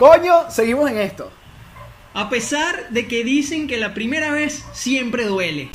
Coño, 0.00 0.50
seguimos 0.50 0.90
en 0.90 0.98
esto. 0.98 1.30
A 2.14 2.30
pesar 2.30 2.88
de 2.88 3.06
que 3.06 3.22
dicen 3.22 3.68
que 3.68 3.76
la 3.76 3.92
primera 3.92 4.30
vez 4.30 4.64
siempre 4.72 5.26
duele. 5.26 5.68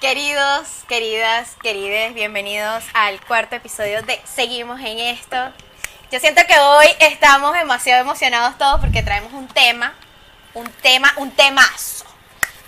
Queridos, 0.00 0.68
queridas, 0.88 1.54
querides, 1.62 2.14
bienvenidos 2.14 2.82
al 2.94 3.20
cuarto 3.26 3.56
episodio 3.56 4.00
de 4.00 4.18
Seguimos 4.24 4.80
en 4.80 5.00
esto. 5.00 5.36
Yo 6.10 6.18
siento 6.18 6.40
que 6.48 6.58
hoy 6.58 6.86
estamos 6.98 7.52
demasiado 7.52 8.00
emocionados 8.00 8.56
todos 8.56 8.80
porque 8.80 9.02
traemos 9.02 9.34
un 9.34 9.48
tema, 9.48 9.92
un 10.54 10.66
tema, 10.80 11.12
un 11.18 11.30
temazo, 11.30 12.06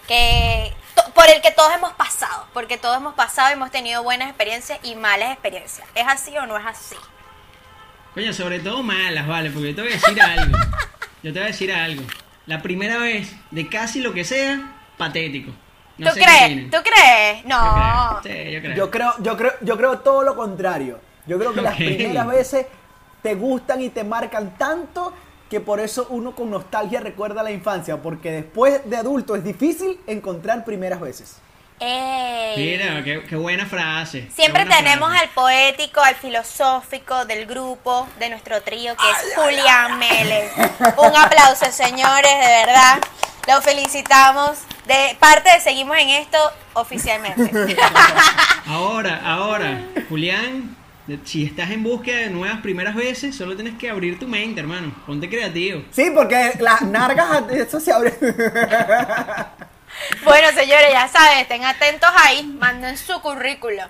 que 0.07 0.71
por 1.15 1.29
el 1.29 1.41
que 1.43 1.51
todos 1.51 1.73
hemos 1.75 1.93
pasado, 1.93 2.47
porque 2.53 2.77
todos 2.79 2.97
hemos 2.97 3.15
pasado 3.15 3.51
y 3.51 3.53
hemos 3.55 3.71
tenido 3.71 4.03
buenas 4.03 4.29
experiencias 4.29 4.79
y 4.83 4.95
malas 4.97 5.33
experiencias. 5.33 5.87
¿Es 5.95 6.07
así 6.07 6.37
o 6.37 6.47
no 6.47 6.57
es 6.57 6.67
así? 6.67 6.97
Coño, 8.15 8.33
sobre 8.33 8.61
todo 8.61 8.83
malas, 8.83 9.27
vale, 9.27 9.51
porque 9.51 9.71
yo 9.71 9.75
te 9.77 9.83
voy 9.83 9.91
a 9.91 9.95
decir 9.95 10.23
algo. 10.23 10.59
Yo 11.23 11.33
te 11.33 11.39
voy 11.39 11.43
a 11.43 11.47
decir 11.47 11.73
algo. 11.73 12.03
La 12.47 12.61
primera 12.63 12.99
vez 12.99 13.33
de 13.51 13.69
casi 13.69 14.01
lo 14.01 14.13
que 14.13 14.25
sea, 14.25 14.73
patético. 14.97 15.51
No 15.99 16.11
¿Tú 16.13 16.17
crees? 16.21 16.71
¿Tú 16.71 16.77
crees? 16.83 17.43
Yo 17.43 17.49
No. 17.49 18.21
creo. 18.21 18.35
Sí, 18.35 18.53
yo 18.53 18.61
creo. 18.61 18.75
Yo 18.77 18.91
creo, 18.91 19.15
yo 19.21 19.37
creo, 19.37 19.53
yo 19.63 19.77
creo 19.77 19.99
todo 20.01 20.23
lo 20.23 20.37
contrario. 20.37 21.01
Yo 21.27 21.39
creo 21.39 21.55
que 21.55 21.63
las 21.63 21.77
primeras 21.77 22.27
veces 22.27 22.67
te 23.23 23.35
gustan 23.35 23.81
y 23.81 23.89
te 23.89 24.05
marcan 24.05 24.57
tanto 24.59 25.15
que 25.55 25.61
por 25.61 25.79
eso 25.79 26.09
uno 26.11 26.35
con 26.35 26.51
nostalgia 26.51 26.99
recuerda 26.99 27.41
la 27.45 27.53
infancia, 27.53 28.03
porque 28.03 28.33
después 28.33 28.81
de 28.91 28.97
adulto 28.97 29.37
es 29.37 29.45
difícil 29.45 30.01
encontrar 30.09 30.65
primeras 30.65 31.01
veces. 31.01 31.37
Ey. 31.79 32.57
Mira, 32.57 33.05
qué, 33.05 33.23
qué 33.23 33.37
buena 33.37 33.65
frase. 33.65 34.29
Siempre 34.35 34.65
buena 34.65 34.79
tenemos 34.79 35.11
frase. 35.11 35.25
al 35.25 35.31
poético, 35.31 36.01
al 36.01 36.17
filosófico 36.17 37.25
del 37.27 37.47
grupo, 37.47 38.09
de 38.19 38.31
nuestro 38.31 38.63
trío, 38.63 38.97
que 38.97 39.09
es 39.09 39.37
Julián 39.37 39.97
Mélez. 39.97 40.51
Un 40.97 41.17
aplauso, 41.17 41.71
señores, 41.71 42.33
de 42.33 42.67
verdad. 42.67 42.99
Lo 43.47 43.63
felicitamos. 43.63 44.59
De 44.89 45.17
parte 45.21 45.51
de 45.53 45.61
Seguimos 45.61 45.97
en 45.99 46.09
esto 46.09 46.39
oficialmente. 46.73 47.77
Ahora, 48.67 49.21
ahora, 49.25 49.85
Julián, 50.09 50.77
si 51.25 51.45
estás 51.45 51.71
en 51.71 51.83
búsqueda 51.83 52.19
de 52.19 52.31
nuevas 52.31 52.61
primeras 52.61 52.95
veces, 52.95 53.37
solo 53.37 53.55
tienes 53.55 53.75
que 53.79 53.91
abrir 53.91 54.19
tu 54.19 54.27
mente, 54.27 54.61
hermano. 54.61 54.95
Ponte 55.07 55.29
creativo. 55.29 55.83
Sí, 55.91 56.11
porque 56.15 56.53
las 56.61 56.83
nargas, 56.83 57.45
eso 57.51 57.79
se 57.81 57.93
abre. 57.93 58.15
bueno, 60.25 60.49
señores, 60.55 60.89
ya 60.91 61.09
saben, 61.09 61.39
estén 61.41 61.65
atentos 61.65 62.11
ahí. 62.17 62.43
Manden 62.59 62.97
su 62.97 63.21
currículo. 63.21 63.83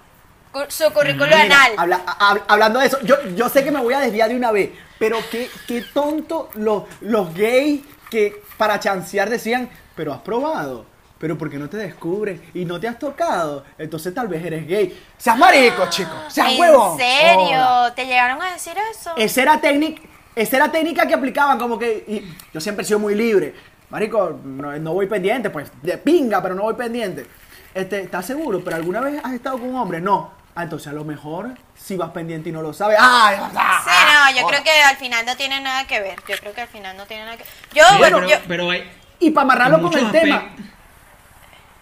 Cu- 0.53 0.67
Su 0.69 0.93
currículo 0.93 1.27
Mira, 1.27 1.43
anal. 1.43 1.73
Habla- 1.77 2.05
hab- 2.07 2.43
hablando 2.47 2.79
de 2.81 2.87
eso, 2.87 2.99
yo, 3.03 3.17
yo 3.35 3.49
sé 3.49 3.65
que 3.65 3.71
me 3.73 3.81
voy 3.81 3.95
a 3.95 4.01
desviar 4.01 4.29
de 4.29 4.37
una 4.37 4.53
vez, 4.53 4.71
pero 4.99 5.19
qué, 5.31 5.51
qué 5.67 5.83
tonto 5.83 6.49
los, 6.55 6.85
los 7.01 7.35
gays 7.35 7.81
que 8.11 8.41
para 8.57 8.79
chancear 8.79 9.29
decían, 9.31 9.69
pero 9.97 10.13
has 10.13 10.21
probado, 10.21 10.87
pero 11.25 11.39
¿por 11.39 11.49
qué 11.49 11.57
no 11.57 11.71
te 11.71 11.79
descubres 11.79 12.39
y 12.53 12.67
no 12.67 12.79
te 12.79 12.87
has 12.87 12.99
tocado? 12.99 13.65
Entonces 13.79 14.13
tal 14.15 14.29
vez 14.29 14.45
eres 14.45 14.67
gay. 14.69 14.95
Seas 15.17 15.39
marico, 15.39 15.89
chico, 15.89 16.13
seas 16.29 16.53
¿En 16.53 16.61
huevón. 16.61 16.99
serio? 16.99 17.47
Joda. 17.57 17.95
¿Te 17.95 18.05
llegaron 18.05 18.43
a 18.43 18.53
decir 18.53 18.75
eso? 18.91 19.15
Esa 19.17 19.41
era 19.41 19.59
técnica, 19.59 20.03
esa 20.37 20.57
era 20.57 20.71
técnica 20.71 21.07
que 21.09 21.15
aplicaban, 21.15 21.59
como 21.59 21.79
que 21.79 22.05
y 22.07 22.31
yo 22.53 22.61
siempre 22.61 22.83
he 22.83 22.87
sido 22.87 22.99
muy 22.99 23.15
libre. 23.15 23.55
Marico, 23.89 24.39
no, 24.45 24.77
no 24.79 24.93
voy 24.93 25.07
pendiente, 25.07 25.49
pues 25.49 25.73
de 25.81 25.97
pinga, 25.97 26.43
pero 26.43 26.55
no 26.55 26.65
voy 26.65 26.75
pendiente. 26.75 27.27
Este, 27.73 28.03
¿estás 28.03 28.27
seguro? 28.27 28.63
¿Pero 28.63 28.77
alguna 28.77 29.01
vez 29.01 29.19
has 29.25 29.33
estado 29.33 29.57
con 29.59 29.71
un 29.71 29.77
hombre? 29.77 30.03
No. 30.03 30.31
Ah, 30.55 30.65
entonces 30.65 30.89
a 30.89 30.93
lo 30.93 31.07
mejor 31.07 31.53
si 31.75 31.97
vas 31.97 32.11
pendiente 32.11 32.51
y 32.51 32.53
no 32.53 32.61
lo 32.61 32.75
sabes. 32.75 32.99
¡Ay! 33.01 33.37
Sí, 33.39 33.55
no, 33.57 34.41
yo 34.43 34.47
creo 34.47 34.63
que 34.63 34.71
al 34.83 34.97
final 34.99 35.25
no 35.25 35.35
tiene 35.39 35.59
nada 35.63 35.87
que 35.87 36.01
ver. 36.01 36.17
Yo 36.29 36.37
creo 36.37 36.53
que 36.53 36.61
al 36.61 36.69
final 36.69 36.95
no 36.99 37.07
tiene 37.07 37.25
nada 37.25 37.39
que 37.39 37.45
ver. 37.45 37.53
Yo, 37.73 37.83
Sí, 37.89 37.97
bueno, 37.97 38.19
pero, 38.19 38.29
yo, 38.29 38.37
pero 38.47 38.71
hay 38.71 38.91
Y 39.21 39.31
para 39.31 39.45
amarrarlo 39.45 39.81
con 39.81 39.99
el 39.99 40.11
tema, 40.11 40.37
aspectos- 40.37 40.67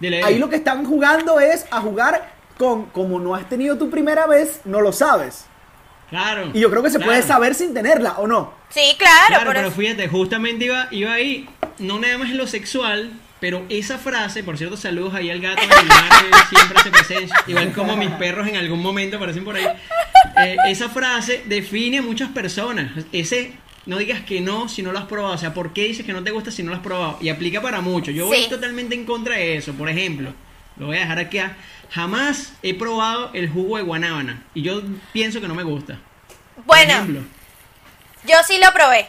Dile, 0.03 0.23
ahí 0.25 0.39
lo 0.39 0.49
que 0.51 0.57
están 0.57 0.85
jugando 0.85 1.39
es 1.41 1.65
a 1.71 1.81
jugar 1.81 2.33
con, 2.59 2.87
como 2.87 3.19
no 3.21 3.35
has 3.37 3.49
tenido 3.49 3.79
tu 3.79 3.89
primera 3.89 4.27
vez, 4.27 4.61
no 4.65 4.81
lo 4.81 4.93
sabes. 4.93 5.47
Claro. 6.11 6.51
Y 6.53 6.61
yo 6.61 6.71
creo 6.71 6.83
que 6.83 6.91
se 6.91 6.99
puede 7.01 7.23
saber 7.23 7.55
sin 7.55 7.73
tenerla, 7.73 8.15
¿o 8.19 8.27
no? 8.27 8.53
sí, 8.69 8.95
claro, 8.99 9.27
Claro, 9.29 9.51
pero 9.55 9.61
eso- 9.69 9.71
fíjate, 9.71 10.09
justamente 10.09 10.65
iba, 10.67 10.89
iba 10.91 11.13
ahí, 11.13 11.49
no 11.79 11.99
nada 11.99 12.19
más 12.19 12.31
en 12.31 12.37
lo 12.39 12.47
sexual, 12.47 13.13
pero 13.41 13.65
esa 13.69 13.99
frase, 13.99 14.43
por 14.43 14.59
cierto, 14.59 14.77
saludos 14.77 15.15
ahí 15.15 15.31
al 15.31 15.41
gato 15.41 15.63
Neymar, 15.63 16.11
que 16.49 16.49
siempre 16.57 16.79
hace 16.81 16.91
presencia, 16.91 17.37
igual 17.47 17.73
como 17.73 17.97
mis 17.97 18.11
perros 18.11 18.47
en 18.49 18.57
algún 18.57 18.81
momento 18.83 19.17
aparecen 19.17 19.45
por 19.45 19.57
ahí. 19.57 19.67
Eh, 20.45 20.57
esa 20.69 20.89
frase 20.89 21.43
define 21.47 21.99
a 21.99 22.03
muchas 22.03 22.29
personas. 22.31 22.91
Ese, 23.13 23.53
no 23.87 23.99
digas 23.99 24.21
que 24.23 24.41
no 24.41 24.69
si 24.69 24.83
no 24.83 24.93
lo 24.93 24.99
has 24.99 25.07
probado. 25.07 25.35
O 25.35 25.39
sea, 25.39 25.55
¿por 25.55 25.73
qué 25.73 25.85
dices 25.85 26.05
que 26.07 26.13
no 26.13 26.23
te 26.25 26.31
gusta 26.31 26.51
si 26.51 26.63
no 26.63 26.71
lo 26.71 26.77
has 26.77 26.83
probado? 26.83 27.19
Y 27.21 27.29
aplica 27.29 27.61
para 27.61 27.81
mucho. 27.81 28.11
Yo 28.11 28.27
voy 28.27 28.45
Sí. 28.45 28.49
totalmente 28.49 28.95
en 28.95 29.05
contra 29.05 29.37
de 29.37 29.57
eso. 29.57 29.73
Por 29.75 29.89
ejemplo, 29.89 30.33
lo 30.77 30.87
voy 30.87 30.97
a 30.97 31.01
dejar 31.01 31.19
aquí. 31.19 31.39
a- 31.39 31.57
Jamás 31.91 32.55
he 32.63 32.73
probado 32.75 33.31
el 33.35 33.51
jugo 33.51 33.77
de 33.77 33.83
guanábana. 33.83 34.43
Y 34.55 34.63
yo 34.63 34.81
pienso 35.13 35.41
que 35.43 35.49
no 35.49 35.55
me 35.55 35.63
gusta. 35.63 35.99
Por 36.57 36.65
bueno, 36.65 36.93
ejemplo. 36.93 37.21
yo 38.25 38.37
sí 38.47 38.59
lo 38.59 38.73
probé. 38.73 39.09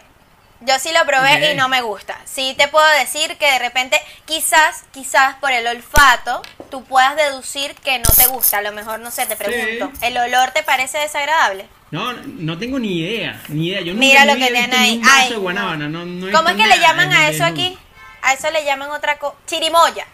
Yo 0.66 0.80
sí 0.80 0.90
lo 0.98 1.06
probé 1.06 1.52
y 1.54 1.56
no 1.58 1.68
me 1.70 1.82
gusta. 1.82 2.18
Sí 2.26 2.56
te 2.58 2.68
puedo 2.70 2.86
decir 3.00 3.36
que 3.38 3.46
de 3.52 3.60
repente, 3.60 3.98
quizás, 4.26 4.86
quizás 4.94 5.36
por 5.36 5.52
el 5.52 5.68
olfato, 5.68 6.42
tú 6.74 6.84
puedas 6.86 7.16
deducir 7.16 7.76
que 7.76 8.00
no 8.00 8.10
te 8.18 8.26
gusta. 8.26 8.58
A 8.58 8.62
lo 8.64 8.72
mejor, 8.72 9.00
no 9.00 9.12
sé, 9.12 9.28
te 9.28 9.36
pregunto. 9.36 9.92
Sí. 10.00 10.06
¿El 10.08 10.18
olor 10.18 10.50
te 10.50 10.64
parece 10.64 10.98
desagradable? 10.98 11.68
No, 11.92 12.14
no 12.14 12.58
tengo 12.58 12.80
ni 12.80 12.98
idea, 12.98 13.40
ni 13.50 13.68
idea. 13.68 13.82
Yo 13.82 13.94
nunca 13.94 14.00
Mira 14.00 14.26
lo 14.26 14.32
que 14.34 14.38
vida 14.40 14.48
he 14.48 14.52
tiene 14.54 14.66
visto 14.66 14.78
ni 14.80 14.84
ahí. 14.88 15.02
Ay, 15.08 15.30
de 15.30 15.36
no. 15.36 15.42
guanábana. 15.42 15.88
No, 15.88 16.04
no 16.04 16.32
¿Cómo 16.36 16.50
es 16.50 16.56
que 16.56 16.66
le 16.66 16.80
llaman 16.80 17.12
a 17.14 17.30
eso 17.30 17.46
aquí? 17.46 17.78
A 18.24 18.34
eso 18.34 18.50
le 18.50 18.66
llaman 18.66 18.90
otra 18.90 19.20
cosa. 19.20 19.36
Chirimoya. 19.46 20.08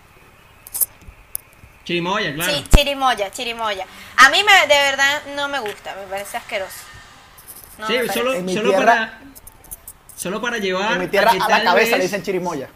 Chirimoya, 1.85 2.33
claro. 2.35 2.51
Sí, 2.53 2.65
chirimoya, 2.75 3.31
chirimoya. 3.31 3.85
A 4.17 4.29
mí 4.29 4.43
me, 4.43 4.51
de 4.67 4.81
verdad 4.81 5.21
no 5.37 5.47
me 5.47 5.59
gusta, 5.59 5.95
me 5.95 6.07
parece 6.07 6.35
asqueroso. 6.35 6.73
No 7.77 7.87
sí, 7.87 7.93
parece. 7.93 8.13
solo, 8.15 8.33
solo 8.33 8.69
tierra- 8.71 8.77
para 8.85 9.19
solo 10.17 10.41
para 10.41 10.57
llevar 10.57 10.91
En 10.91 10.99
mi 10.99 11.07
tierra 11.07 11.31
que 11.31 11.37
a 11.39 11.47
la 11.47 11.63
cabeza 11.63 11.91
vez- 11.91 11.97
le 11.97 12.03
dicen 12.03 12.21
chirimoya. 12.21 12.69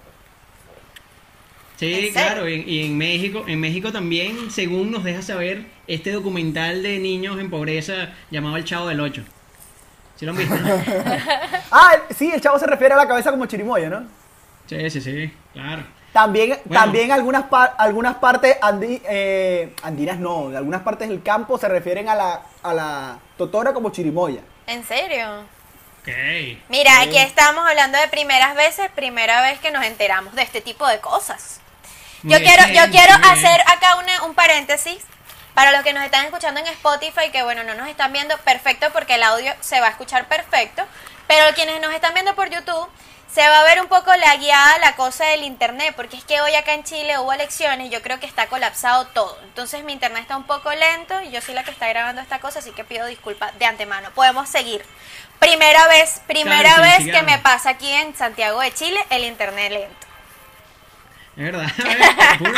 Sí, 1.77 2.07
¿En 2.07 2.13
claro, 2.13 2.47
y, 2.47 2.61
y 2.61 2.85
en 2.85 2.97
México, 2.97 3.43
en 3.47 3.59
México 3.59 3.91
también, 3.91 4.51
según 4.51 4.91
nos 4.91 5.03
deja 5.03 5.21
saber 5.21 5.65
este 5.87 6.11
documental 6.11 6.83
de 6.83 6.99
niños 6.99 7.39
en 7.39 7.49
pobreza 7.49 8.13
llamado 8.31 8.57
El 8.57 8.63
Chavo 8.63 8.87
del 8.87 8.99
Ocho. 9.01 9.23
¿Sí 10.15 10.25
lo 10.25 10.31
han 10.31 10.37
visto? 10.37 10.55
no? 10.55 10.67
Ah, 11.71 11.93
sí, 12.15 12.31
el 12.33 12.39
chavo 12.39 12.59
se 12.59 12.67
refiere 12.67 12.93
a 12.93 12.97
la 12.97 13.07
cabeza 13.07 13.31
como 13.31 13.45
chirimoya, 13.47 13.89
¿no? 13.89 14.03
sí, 14.67 14.89
sí, 14.89 15.01
sí, 15.01 15.33
claro. 15.53 15.83
También, 16.13 16.59
Bueno. 16.65 16.83
también 16.83 17.11
algunas, 17.11 17.45
par- 17.45 17.73
algunas 17.79 18.15
partes 18.17 18.59
andi- 18.61 19.01
eh, 19.09 19.73
andinas 19.81 20.19
no, 20.19 20.49
de 20.51 20.57
algunas 20.57 20.83
partes 20.83 21.09
del 21.09 21.23
campo 21.23 21.57
se 21.57 21.67
refieren 21.67 22.07
a 22.07 22.13
la, 22.15 22.41
a 22.61 22.73
la 22.75 23.19
totora 23.35 23.73
como 23.73 23.89
chirimoya. 23.89 24.41
¿En 24.67 24.83
serio? 24.83 25.25
Ok. 26.03 26.59
Mira, 26.69 26.99
aquí 27.01 27.17
estamos 27.17 27.65
hablando 27.67 27.97
de 27.97 28.07
primeras 28.09 28.55
veces, 28.55 28.91
primera 28.91 29.41
vez 29.41 29.59
que 29.59 29.71
nos 29.71 29.85
enteramos 29.85 30.35
de 30.35 30.41
este 30.41 30.59
tipo 30.61 30.85
de 30.87 30.99
cosas. 30.99 31.61
Yo 32.23 32.37
Muy 32.39 32.47
quiero, 32.47 32.65
bien, 32.67 32.75
yo 32.85 32.91
quiero 32.91 33.13
hacer 33.25 33.61
acá 33.67 33.95
una- 33.95 34.23
un 34.23 34.33
paréntesis 34.35 34.97
para 35.53 35.71
los 35.71 35.81
que 35.83 35.93
nos 35.93 36.03
están 36.03 36.25
escuchando 36.25 36.59
en 36.59 36.67
Spotify, 36.67 37.29
que 37.31 37.43
bueno, 37.43 37.63
no 37.63 37.73
nos 37.75 37.87
están 37.87 38.11
viendo 38.11 38.37
perfecto 38.39 38.87
porque 38.91 39.15
el 39.15 39.23
audio 39.23 39.53
se 39.61 39.79
va 39.79 39.87
a 39.87 39.91
escuchar 39.91 40.27
perfecto, 40.27 40.85
pero 41.27 41.53
quienes 41.55 41.79
nos 41.81 41.93
están 41.93 42.13
viendo 42.13 42.35
por 42.35 42.49
YouTube, 42.49 42.89
se 43.33 43.47
va 43.47 43.61
a 43.61 43.63
ver 43.63 43.81
un 43.81 43.87
poco 43.87 44.13
la 44.15 44.35
guiada 44.35 44.77
la 44.77 44.95
cosa 44.95 45.25
del 45.25 45.43
internet, 45.43 45.93
porque 45.95 46.17
es 46.17 46.23
que 46.23 46.39
hoy 46.41 46.53
acá 46.53 46.73
en 46.75 46.83
Chile 46.83 47.17
hubo 47.17 47.33
elecciones 47.33 47.87
y 47.87 47.89
yo 47.89 48.01
creo 48.03 48.19
que 48.19 48.27
está 48.27 48.45
colapsado 48.47 49.07
todo. 49.07 49.39
Entonces 49.43 49.83
mi 49.83 49.91
internet 49.93 50.21
está 50.21 50.37
un 50.37 50.43
poco 50.43 50.71
lento 50.71 51.19
y 51.23 51.31
yo 51.31 51.41
soy 51.41 51.55
la 51.55 51.63
que 51.63 51.71
está 51.71 51.87
grabando 51.87 52.21
esta 52.21 52.39
cosa, 52.39 52.59
así 52.59 52.71
que 52.73 52.83
pido 52.83 53.07
disculpas 53.07 53.57
de 53.57 53.65
antemano. 53.65 54.11
Podemos 54.11 54.47
seguir. 54.49 54.85
Primera 55.39 55.87
vez, 55.87 56.21
primera 56.27 56.75
Claro, 56.75 56.83
vez 56.83 57.11
que 57.13 57.21
me 57.23 57.37
pasa 57.39 57.71
aquí 57.71 57.89
en 57.91 58.15
Santiago 58.15 58.61
de 58.61 58.73
Chile 58.73 58.99
el 59.09 59.23
internet 59.25 59.71
lento. 59.71 60.07
Es 61.35 61.43
verdad. 61.43 61.67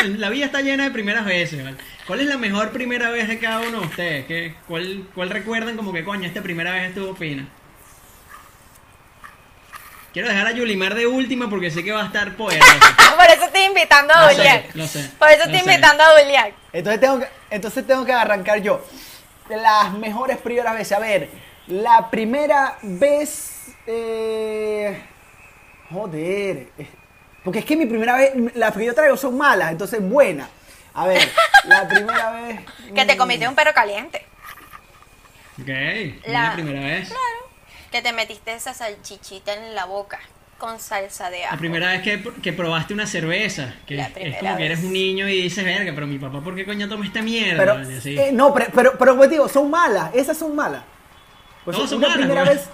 La 0.18 0.30
vida 0.30 0.46
está 0.46 0.62
llena 0.62 0.84
de 0.84 0.92
primeras 0.92 1.26
veces. 1.26 1.64
¿vale? 1.64 1.78
¿Cuál 2.06 2.20
es 2.20 2.28
la 2.28 2.38
mejor 2.38 2.72
primera 2.72 3.10
vez 3.10 3.28
de 3.28 3.40
cada 3.40 3.60
uno 3.62 3.80
de 3.82 3.88
ustedes? 3.88 4.26
¿Qué, 4.28 4.56
cuál, 4.68 5.08
¿Cuál 5.16 5.30
recuerdan 5.32 5.76
como 5.78 5.94
que, 5.94 6.04
coño, 6.04 6.28
esta 6.28 6.42
primera 6.42 6.72
vez 6.74 6.90
estuvo 6.90 7.16
fina? 7.16 7.48
Quiero 10.14 10.30
dejar 10.30 10.48
a 10.48 10.52
Yulimar 10.52 10.94
de 10.96 11.08
última 11.08 11.50
porque 11.50 11.72
sé 11.72 11.84
que 11.84 11.92
va 11.92 12.04
a 12.04 12.06
estar 12.06 12.36
poderosa. 12.38 12.96
Por 13.18 13.26
eso 13.26 13.46
estoy 13.46 13.64
invitando 13.64 14.14
a 14.14 14.22
Lo 14.24 14.30
sé, 14.30 14.36
Julián. 14.36 14.64
lo 14.74 14.88
sé, 14.88 15.10
Por 15.18 15.30
eso 15.30 15.44
estoy 15.44 15.60
sé. 15.60 15.66
invitando 15.66 16.04
a 16.04 16.20
Julián. 16.20 16.50
Entonces 16.72 17.02
tengo 17.02 17.20
que, 17.20 17.28
entonces 17.50 17.88
tengo 17.88 18.06
que 18.06 18.14
arrancar 18.14 18.62
yo. 18.62 18.86
Las 19.50 19.92
mejores 19.94 20.38
primeras 20.38 20.74
veces. 20.74 20.94
A 20.98 21.00
ver, 21.00 21.30
la 21.68 22.10
primera 22.10 22.78
vez. 22.82 23.76
eh, 23.88 25.02
joder. 25.92 26.68
eh, 26.78 26.88
Porque 27.44 27.60
es 27.60 27.66
que 27.66 27.76
mi 27.76 27.86
primera 27.86 28.16
vez. 28.18 28.34
Las 28.56 28.76
que 28.76 28.86
yo 28.86 28.94
traigo 28.96 29.18
son 29.18 29.38
malas, 29.38 29.72
entonces 29.72 30.00
buenas. 30.02 30.50
A 30.94 31.08
ver, 31.08 31.28
la 31.66 31.88
primera 31.88 32.32
vez. 32.32 32.60
Que 32.94 33.06
te 33.06 33.16
mm, 33.16 33.18
comiste 33.18 33.48
un 33.48 33.56
perro 33.56 33.74
caliente. 33.74 34.26
Ok, 35.62 35.70
es 35.70 36.28
La- 36.32 36.44
la 36.50 36.54
primera 36.54 36.80
vez. 36.82 37.14
Que 37.92 38.02
te 38.02 38.12
metiste 38.14 38.54
esa 38.54 38.74
salchichita 38.74 39.54
en 39.54 39.74
la 39.76 39.86
boca 39.86 40.20
con 40.58 40.80
salsa 40.80 41.30
de 41.30 41.44
ajo. 41.46 41.54
La 41.56 41.60
primera 41.60 41.92
vez 41.92 42.02
que, 42.02 42.24
que 42.42 42.54
probaste 42.54 42.94
una 42.94 43.06
cerveza, 43.08 43.74
que 43.86 43.96
La 43.96 44.06
es 44.06 44.12
primera 44.12 44.40
como 44.40 44.58
que 44.58 44.66
eres 44.66 44.80
un 44.84 44.92
niño 44.94 45.28
y 45.28 45.42
dices, 45.44 45.64
verga, 45.64 45.92
pero 45.94 46.08
mi 46.08 46.18
papá, 46.18 46.42
¿por 46.42 46.56
qué 46.56 46.66
coño 46.66 46.88
toma 46.90 47.06
esta 47.06 47.22
mierda? 47.22 47.58
Pero, 47.58 47.82
eh, 48.06 48.32
no, 48.34 48.54
pero, 48.54 48.68
pero, 48.74 48.98
pero 48.98 49.16
pues, 49.18 49.30
digo, 49.30 49.48
son 49.50 49.70
malas. 49.70 50.14
Esas 50.16 50.38
son 50.38 50.56
malas. 50.56 50.84
Pues 51.66 51.76
Todas 51.76 51.90
son 51.90 51.98
una 52.00 52.08
malas, 52.10 52.20
primera 52.26 52.44
güey. 52.46 52.56
vez. 52.56 52.70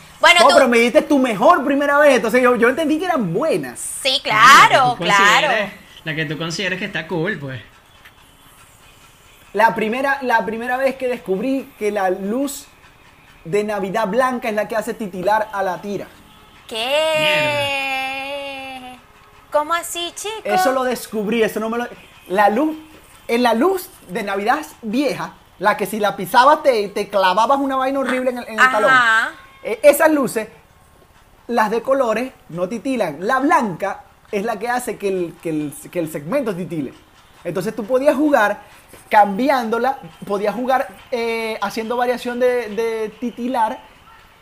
Bueno, 0.20 0.40
no, 0.40 0.48
tú. 0.48 0.54
pero 0.56 0.68
me 0.68 0.78
diste 0.78 1.00
tu 1.02 1.18
mejor 1.18 1.64
primera 1.64 1.96
vez. 1.98 2.16
Entonces 2.16 2.42
yo, 2.42 2.54
yo 2.56 2.68
entendí 2.68 2.98
que 2.98 3.06
eran 3.06 3.32
buenas. 3.32 3.80
Sí, 4.02 4.20
La 4.24 4.68
claro, 4.68 4.96
claro. 4.96 5.48
La 6.04 6.14
que 6.14 6.26
tú 6.26 6.36
consideres 6.36 6.78
que 6.78 6.84
está 6.84 7.06
cool, 7.08 7.38
pues. 7.38 7.60
La 9.54 9.74
primera, 9.74 10.18
la 10.22 10.44
primera 10.44 10.76
vez 10.76 10.96
que 10.96 11.08
descubrí 11.08 11.72
que 11.78 11.90
la 11.90 12.10
luz 12.10 12.66
de 13.46 13.64
Navidad 13.64 14.06
blanca 14.08 14.48
es 14.50 14.54
la 14.54 14.68
que 14.68 14.76
hace 14.76 14.92
titilar 14.94 15.48
a 15.52 15.62
la 15.62 15.80
tira. 15.80 16.06
¿Qué? 17.30 18.96
¿Cómo 19.50 19.74
así, 19.74 20.12
chicos? 20.14 20.42
Eso 20.44 20.72
lo 20.72 20.84
descubrí, 20.84 21.42
eso 21.42 21.58
no 21.60 21.68
me 21.70 21.78
lo. 21.78 21.88
La 22.28 22.48
luz, 22.50 22.76
en 23.26 23.42
la 23.42 23.54
luz 23.54 23.88
de 24.08 24.22
Navidad 24.22 24.60
vieja, 24.82 25.32
la 25.60 25.76
que 25.76 25.86
si 25.86 26.00
la 26.00 26.16
pisabas 26.16 26.62
te, 26.62 26.88
te 26.88 27.08
clavabas 27.08 27.58
una 27.58 27.76
vaina 27.76 28.00
horrible 28.00 28.30
en 28.30 28.38
el, 28.38 28.48
en 28.48 28.54
el 28.54 28.60
Ajá. 28.60 28.72
talón. 28.72 28.90
Eh, 29.62 29.78
esas 29.82 30.10
luces, 30.10 30.48
las 31.46 31.70
de 31.70 31.82
colores, 31.82 32.32
no 32.48 32.68
titilan. 32.68 33.18
La 33.26 33.38
blanca 33.38 34.02
es 34.32 34.44
la 34.44 34.58
que 34.58 34.68
hace 34.68 34.96
que 34.96 35.08
el, 35.08 35.34
que 35.42 35.50
el, 35.50 35.74
que 35.90 35.98
el 36.00 36.10
segmento 36.10 36.54
titile. 36.56 36.92
Entonces 37.44 37.76
tú 37.76 37.84
podías 37.84 38.16
jugar 38.16 38.62
cambiándola, 39.08 39.98
podías 40.26 40.54
jugar 40.54 40.88
eh, 41.10 41.58
haciendo 41.60 41.96
variación 41.96 42.40
de, 42.40 42.68
de 42.70 43.14
titilar 43.20 43.80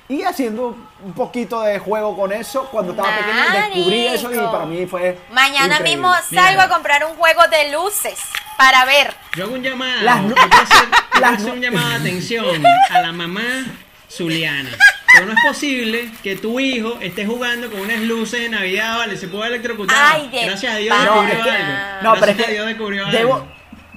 y 0.08 0.22
haciendo 0.22 0.76
un 1.02 1.12
poquito 1.12 1.60
de 1.62 1.78
juego 1.78 2.16
con 2.16 2.32
eso. 2.32 2.64
Cuando 2.70 2.92
estaba 2.92 3.10
pequeño 3.18 3.74
descubrí 3.74 4.06
eso 4.06 4.32
y 4.32 4.36
Marico. 4.36 4.52
para 4.52 4.64
mí 4.66 4.86
fue. 4.86 5.18
Mañana 5.32 5.76
increíble. 5.76 5.90
mismo 5.90 6.12
salgo 6.30 6.50
Mira. 6.50 6.62
a 6.64 6.68
comprar 6.68 7.04
un 7.04 7.14
juego 7.16 7.42
de 7.48 7.72
luces 7.72 8.18
para 8.56 8.84
ver. 8.86 9.14
Yo 9.36 9.44
hago 9.44 9.54
un 9.54 9.62
llamado. 9.62 10.00
Las 10.02 10.18
hacer, 10.18 10.34
quiero 11.12 11.30
las 11.30 11.42
nu- 11.42 11.52
un 11.52 11.60
llamado 11.60 11.88
de 11.90 11.94
atención 11.96 12.66
a 12.90 13.00
la 13.00 13.12
mamá 13.12 13.66
Zuliana. 14.10 14.70
Pero 15.12 15.26
no 15.26 15.32
es 15.32 15.38
posible 15.46 16.10
que 16.22 16.36
tu 16.36 16.58
hijo 16.60 16.98
esté 17.00 17.24
jugando 17.26 17.70
con 17.70 17.80
unas 17.80 18.00
luces 18.00 18.40
de 18.40 18.48
Navidad, 18.50 18.98
vale, 18.98 19.16
se 19.16 19.28
puede 19.28 19.48
electrocutar. 19.48 19.96
Ay, 20.14 20.28
de 20.28 20.44
Gracias 20.46 20.72
a 20.72 20.76
Dios. 20.76 20.96
No, 20.96 21.04
descubrió 21.22 21.34
es 21.38 21.44
que- 21.44 21.50
algo. 21.50 22.02
no, 22.02 22.12
pero 22.14 22.14
es 22.14 22.36
Gracias 22.36 22.42
a 22.42 22.46
que 22.46 22.52
Dios 22.52 22.66
descubrió 22.66 23.06
debo, 23.06 23.34
algo. 23.34 23.48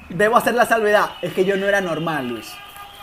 debo 0.10 0.38
hacer 0.38 0.54
la 0.56 0.66
salvedad. 0.66 1.12
Es 1.22 1.34
que 1.34 1.46
yo 1.46 1.58
no 1.58 1.68
era 1.68 1.80
normal, 1.82 2.28
Luis. 2.30 2.52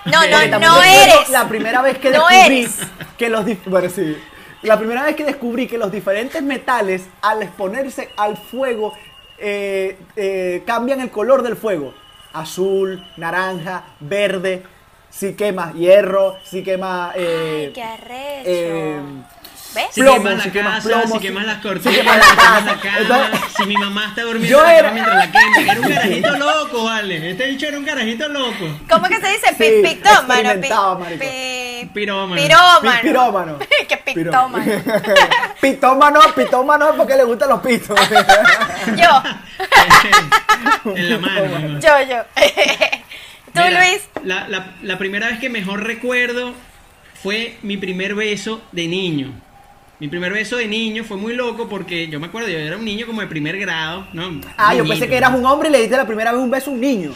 No, 0.05 0.21
no, 0.27 0.59
no 0.59 0.83
eres. 0.83 1.29
La 1.31 1.49
primera 1.49 1.83
vez 1.83 1.99
que 1.99 2.11
No 2.11 2.27
descubrí 2.29 2.59
eres. 2.62 2.79
que 3.19 3.29
los 3.29 3.45
dif- 3.45 3.65
bueno, 3.67 3.89
sí. 3.91 4.17
La 4.62 4.77
primera 4.79 5.03
vez 5.05 5.15
que 5.17 5.25
descubrí 5.25 5.67
que 5.69 5.79
los 5.79 5.93
diferentes 5.93 6.43
metales 6.43 7.06
al 7.23 7.43
exponerse 7.43 8.11
al 8.17 8.37
fuego 8.37 8.93
eh, 9.39 9.99
eh, 10.17 10.62
cambian 10.67 11.00
el 11.00 11.11
color 11.11 11.43
del 11.43 11.56
fuego. 11.56 11.95
Azul, 12.33 13.05
naranja, 13.17 13.85
verde. 14.00 14.62
Si 15.11 15.35
quema 15.35 15.73
hierro, 15.73 16.37
si 16.44 16.62
quema 16.62 17.12
eh, 17.15 17.65
Ay, 17.67 17.73
qué 17.73 17.83
arrecho. 17.83 19.05
¿Ves? 19.79 19.87
Si 19.93 20.01
plomo, 20.01 20.17
quemas 20.19 20.37
la 20.39 20.43
si 20.45 20.51
quemas 20.51 20.75
casa, 20.75 20.89
plomo, 20.89 21.15
si 21.15 21.21
quemas 21.21 21.47
las 21.47 21.59
cortinas, 21.59 21.95
si 21.95 22.01
quemas 22.01 22.17
la 22.19 22.27
la, 22.27 22.37
casa. 22.37 22.81
cama, 22.83 22.99
Entonces, 22.99 23.41
si 23.57 23.67
mi 23.67 23.77
mamá 23.77 24.07
está 24.09 24.23
durmiendo 24.23 24.59
yo 24.59 24.65
la 24.65 24.77
era- 24.79 24.91
mientras 24.91 25.17
la 25.17 25.31
quema. 25.31 25.61
Era 25.73 25.81
un 25.81 25.89
carajito 25.95 26.37
loco, 26.39 26.85
vale. 26.85 27.31
Este 27.31 27.47
bicho 27.47 27.67
era 27.69 27.79
un 27.79 27.85
carajito 27.85 28.29
loco. 28.29 28.79
¿Cómo 28.91 29.09
que 29.09 29.21
se 29.21 29.29
dice? 29.29 29.55
Sí, 29.57 29.83
Pictómano. 29.89 30.61
pi- 31.19 31.89
Pirómano. 31.95 32.35
Pirómano. 32.43 32.81
Pi- 32.83 33.03
pirómano. 33.03 33.59
¿Qué 33.89 33.97
pitómano? 33.99 34.65
pitómano, 35.61 36.21
pitómano 36.35 36.95
porque 36.97 37.17
le 37.17 37.25
gustan 37.25 37.49
los 37.51 37.61
pitos. 37.61 37.99
Yo, 38.97 39.23
en 40.95 41.11
la 41.11 41.19
mano. 41.19 41.79
yo, 41.81 41.91
yo. 42.09 42.23
Tú, 43.55 43.61
Mira, 43.65 43.81
Luis. 43.81 44.01
La, 44.25 44.49
la- 44.49 44.73
la 44.83 44.99
primera 44.99 45.29
vez 45.29 45.39
que 45.39 45.49
mejor 45.49 45.85
recuerdo 45.85 46.53
fue 47.23 47.57
mi 47.63 47.77
primer 47.77 48.15
beso 48.15 48.63
de 48.73 48.87
niño. 48.89 49.33
Mi 50.00 50.06
primer 50.06 50.33
beso 50.33 50.56
de 50.56 50.69
niño 50.69 51.03
fue 51.03 51.17
muy 51.17 51.35
loco 51.35 51.69
porque 51.69 52.06
yo 52.06 52.21
me 52.21 52.29
acuerdo, 52.29 52.49
yo 52.49 52.59
era 52.59 52.77
un 52.77 52.85
niño 52.85 53.05
como 53.05 53.21
de 53.21 53.27
primer 53.27 53.59
grado, 53.59 54.06
¿no? 54.12 54.41
Ah, 54.56 54.73
yo 54.73 54.87
pensé 54.87 55.09
que 55.09 55.17
eras 55.17 55.35
un 55.35 55.45
hombre 55.45 55.69
y 55.69 55.73
le 55.73 55.81
diste 55.81 55.97
la 55.97 56.06
primera 56.06 56.31
vez 56.31 56.41
un 56.41 56.50
beso 56.50 56.71
a 56.71 56.75
un 56.75 56.81
niño. 56.81 57.12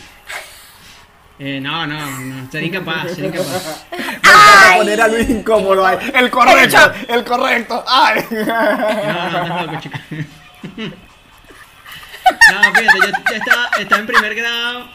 Eh, 1.39 1.61
no, 1.61 1.87
no, 1.87 2.21
no, 2.21 2.51
sería 2.51 2.69
incapaz, 2.69 3.15
sería 3.15 3.31
incapaz. 3.31 3.87
Ay. 4.23 4.79
poner 4.79 5.01
a 5.01 5.09
Luis 5.09 5.31
incómodo 5.31 5.87
ahí. 5.87 5.99
El 6.13 6.31
correcto, 6.31 6.79
el 7.09 7.25
correcto. 7.25 7.85
Ay. 7.87 8.25
No, 8.31 9.47
no, 9.49 9.67
loco, 9.67 9.81
chica. 9.81 10.01
No, 12.25 12.63
fíjate, 12.75 12.99
yo 13.01 13.37
estaba, 13.37 13.71
estaba 13.81 14.01
en 14.01 14.07
primer 14.07 14.35
grado. 14.37 14.89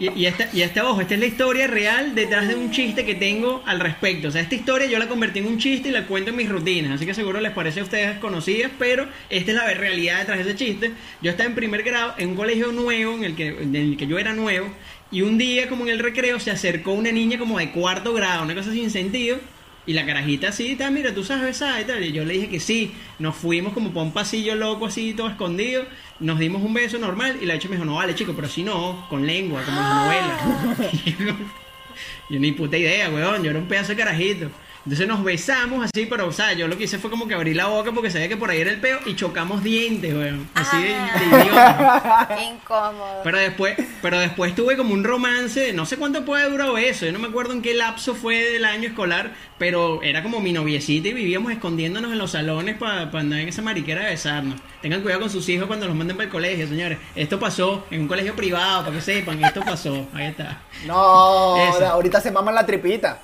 Y, 0.00 0.10
y 0.18 0.24
esta, 0.24 0.48
y 0.52 0.62
esta, 0.62 0.88
ojo, 0.88 1.02
esta 1.02 1.12
es 1.12 1.20
la 1.20 1.26
historia 1.26 1.66
real 1.66 2.14
detrás 2.14 2.48
de 2.48 2.54
un 2.54 2.70
chiste 2.70 3.04
que 3.04 3.14
tengo 3.14 3.62
al 3.66 3.80
respecto. 3.80 4.28
O 4.28 4.30
sea, 4.30 4.40
esta 4.40 4.54
historia 4.54 4.88
yo 4.88 4.98
la 4.98 5.08
convertí 5.08 5.40
en 5.40 5.46
un 5.46 5.58
chiste 5.58 5.90
y 5.90 5.92
la 5.92 6.06
cuento 6.06 6.30
en 6.30 6.36
mis 6.36 6.48
rutinas. 6.48 6.92
Así 6.92 7.04
que 7.04 7.12
seguro 7.12 7.38
les 7.38 7.52
parece 7.52 7.80
a 7.80 7.82
ustedes 7.82 8.18
conocidas, 8.18 8.72
pero 8.78 9.06
esta 9.28 9.50
es 9.50 9.56
la 9.58 9.74
realidad 9.74 10.20
detrás 10.20 10.38
de 10.38 10.44
ese 10.44 10.56
chiste. 10.56 10.92
Yo 11.20 11.30
estaba 11.30 11.50
en 11.50 11.54
primer 11.54 11.82
grado 11.82 12.14
en 12.16 12.30
un 12.30 12.34
colegio 12.34 12.72
nuevo, 12.72 13.14
en 13.14 13.24
el 13.24 13.36
que, 13.36 13.48
en 13.48 13.76
el 13.76 13.98
que 13.98 14.06
yo 14.06 14.18
era 14.18 14.32
nuevo. 14.32 14.72
Y 15.10 15.20
un 15.20 15.36
día, 15.36 15.68
como 15.68 15.84
en 15.84 15.90
el 15.90 15.98
recreo, 15.98 16.40
se 16.40 16.50
acercó 16.50 16.92
una 16.92 17.12
niña 17.12 17.38
como 17.38 17.58
de 17.58 17.70
cuarto 17.70 18.14
grado, 18.14 18.44
una 18.44 18.54
cosa 18.54 18.72
sin 18.72 18.90
sentido. 18.90 19.38
Y 19.86 19.92
la 19.92 20.06
carajita 20.06 20.48
así, 20.48 20.76
tal, 20.76 20.92
mira, 20.92 21.12
tú 21.12 21.24
sabes 21.24 21.44
besar 21.44 21.80
y 21.80 21.84
tal. 21.84 22.02
Y 22.02 22.12
yo 22.12 22.24
le 22.24 22.34
dije 22.34 22.48
que 22.48 22.60
sí. 22.60 22.92
Nos 23.18 23.36
fuimos 23.36 23.74
como 23.74 23.92
por 23.92 24.02
un 24.04 24.12
pasillo 24.12 24.54
loco, 24.54 24.86
así, 24.86 25.12
todo 25.12 25.28
escondido. 25.28 25.84
Nos 26.20 26.38
dimos 26.38 26.62
un 26.62 26.74
beso 26.74 26.98
normal. 26.98 27.38
Y 27.40 27.46
la 27.46 27.54
hecho 27.54 27.68
me 27.68 27.76
dijo, 27.76 27.84
no 27.84 27.96
vale, 27.96 28.14
chico, 28.14 28.32
pero 28.34 28.48
si 28.48 28.62
no, 28.62 29.06
con 29.08 29.26
lengua, 29.26 29.62
como 29.64 29.78
en 29.78 29.84
las 29.84 30.76
novelas. 30.76 31.36
Yo 32.30 32.38
ni 32.38 32.52
puta 32.52 32.76
idea, 32.76 33.10
weón. 33.10 33.42
Yo 33.42 33.50
era 33.50 33.58
un 33.58 33.66
pedazo 33.66 33.88
de 33.88 33.96
carajito. 33.96 34.50
Entonces 34.84 35.06
nos 35.06 35.22
besamos 35.22 35.84
así, 35.84 36.06
pero, 36.06 36.26
o 36.26 36.32
sea, 36.32 36.54
yo 36.54 36.66
lo 36.66 36.76
que 36.78 36.84
hice 36.84 36.98
fue 36.98 37.10
como 37.10 37.28
que 37.28 37.34
abrí 37.34 37.52
la 37.52 37.66
boca 37.66 37.92
porque 37.92 38.10
sabía 38.10 38.28
que 38.28 38.36
por 38.38 38.50
ahí 38.50 38.60
era 38.60 38.70
el 38.70 38.80
peo 38.80 38.98
y 39.04 39.14
chocamos 39.14 39.62
dientes, 39.62 40.14
weón. 40.14 40.48
Así 40.54 40.82
de- 40.82 40.94
Ah. 40.94 41.10
de 41.18 41.26
idiota. 41.26 42.28
Qué 42.36 42.44
incómodo. 42.44 43.20
Pero 43.22 43.38
después, 43.38 43.76
pero 44.00 44.18
después 44.18 44.54
tuve 44.54 44.76
como 44.78 44.94
un 44.94 45.04
romance, 45.04 45.72
no 45.74 45.84
sé 45.84 45.96
cuánto 45.98 46.24
puede 46.24 46.48
durar 46.48 46.70
eso, 46.78 47.04
yo 47.06 47.12
no 47.12 47.18
me 47.18 47.28
acuerdo 47.28 47.52
en 47.52 47.60
qué 47.62 47.74
lapso 47.74 48.14
fue 48.14 48.36
del 48.52 48.64
año 48.64 48.88
escolar, 48.88 49.32
pero 49.58 50.02
era 50.02 50.22
como 50.22 50.40
mi 50.40 50.52
noviecita 50.52 51.08
y 51.08 51.12
vivíamos 51.12 51.52
escondiéndonos 51.52 52.12
en 52.12 52.18
los 52.18 52.30
salones 52.30 52.76
para 52.78 53.02
andar 53.02 53.40
en 53.40 53.48
esa 53.48 53.60
mariquera 53.62 54.04
de 54.04 54.10
besarnos. 54.10 54.60
Tengan 54.80 55.02
cuidado 55.02 55.20
con 55.20 55.30
sus 55.30 55.46
hijos 55.50 55.66
cuando 55.66 55.86
los 55.86 55.94
manden 55.94 56.16
para 56.16 56.24
el 56.24 56.30
colegio, 56.32 56.66
señores. 56.66 56.98
Esto 57.14 57.38
pasó 57.38 57.86
en 57.90 58.00
un 58.02 58.08
colegio 58.08 58.34
privado, 58.34 58.84
para 58.84 58.96
que 58.96 59.02
sepan, 59.02 59.44
esto 59.44 59.60
pasó. 59.60 60.06
Ahí 60.14 60.26
está. 60.28 60.60
No, 60.86 61.56
Esa. 61.68 61.90
ahorita 61.90 62.20
se 62.20 62.30
maman 62.30 62.54
la 62.54 62.64
tripita. 62.64 63.20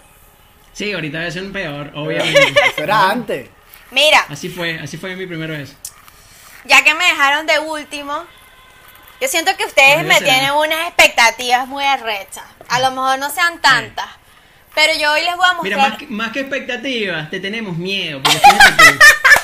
Sí, 0.77 0.93
ahorita 0.93 1.21
debe 1.21 1.31
ser 1.33 1.43
un 1.45 1.53
peor, 1.53 1.91
obviamente. 1.95 2.49
Eso 2.73 2.83
era 2.83 3.11
antes. 3.11 3.49
Mira, 3.93 4.27
Así 4.29 4.51
fue, 4.51 4.79
así 4.79 4.99
fue 4.99 5.17
mi 5.17 5.27
primera 5.27 5.57
vez. 5.57 5.75
ya 6.67 6.85
que 6.85 6.93
me 6.93 7.05
dejaron 7.07 7.47
de 7.47 7.59
último, 7.61 8.25
yo 9.21 9.29
siento 9.29 9.57
que 9.57 9.65
ustedes 9.65 10.05
me 10.05 10.21
tienen 10.21 10.51
unas 10.53 10.89
expectativas 10.89 11.67
muy 11.67 11.83
arrechas. 11.83 12.45
A 12.69 12.79
lo 12.81 12.91
mejor 12.91 13.19
no 13.19 13.31
sean 13.31 13.59
tantas. 13.63 14.05
Pero 14.75 14.93
yo 15.01 15.11
hoy 15.13 15.23
les 15.25 15.35
voy 15.37 15.47
a 15.51 15.63
Mira, 15.63 15.77
mostrar. 15.79 15.89
más 15.93 15.99
que, 15.99 16.07
más 16.09 16.33
que 16.33 16.41
expectativas, 16.41 17.31
te 17.31 17.41
tenemos 17.41 17.79
miedo. 17.79 18.21
Porque 18.23 18.39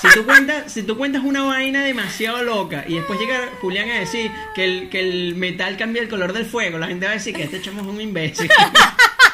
si 0.02 0.08
tú 0.12 0.26
cuentas, 0.26 0.70
si 0.70 0.82
tú 0.82 0.98
cuentas 0.98 1.22
una 1.24 1.44
vaina 1.44 1.82
demasiado 1.82 2.42
loca 2.42 2.84
y 2.86 2.96
después 2.96 3.18
llega 3.18 3.48
Julián 3.62 3.88
a 3.90 3.94
decir 4.00 4.30
que 4.54 4.64
el, 4.64 4.90
que 4.90 5.00
el 5.00 5.34
metal 5.36 5.78
cambia 5.78 6.02
el 6.02 6.10
color 6.10 6.34
del 6.34 6.44
fuego, 6.44 6.76
la 6.76 6.88
gente 6.88 7.06
va 7.06 7.12
a 7.12 7.14
decir 7.14 7.34
que 7.34 7.44
este 7.44 7.62
chamo 7.62 7.80
es 7.80 7.86
un 7.86 7.98
imbécil. 8.02 8.50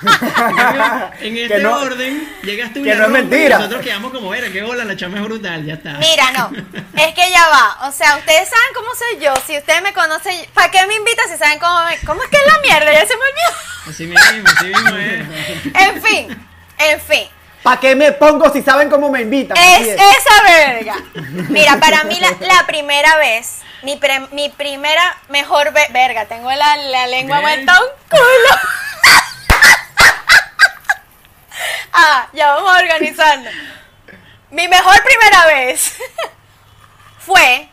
En 1.21 1.37
este 1.37 1.57
Que 1.57 1.63
no- 1.63 1.77
orden, 1.81 2.29
llegas 2.43 2.73
tú 2.73 2.81
y 2.81 2.85
que 2.85 2.95
no 2.95 3.05
es 3.05 3.09
y 3.09 3.13
mentira. 3.13 3.57
nosotros 3.59 3.83
quedamos 3.83 4.13
como, 4.13 4.33
era, 4.35 4.49
qué 4.51 4.63
bola, 4.63 4.85
la 4.85 4.97
chama 4.97 5.19
es 5.19 5.25
brutal, 5.25 5.65
ya 5.65 5.75
está. 5.75 5.93
Mira, 5.95 6.31
no. 6.33 6.51
Es 6.97 7.15
que 7.15 7.31
ya 7.31 7.49
va. 7.49 7.89
O 7.89 7.93
sea, 7.93 8.17
ustedes 8.17 8.49
saben 8.49 8.69
cómo 8.75 8.89
soy 8.95 9.21
yo. 9.25 9.35
Si 9.47 9.57
ustedes 9.57 9.83
me 9.83 9.93
conocen, 9.93 10.35
¿para 10.55 10.71
qué 10.71 10.87
me 10.87 10.95
invitan 10.95 11.29
si 11.29 11.37
saben 11.37 11.59
cómo 11.59 11.85
me... 11.85 11.97
¿Cómo 12.07 12.23
es 12.23 12.29
que 12.29 12.37
es 12.37 12.47
la 12.47 12.59
mierda? 12.61 12.93
Ya 12.93 13.07
se 13.07 13.15
me 13.17 13.23
olvidó. 13.23 13.59
Así 13.89 14.07
mismo, 14.07 14.49
así 14.57 14.67
mismo 14.67 14.97
es. 14.97 15.75
En 15.75 16.03
fin, 16.03 16.47
en 16.79 17.01
fin. 17.01 17.29
¿Para 17.63 17.81
qué 17.81 17.95
me 17.97 18.13
pongo 18.13 18.53
si 18.53 18.63
saben 18.63 18.89
cómo 18.89 19.11
me 19.11 19.23
invitan? 19.23 19.57
Es 19.57 19.89
esa 19.89 20.43
verga. 20.45 20.95
Mira, 21.49 21.79
para 21.79 22.05
mí 22.05 22.19
la, 22.21 22.31
la 22.41 22.67
primera 22.67 23.17
vez, 23.17 23.59
mi, 23.83 23.97
pre- 23.97 24.29
mi 24.33 24.49
primera 24.49 25.17
mejor 25.29 25.73
ve- 25.73 25.89
verga, 25.91 26.27
tengo 26.27 26.51
la, 26.53 26.77
la 26.77 27.07
lengua 27.09 27.41
vuelta 27.41 27.75
a 27.77 27.81
un 27.81 27.89
culo. 28.09 28.61
Ah, 31.99 32.29
ya 32.33 32.55
vamos 32.55 32.71
a 32.71 32.79
organizarnos. 32.79 33.53
Mi 34.51 34.67
mejor 34.69 35.03
primera 35.05 35.47
vez 35.47 35.97
fue 37.19 37.69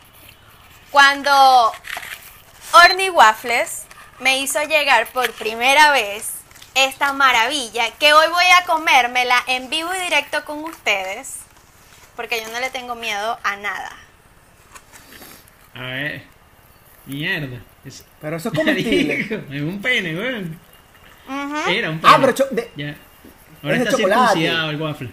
cuando, 0.90 1.72
Orny 2.72 3.10
Waffles 3.10 3.84
me 4.18 4.38
hizo 4.38 4.62
llegar 4.64 5.06
por 5.08 5.32
primera 5.32 5.90
vez 5.92 6.32
esta 6.74 7.12
maravilla 7.12 7.90
que 7.98 8.12
hoy 8.12 8.28
voy 8.28 8.44
a 8.60 8.64
comérmela 8.66 9.42
en 9.46 9.70
vivo 9.70 9.94
y 9.94 9.98
directo 10.02 10.44
con 10.44 10.64
ustedes 10.64 11.36
porque 12.16 12.42
yo 12.42 12.48
no 12.50 12.60
le 12.60 12.70
tengo 12.70 12.94
miedo 12.94 13.38
a 13.42 13.56
nada. 13.56 13.92
A 15.74 15.80
ver. 15.82 16.22
Mierda. 17.04 17.60
Es, 17.84 18.04
Pero 18.20 18.36
eso 18.36 18.48
es 18.48 18.54
comestible. 18.54 19.20
es 19.50 19.62
un 19.62 19.80
pene, 19.80 20.14
weón. 20.16 20.58
Era 21.68 21.90
un 21.90 22.00
pene. 22.00 22.14
Ah, 22.14 22.18
pero 22.20 22.32
de- 22.50 22.72
Ya. 22.76 22.96
Ahora 23.66 23.76
es 23.78 23.84
de 23.84 23.90
está 23.90 23.96
chocolate. 23.96 24.46
el 24.46 24.80
waffle. 24.80 25.10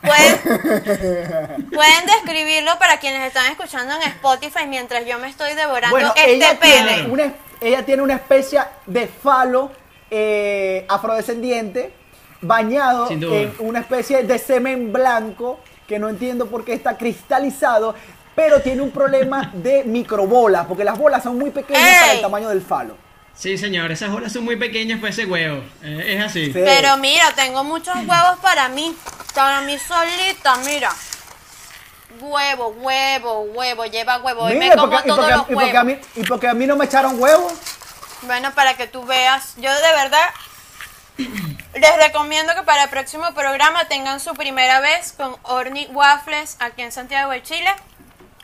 Pueden, 0.00 1.68
pueden 1.70 2.06
describirlo 2.06 2.76
para 2.78 2.98
quienes 2.98 3.24
están 3.24 3.50
escuchando 3.52 3.94
en 3.94 4.02
Spotify 4.02 4.66
mientras 4.66 5.06
yo 5.06 5.18
me 5.18 5.28
estoy 5.28 5.54
devorando 5.54 5.94
Bueno, 5.94 6.12
este 6.16 6.34
ella 6.34 6.58
pene. 6.58 6.94
tiene, 6.94 7.10
una, 7.10 7.34
ella 7.60 7.84
tiene 7.84 8.02
una 8.02 8.14
especie 8.14 8.60
de 8.86 9.06
falo 9.06 9.70
eh, 10.10 10.86
afrodescendiente 10.88 11.92
bañado 12.40 13.08
en 13.10 13.54
una 13.60 13.80
especie 13.80 14.24
de 14.24 14.38
semen 14.38 14.92
blanco 14.92 15.60
que 15.86 15.98
no 15.98 16.08
entiendo 16.08 16.46
por 16.46 16.64
qué 16.64 16.72
está 16.72 16.96
cristalizado, 16.96 17.94
pero 18.34 18.60
tiene 18.60 18.82
un 18.82 18.90
problema 18.90 19.52
de 19.54 19.84
microbolas, 19.84 20.66
porque 20.66 20.84
las 20.84 20.98
bolas 20.98 21.22
son 21.22 21.38
muy 21.38 21.50
pequeñas 21.50 22.00
para 22.00 22.12
el 22.14 22.20
tamaño 22.22 22.48
del 22.48 22.62
falo. 22.62 22.96
Sí, 23.36 23.58
señor, 23.58 23.90
esas 23.90 24.10
bolas 24.10 24.32
son 24.32 24.44
muy 24.44 24.56
pequeñas 24.56 25.00
para 25.00 25.10
ese 25.10 25.24
huevo. 25.26 25.64
Eh, 25.82 26.14
es 26.16 26.22
así. 26.24 26.46
Sí. 26.46 26.52
Pero 26.52 26.96
mira, 26.98 27.32
tengo 27.34 27.64
muchos 27.64 27.94
huevos 27.96 28.38
para 28.40 28.68
mí. 28.68 28.94
Para 29.34 29.62
mí 29.62 29.78
solita, 29.78 30.56
mira. 30.58 30.90
Huevo, 32.20 32.68
huevo, 32.68 33.40
huevo, 33.54 33.84
lleva 33.86 34.18
huevo. 34.18 34.42
Hoy 34.44 34.54
me 34.56 34.70
como 34.70 34.90
porque- 34.90 35.08
y, 35.08 35.08
todos 35.08 35.18
porque, 35.20 35.32
los 35.36 35.50
y 35.50 35.54
porque 35.54 35.76
a 35.76 35.82
huevos. 35.82 36.06
mí, 36.14 36.22
y 36.22 36.24
porque 36.24 36.48
a 36.48 36.54
mí 36.54 36.66
no 36.66 36.76
me 36.76 36.84
echaron 36.84 37.20
huevos. 37.20 37.52
Bueno, 38.22 38.52
para 38.54 38.74
que 38.74 38.86
tú 38.86 39.04
veas, 39.04 39.54
yo 39.56 39.74
de 39.74 39.92
verdad 39.92 40.30
les 41.74 41.96
recomiendo 41.96 42.54
que 42.54 42.62
para 42.62 42.84
el 42.84 42.90
próximo 42.90 43.32
programa 43.34 43.88
tengan 43.88 44.20
su 44.20 44.34
primera 44.34 44.80
vez 44.80 45.12
con 45.16 45.34
Orni 45.42 45.86
Waffles 45.92 46.56
aquí 46.60 46.82
en 46.82 46.92
Santiago 46.92 47.32
de 47.32 47.42
Chile. 47.42 47.70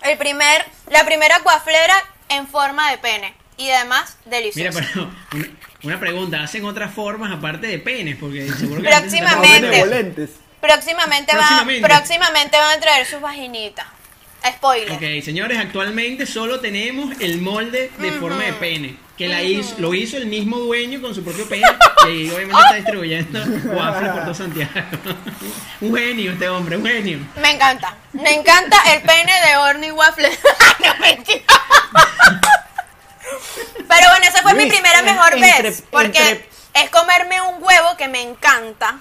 El 0.03 0.17
primer, 0.19 0.65
la 0.89 1.05
primera 1.05 1.41
wafflera 1.45 1.95
en 2.31 2.49
forma 2.49 2.91
de 2.91 2.99
pene 2.99 3.35
y 3.59 3.71
además 3.71 4.17
Mira, 4.25 4.39
deliciosa. 4.39 4.81
pero 4.95 5.11
una, 5.35 5.49
una 5.83 6.01
pregunta, 6.01 6.43
¿hacen 6.43 6.65
otras 6.65 6.95
formas 6.95 7.31
aparte 7.33 7.67
de 7.67 7.79
penes? 7.79 8.17
Porque 8.17 8.51
seguro 8.53 8.81
que 8.81 8.89
Próximamente. 8.89 9.61
Benevolentes. 9.69 10.31
Próximamente, 10.61 11.33
van, 11.37 11.47
Próximamente. 11.47 11.89
próximamente 11.89 12.57
van 12.57 12.79
a 12.79 12.81
traer 12.81 13.07
sus 13.07 13.21
vaginitas. 13.21 13.87
Spoiler. 14.49 14.93
Ok, 14.93 15.25
señores, 15.25 15.59
actualmente 15.59 16.25
solo 16.25 16.61
tenemos 16.61 17.13
el 17.21 17.41
molde 17.41 17.91
de 17.99 18.13
forma 18.13 18.45
de 18.45 18.53
pene. 18.55 18.97
Que 19.17 19.27
la 19.27 19.43
hizo, 19.43 19.75
lo 19.79 19.95
hizo 19.95 20.17
el 20.17 20.27
mismo 20.27 20.59
dueño 20.59 21.01
con 21.01 21.13
su 21.13 21.25
propio 21.25 21.49
pene. 21.49 21.67
Y 22.09 22.31
obviamente 22.31 22.61
está 22.63 22.75
distribuyendo 22.77 23.41
waffles 23.75 24.13
por 24.13 24.23
todo 24.23 24.35
Santiago. 24.35 24.71
un 25.81 25.97
genio 25.97 26.33
este 26.33 26.49
hombre, 26.49 26.77
un 26.77 26.87
genio. 26.87 27.19
Me 27.43 27.51
encanta. 27.51 27.97
Me 28.13 28.33
encanta 28.33 28.77
el 28.95 29.03
pene 29.03 29.33
de 29.49 29.57
Orny 29.57 29.91
Waffle. 29.91 30.31
no, 30.85 30.95
mentira. 31.01 31.43
Pero 33.89 34.09
bueno, 34.11 34.27
esa 34.27 34.43
fue 34.43 34.55
mi 34.55 34.67
primera 34.67 34.99
en- 35.01 35.05
mejor 35.05 35.35
entre- 35.35 35.63
vez. 35.63 35.83
Porque 35.91 36.19
entre- 36.19 36.49
es 36.75 36.91
comerme 36.91 37.41
un 37.43 37.63
huevo 37.63 37.97
que 37.97 38.09
me 38.09 38.23
encanta. 38.23 38.99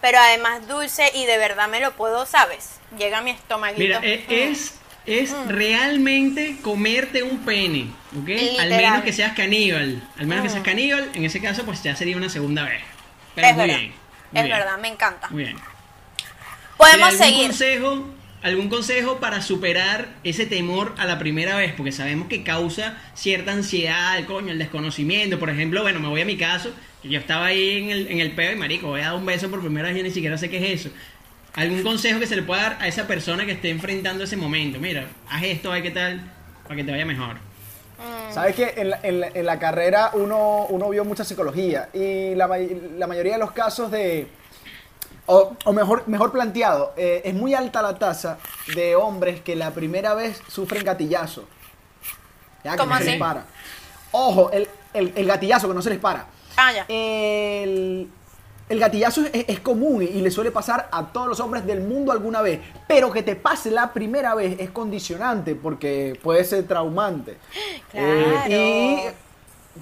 Pero 0.00 0.18
además 0.18 0.66
dulce 0.66 1.10
y 1.14 1.26
de 1.26 1.38
verdad 1.38 1.68
me 1.68 1.78
lo 1.78 1.92
puedo, 1.92 2.26
¿sabes? 2.26 2.70
Llega 2.98 3.18
a 3.18 3.22
mi 3.22 3.30
estomaguito. 3.30 3.78
Mira, 3.80 4.00
eh, 4.02 4.24
es, 4.28 4.74
es 5.06 5.30
realmente 5.46 6.56
comerte 6.60 7.22
un 7.22 7.38
pene, 7.44 7.86
¿ok? 8.20 8.58
Al 8.60 8.68
menos 8.70 9.02
que 9.04 9.12
seas 9.12 9.32
caníbal. 9.34 10.02
Al 10.18 10.26
menos 10.26 10.42
que 10.42 10.50
seas 10.50 10.64
caníbal, 10.64 11.08
en 11.14 11.24
ese 11.24 11.40
caso 11.40 11.64
pues 11.64 11.82
ya 11.84 11.94
sería 11.94 12.16
una 12.16 12.28
segunda 12.28 12.64
vez. 12.64 12.82
Pero 13.36 13.46
es 13.46 13.54
muy 13.54 13.66
verdad. 13.66 13.78
bien. 13.80 13.90
muy 14.32 14.40
es 14.40 14.44
bien, 14.46 14.58
verdad, 14.58 14.78
me 14.78 14.88
encanta. 14.88 15.28
Muy 15.28 15.44
bien. 15.44 15.56
Podemos 16.76 17.12
Mira, 17.12 17.24
¿algún 17.24 17.34
seguir. 17.36 17.46
Consejo, 17.46 18.08
¿Algún 18.42 18.68
consejo 18.68 19.18
para 19.18 19.40
superar 19.40 20.08
ese 20.24 20.46
temor 20.46 20.94
a 20.98 21.06
la 21.06 21.18
primera 21.18 21.56
vez? 21.56 21.72
Porque 21.76 21.92
sabemos 21.92 22.26
que 22.26 22.42
causa 22.42 22.98
cierta 23.14 23.52
ansiedad, 23.52 24.18
el 24.18 24.26
coño, 24.26 24.50
el 24.50 24.58
desconocimiento. 24.58 25.38
Por 25.38 25.48
ejemplo, 25.48 25.82
bueno, 25.82 26.00
me 26.00 26.08
voy 26.08 26.22
a 26.22 26.24
mi 26.24 26.36
caso, 26.36 26.70
que 27.02 27.08
yo 27.08 27.20
estaba 27.20 27.46
ahí 27.46 27.78
en 27.78 27.90
el, 27.90 28.08
en 28.10 28.18
el 28.18 28.32
peo 28.32 28.50
y 28.52 28.56
marico, 28.56 28.88
voy 28.88 29.00
a 29.02 29.06
dar 29.10 29.14
un 29.14 29.24
beso 29.26 29.48
por 29.48 29.60
primera 29.60 29.88
vez 29.88 29.96
y 29.98 30.02
ni 30.02 30.10
siquiera 30.10 30.36
sé 30.38 30.50
qué 30.50 30.56
es 30.72 30.80
eso. 30.86 30.94
¿Algún 31.54 31.82
consejo 31.84 32.18
que 32.18 32.26
se 32.26 32.34
le 32.34 32.42
pueda 32.42 32.62
dar 32.62 32.78
a 32.80 32.88
esa 32.88 33.06
persona 33.06 33.46
que 33.46 33.52
esté 33.52 33.70
enfrentando 33.70 34.24
ese 34.24 34.36
momento? 34.36 34.80
Mira, 34.80 35.06
haz 35.30 35.44
esto, 35.44 35.70
hay 35.70 35.82
que 35.82 35.90
tal, 35.92 36.20
para 36.64 36.74
que 36.76 36.82
te 36.84 36.90
vaya 36.90 37.04
mejor. 37.06 37.36
Sabes 38.32 38.56
que 38.56 38.72
en 38.76 38.90
la, 38.90 38.98
en 39.04 39.20
la- 39.20 39.28
en 39.28 39.46
la 39.46 39.58
carrera 39.60 40.10
uno, 40.14 40.66
uno 40.68 40.88
vio 40.88 41.04
mucha 41.04 41.22
psicología 41.24 41.90
y 41.94 42.34
la 42.34 43.06
mayoría 43.06 43.34
de 43.34 43.38
los 43.38 43.52
casos 43.52 43.92
de, 43.92 44.26
o, 45.26 45.56
o 45.64 45.72
mejor, 45.72 46.04
mejor 46.08 46.32
planteado, 46.32 46.92
eh, 46.96 47.22
es 47.24 47.34
muy 47.34 47.54
alta 47.54 47.80
la 47.82 47.98
tasa 47.98 48.38
de 48.74 48.96
hombres 48.96 49.40
que 49.40 49.54
la 49.56 49.70
primera 49.72 50.14
vez 50.14 50.40
sufren 50.48 50.84
gatillazo. 50.84 51.44
Ya, 52.64 52.72
que 52.72 52.78
¿Cómo 52.78 52.94
no 52.94 52.98
se 52.98 53.04
les 53.04 53.18
para. 53.18 53.44
Ojo, 54.12 54.50
el, 54.52 54.68
el- 54.94 55.12
el 55.16 55.26
gatillazo 55.26 55.68
que 55.68 55.74
no 55.74 55.82
se 55.82 55.90
les 55.90 55.98
para. 55.98 56.26
Ah, 56.56 56.72
ya. 56.72 56.84
El, 56.88 58.08
el 58.68 58.78
gatillazo 58.78 59.22
es, 59.32 59.44
es 59.48 59.60
común 59.60 60.02
y, 60.02 60.06
y 60.06 60.20
le 60.22 60.30
suele 60.30 60.50
pasar 60.50 60.88
a 60.92 61.06
todos 61.12 61.28
los 61.28 61.40
hombres 61.40 61.64
del 61.66 61.80
mundo 61.80 62.12
alguna 62.12 62.42
vez, 62.42 62.60
pero 62.86 63.10
que 63.10 63.22
te 63.22 63.36
pase 63.36 63.70
la 63.70 63.92
primera 63.92 64.34
vez 64.34 64.56
es 64.60 64.70
condicionante 64.70 65.54
porque 65.54 66.18
puede 66.22 66.44
ser 66.44 66.66
traumante. 66.66 67.38
Claro. 67.90 68.06
Eh, 68.50 69.12
y 69.14 69.31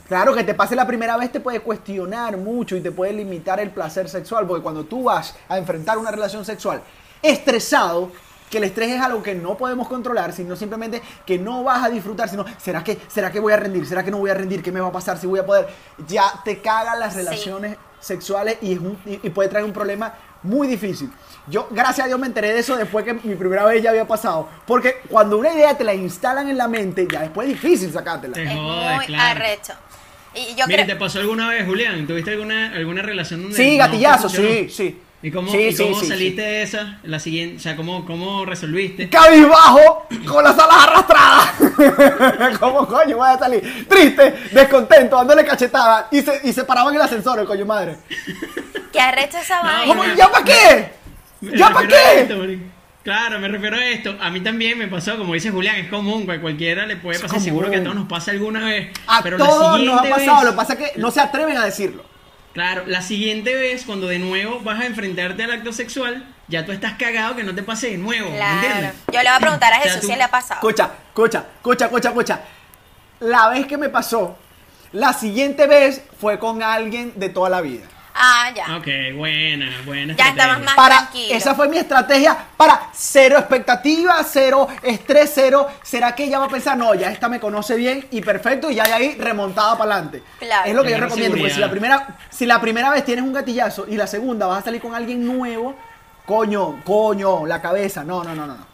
claro, 0.09 0.35
que 0.35 0.45
te 0.45 0.55
pase 0.55 0.77
la 0.77 0.87
primera 0.87 1.17
vez 1.17 1.33
te 1.33 1.41
puede 1.41 1.61
cuestionar 1.61 2.37
mucho 2.37 2.77
y 2.77 2.81
te 2.81 2.93
puede 2.93 3.13
limitar 3.13 3.61
el 3.61 3.71
placer 3.71 4.09
sexual, 4.09 4.47
porque 4.47 4.63
cuando 4.63 4.85
tú 4.85 5.05
vas 5.05 5.35
a 5.49 5.59
enfrentar 5.59 5.99
una 5.99 6.11
relación 6.11 6.45
sexual 6.45 6.83
estresado, 7.23 8.11
que 8.51 8.59
el 8.59 8.65
estrés 8.65 8.91
es 8.91 9.01
algo 9.01 9.23
que 9.23 9.35
no 9.35 9.57
podemos 9.57 9.87
controlar, 9.89 10.33
sino 10.33 10.57
simplemente 10.57 11.01
que 11.25 11.39
no 11.39 11.63
vas 11.63 11.85
a 11.85 11.89
disfrutar, 11.89 12.29
sino, 12.29 12.45
¿será 12.59 12.83
que, 12.83 12.99
¿será 13.09 13.31
que 13.31 13.39
voy 13.41 13.53
a 13.53 13.57
rendir? 13.57 13.87
¿Será 13.87 14.03
que 14.05 14.11
no 14.11 14.19
voy 14.19 14.31
a 14.31 14.35
rendir? 14.35 14.63
¿Qué 14.63 14.73
me 14.73 14.81
va 14.81 14.89
a 14.89 14.93
pasar? 14.93 15.19
¿Si 15.19 15.27
voy 15.27 15.39
a 15.39 15.47
poder? 15.47 15.69
Ya 16.09 16.25
te 16.45 16.59
cagan 16.61 16.99
las 16.99 17.13
Sí. 17.15 17.21
relaciones 17.21 17.77
sexuales 18.01 18.59
y, 18.63 18.73
es 18.73 18.79
un- 18.81 18.99
y- 19.07 19.21
y 19.27 19.31
puede 19.31 19.49
traer 19.49 19.65
un 19.65 19.73
problema 19.73 20.13
muy 20.43 20.67
difícil. 20.67 21.11
Yo, 21.47 21.69
gracias 21.71 22.07
a 22.07 22.09
Dios, 22.09 22.19
me 22.19 22.27
enteré 22.27 22.53
de 22.53 22.59
eso 22.61 22.75
después 22.77 23.05
que 23.05 23.13
mi 23.15 23.35
primera 23.35 23.65
vez 23.67 23.83
ya 23.83 23.91
había 23.91 24.07
pasado. 24.09 24.49
Porque 24.67 24.97
cuando 25.09 25.37
una 25.39 25.53
idea 25.53 25.77
te 25.77 25.85
la 25.85 25.95
instalan 25.95 26.49
en 26.49 26.57
la 26.59 26.67
mente, 26.67 27.07
ya 27.11 27.21
después 27.21 27.47
es 27.49 27.55
difícil 27.61 27.93
sacártela. 27.93 28.35
Te 28.35 28.45
Es 28.45 28.53
jodes, 28.55 28.97
muy 28.97 29.07
claro. 29.07 29.41
arrecho. 29.41 29.73
Y 30.35 30.55
yo 30.55 30.67
Mira, 30.67 30.85
creo... 30.85 30.97
¿te 30.97 30.97
pasó 30.97 31.19
alguna 31.19 31.49
vez, 31.49 31.67
Julián? 31.67 32.07
¿Tuviste 32.07 32.31
alguna, 32.31 32.73
alguna 32.73 33.03
relación 33.03 33.43
donde 33.43 33.57
Sí, 33.57 33.77
no 33.77 33.85
gatillazo, 33.85 34.29
sí, 34.29 34.69
sí. 34.71 35.03
¿Y 35.23 35.31
cómo, 35.31 35.53
Sí, 35.53 35.59
y 35.59 35.73
sí, 35.73 35.83
cómo 35.83 36.01
sí, 36.01 36.07
saliste 36.07 36.41
de 36.41 36.63
esa? 36.63 36.99
La 37.03 37.19
siguiente, 37.21 37.57
o 37.57 37.61
sea, 37.61 37.77
¿cómo, 37.77 38.07
cómo 38.07 38.47
resolviste? 38.47 39.11
cabizbajo, 39.11 40.07
con 40.27 40.43
las 40.43 40.59
alas 40.59 40.77
arrastradas. 40.89 42.57
¿Cómo 42.59 42.87
coño 42.87 43.19
voy 43.19 43.29
a 43.29 43.39
salir? 43.39 43.87
Triste, 43.87 44.35
descontento, 44.53 45.17
dándole 45.17 45.45
cachetada. 45.45 46.09
Y 46.11 46.23
se, 46.23 46.41
y 46.45 46.53
se 46.55 46.65
paraban 46.65 46.95
en 46.95 47.01
el 47.01 47.05
ascensor, 47.07 47.39
el 47.39 47.47
coño 47.47 47.67
madre. 47.67 47.97
Que 48.93 48.99
arrecho 49.01 49.39
esa 49.39 49.63
No, 49.63 49.95
vaina. 49.95 50.15
¿Ya 50.17 50.29
para 50.33 50.45
qué? 50.45 50.93
Me 51.43 51.57
¿Ya 51.57 51.71
para 51.71 51.87
qué? 51.87 52.21
esto. 52.23 52.35
Claro, 53.05 53.39
me 53.39 53.47
refiero 53.47 53.77
a 53.77 53.85
esto. 53.85 54.17
A 54.21 54.31
mí 54.31 54.41
también 54.41 54.77
me 54.79 54.89
pasó, 54.89 55.17
como 55.17 55.33
dice 55.35 55.51
Julián, 55.53 55.77
es 55.77 55.89
común, 55.89 56.27
que 56.27 56.33
a 56.33 56.41
cualquiera 56.41 56.87
le 56.87 56.97
puede 56.97 57.21
pasar, 57.21 57.39
seguro 57.41 57.71
que 57.71 57.77
a 57.77 57.83
todos 57.85 57.95
nos 57.95 58.09
pasa 58.09 58.33
alguna 58.33 58.65
vez. 58.65 58.89
A 59.07 59.23
pero 59.23 59.39
la 59.39 59.47
todos 59.47 59.61
nos 59.61 59.95
ha 60.01 60.03
siguiente 60.03 60.09
pasado, 60.11 60.37
vez- 60.39 60.45
lo 60.45 60.51
que 60.51 60.57
pasa 60.57 60.73
es 60.73 60.79
que 60.81 60.99
no 60.99 61.11
se 61.13 61.21
atreven 61.21 61.57
a 61.57 61.65
decirlo. 61.65 62.05
Claro, 62.53 62.83
la 62.87 63.01
siguiente 63.01 63.55
vez, 63.55 63.85
cuando 63.85 64.09
de 64.09 64.19
nuevo 64.19 64.61
vas 64.61 64.81
a 64.81 64.87
enfrentarte 64.87 65.45
al 65.45 65.51
acto 65.53 65.73
sexual, 65.73 66.25
ya 66.49 66.67
tú 66.67 66.73
estás 66.73 66.95
cagado 66.95 67.37
que 67.37 67.45
no 67.45 67.55
te 67.55 67.63
pase 67.63 67.91
de 67.91 67.99
nuevo. 67.99 68.29
¿me 68.31 68.37
Claro. 68.37 68.55
entiendes? 68.67 68.93
Yo 69.13 69.23
le 69.23 69.29
voy 69.29 69.37
a 69.37 69.39
preguntar 69.41 69.73
a 69.73 69.79
O 69.79 69.83
sea, 69.83 69.93
Jesús 69.93 70.01
tú- 70.01 70.07
si 70.09 70.17
le 70.17 70.23
ha 70.25 70.29
pasado. 70.31 70.55
Escucha, 70.61 70.91
escucha, 71.11 71.45
escucha, 71.57 71.85
escucha, 71.87 72.09
escucha. 72.09 72.41
La 73.21 73.49
vez 73.51 73.67
que 73.67 73.77
me 73.77 73.89
pasó, 73.89 74.37
la 74.93 75.13
siguiente 75.13 75.67
vez 75.69 76.03
fue 76.21 76.39
con 76.41 76.63
alguien 76.63 77.13
de 77.17 77.29
toda 77.29 77.51
la 77.51 77.61
vida. 77.61 77.87
Ah, 78.23 78.51
ya. 78.55 78.77
Ok, 78.77 78.87
buena, 79.17 79.71
buena. 79.87 80.15
Ya 80.15 80.29
estabas 80.29 80.61
más 80.61 80.75
para, 80.75 80.97
tranquilo. 80.99 81.35
esa 81.35 81.55
fue 81.55 81.69
mi 81.69 81.79
estrategia 81.79 82.37
para 82.57 82.89
cero 82.93 83.39
expectativa, 83.39 84.23
cero 84.25 84.69
estrés, 84.83 85.33
cero. 85.35 85.67
¿Será 85.83 86.15
que 86.15 86.25
ella 86.25 86.39
va 86.39 86.45
a 86.45 86.49
pensar, 86.49 86.77
no, 86.77 86.95
ya 86.95 87.11
esta 87.11 87.31
me 87.31 87.41
conoce 87.41 87.77
bien 87.77 88.07
y 88.11 88.21
perfecto 88.21 88.71
y 88.71 88.75
ya 88.75 88.85
de 88.85 88.93
ahí 88.93 89.15
remontada 89.19 89.79
para 89.79 89.95
adelante? 89.95 90.23
Claro. 90.39 90.69
Es 90.69 90.75
lo 90.75 90.83
que 90.85 90.91
yo 90.91 90.99
recomiendo, 90.99 91.39
porque 91.39 91.55
si 91.55 91.61
la, 91.61 91.71
primera, 91.71 92.19
si 92.29 92.47
la 92.47 92.61
primera 92.61 92.91
vez 92.91 93.05
tienes 93.07 93.25
un 93.25 93.33
gatillazo 93.33 93.87
y 93.89 93.97
la 93.97 94.07
segunda 94.07 94.47
vas 94.47 94.59
a 94.59 94.65
salir 94.67 94.83
con 94.83 94.95
alguien 94.95 95.25
nuevo, 95.27 95.75
coño, 96.27 96.83
coño, 96.85 97.47
la 97.47 97.63
cabeza, 97.63 98.05
no, 98.05 98.23
no, 98.23 98.35
no, 98.35 98.47
no. 98.47 98.55
no. 98.55 98.67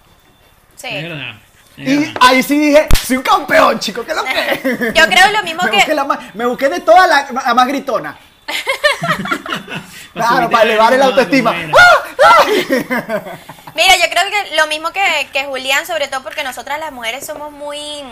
Sí. 0.75 0.89
Es 0.91 1.03
verdad. 1.09 1.35
Y 1.79 2.13
ahí 2.21 2.43
sí 2.43 2.59
dije, 2.59 2.89
soy 3.07 3.19
un 3.19 3.23
campeón, 3.23 3.79
chico, 3.79 4.03
¿qué 4.03 4.13
es 4.13 4.17
lo 4.17 4.25
que? 4.25 4.93
Yo 4.99 5.05
creo 5.07 5.31
lo 5.31 5.43
mismo 5.43 5.63
me 5.65 5.71
que- 5.71 5.77
Busqué 5.77 5.95
la 5.95 6.05
más, 6.05 6.35
me 6.35 6.47
busqué 6.47 6.69
de 6.69 6.81
toda 6.81 7.07
la, 7.07 7.29
la 7.31 7.55
más 7.55 7.67
gritona. 7.69 8.17
Claro, 10.15 10.49
para 10.49 10.65
elevar 10.65 10.95
el 10.95 11.03
autoestima. 11.03 11.55
era. 11.55 11.75
Mira, 13.75 13.97
yo 13.97 14.11
creo 14.11 14.23
que 14.31 14.57
lo 14.57 14.67
mismo 14.67 14.91
que, 14.91 15.29
que 15.31 15.45
Julián, 15.45 15.87
sobre 15.87 16.09
todo 16.09 16.23
porque 16.23 16.43
nosotras 16.43 16.81
las 16.81 16.91
mujeres 16.91 17.27
somos 17.27 17.53
muy 17.53 18.03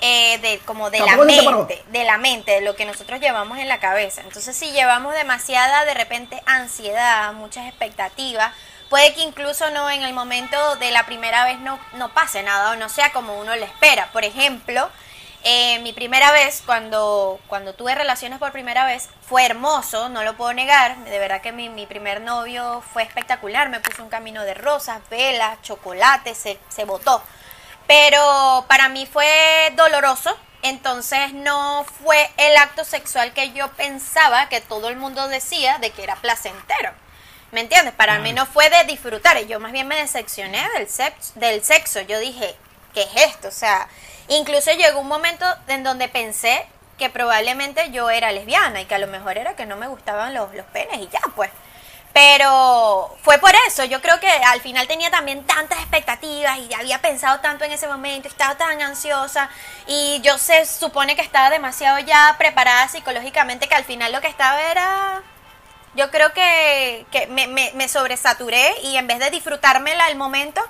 eh, 0.00 0.38
de 0.38 0.58
como 0.64 0.90
de 0.90 0.98
la 0.98 1.16
mente, 1.16 1.84
de 1.90 2.04
la 2.04 2.18
mente, 2.18 2.52
de 2.52 2.60
lo 2.60 2.74
que 2.74 2.84
nosotros 2.84 3.20
llevamos 3.20 3.58
en 3.58 3.68
la 3.68 3.78
cabeza. 3.78 4.20
Entonces, 4.20 4.56
si 4.56 4.72
llevamos 4.72 5.14
demasiada 5.14 5.84
de 5.84 5.94
repente 5.94 6.42
ansiedad, 6.46 7.32
muchas 7.32 7.68
expectativas, 7.68 8.52
puede 8.88 9.14
que 9.14 9.22
incluso 9.22 9.70
no 9.70 9.88
en 9.90 10.02
el 10.02 10.12
momento 10.12 10.76
de 10.76 10.90
la 10.90 11.06
primera 11.06 11.44
vez 11.44 11.60
no, 11.60 11.78
no 11.94 12.08
pase 12.08 12.42
nada 12.42 12.72
o 12.72 12.76
no 12.76 12.88
sea 12.88 13.12
como 13.12 13.38
uno 13.40 13.54
le 13.54 13.64
espera. 13.64 14.08
Por 14.12 14.24
ejemplo, 14.24 14.90
eh, 15.44 15.80
mi 15.80 15.92
primera 15.92 16.30
vez, 16.32 16.62
cuando, 16.64 17.40
cuando 17.48 17.74
tuve 17.74 17.94
relaciones 17.94 18.38
por 18.38 18.52
primera 18.52 18.86
vez, 18.86 19.08
fue 19.28 19.44
hermoso, 19.44 20.08
no 20.08 20.22
lo 20.22 20.36
puedo 20.36 20.52
negar. 20.52 20.96
De 21.04 21.18
verdad 21.18 21.40
que 21.40 21.52
mi, 21.52 21.68
mi 21.68 21.86
primer 21.86 22.20
novio 22.20 22.82
fue 22.92 23.02
espectacular. 23.02 23.68
Me 23.68 23.80
puso 23.80 24.02
un 24.02 24.08
camino 24.08 24.42
de 24.44 24.54
rosas, 24.54 25.00
velas, 25.10 25.60
chocolate, 25.62 26.34
se, 26.34 26.58
se 26.68 26.84
botó. 26.84 27.22
Pero 27.86 28.64
para 28.68 28.88
mí 28.88 29.06
fue 29.06 29.72
doloroso. 29.76 30.36
Entonces 30.62 31.32
no 31.32 31.84
fue 32.04 32.30
el 32.36 32.56
acto 32.56 32.84
sexual 32.84 33.32
que 33.32 33.52
yo 33.52 33.68
pensaba 33.72 34.48
que 34.48 34.60
todo 34.60 34.88
el 34.88 34.96
mundo 34.96 35.26
decía 35.26 35.78
de 35.78 35.90
que 35.90 36.04
era 36.04 36.14
placentero. 36.16 36.92
¿Me 37.50 37.60
entiendes? 37.60 37.92
Para 37.94 38.18
mí 38.20 38.32
no 38.32 38.46
fue 38.46 38.70
de 38.70 38.84
disfrutar. 38.84 39.38
Yo 39.46 39.60
más 39.60 39.72
bien 39.72 39.88
me 39.88 39.96
decepcioné 39.96 40.66
del 40.70 40.88
sexo, 40.88 41.32
del 41.34 41.62
sexo. 41.62 42.00
Yo 42.00 42.18
dije, 42.18 42.54
¿qué 42.94 43.02
es 43.02 43.10
esto? 43.28 43.48
O 43.48 43.52
sea, 43.52 43.88
incluso 44.28 44.72
llegó 44.72 45.00
un 45.00 45.08
momento 45.08 45.46
en 45.68 45.82
donde 45.82 46.08
pensé 46.08 46.66
que 46.98 47.10
probablemente 47.10 47.90
yo 47.90 48.10
era 48.10 48.32
lesbiana 48.32 48.80
y 48.80 48.84
que 48.84 48.94
a 48.94 48.98
lo 48.98 49.06
mejor 49.06 49.38
era 49.38 49.56
que 49.56 49.66
no 49.66 49.76
me 49.76 49.88
gustaban 49.88 50.34
los, 50.34 50.54
los 50.54 50.66
penes 50.66 51.00
y 51.00 51.08
ya, 51.08 51.20
pues. 51.34 51.50
Pero 52.12 53.16
fue 53.22 53.38
por 53.38 53.52
eso, 53.66 53.84
yo 53.84 54.02
creo 54.02 54.20
que 54.20 54.28
al 54.28 54.60
final 54.60 54.86
tenía 54.86 55.10
también 55.10 55.46
tantas 55.46 55.78
expectativas 55.78 56.58
y 56.58 56.74
había 56.74 57.00
pensado 57.00 57.40
tanto 57.40 57.64
en 57.64 57.72
ese 57.72 57.88
momento, 57.88 58.28
estaba 58.28 58.54
tan 58.56 58.82
ansiosa 58.82 59.48
y 59.86 60.20
yo 60.22 60.36
se 60.36 60.66
supone 60.66 61.16
que 61.16 61.22
estaba 61.22 61.48
demasiado 61.48 61.98
ya 62.00 62.34
preparada 62.36 62.86
psicológicamente 62.88 63.66
que 63.66 63.74
al 63.74 63.84
final 63.84 64.12
lo 64.12 64.20
que 64.20 64.28
estaba 64.28 64.60
era 64.70 65.22
yo 65.94 66.10
creo 66.10 66.32
que, 66.32 67.06
me, 67.30 67.46
me 67.74 67.88
sobresaturé 67.88 68.74
y 68.82 68.96
en 68.96 69.06
vez 69.06 69.18
de 69.18 69.30
disfrutármela 69.30 70.08
el 70.08 70.16
momento, 70.16 70.62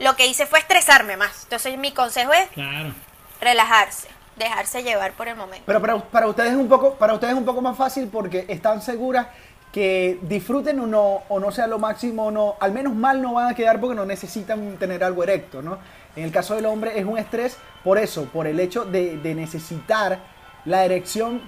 lo 0.00 0.16
que 0.16 0.26
hice 0.26 0.46
fue 0.46 0.58
estresarme 0.58 1.16
más. 1.16 1.44
Entonces 1.44 1.78
mi 1.78 1.92
consejo 1.92 2.32
es 2.32 2.48
Claro. 2.50 2.92
relajarse, 3.40 4.08
dejarse 4.36 4.82
llevar 4.82 5.12
por 5.12 5.28
el 5.28 5.36
momento. 5.36 5.62
Pero 5.66 5.80
para, 5.80 5.98
para 5.98 6.26
ustedes 6.26 6.50
es 6.52 6.56
un 6.56 6.68
poco, 6.68 6.94
para 6.94 7.14
ustedes 7.14 7.32
es 7.34 7.38
un 7.38 7.44
poco 7.44 7.60
más 7.60 7.76
fácil 7.76 8.08
porque 8.08 8.44
están 8.48 8.82
seguras 8.82 9.28
que 9.72 10.18
disfruten 10.22 10.80
o 10.80 10.86
no, 10.86 11.22
o 11.28 11.38
no 11.38 11.52
sea 11.52 11.68
lo 11.68 11.78
máximo 11.78 12.26
o 12.26 12.30
no, 12.32 12.56
al 12.58 12.72
menos 12.72 12.92
mal 12.92 13.22
no 13.22 13.34
van 13.34 13.48
a 13.52 13.54
quedar 13.54 13.78
porque 13.80 13.94
no 13.94 14.04
necesitan 14.04 14.76
tener 14.78 15.04
algo 15.04 15.22
erecto, 15.22 15.62
¿no? 15.62 15.78
En 16.16 16.24
el 16.24 16.32
caso 16.32 16.56
del 16.56 16.66
hombre 16.66 16.98
es 16.98 17.04
un 17.04 17.16
estrés 17.18 17.56
por 17.84 17.96
eso, 17.96 18.24
por 18.24 18.48
el 18.48 18.58
hecho 18.58 18.84
de, 18.84 19.16
de 19.18 19.34
necesitar 19.36 20.18
la 20.64 20.84
erección 20.84 21.40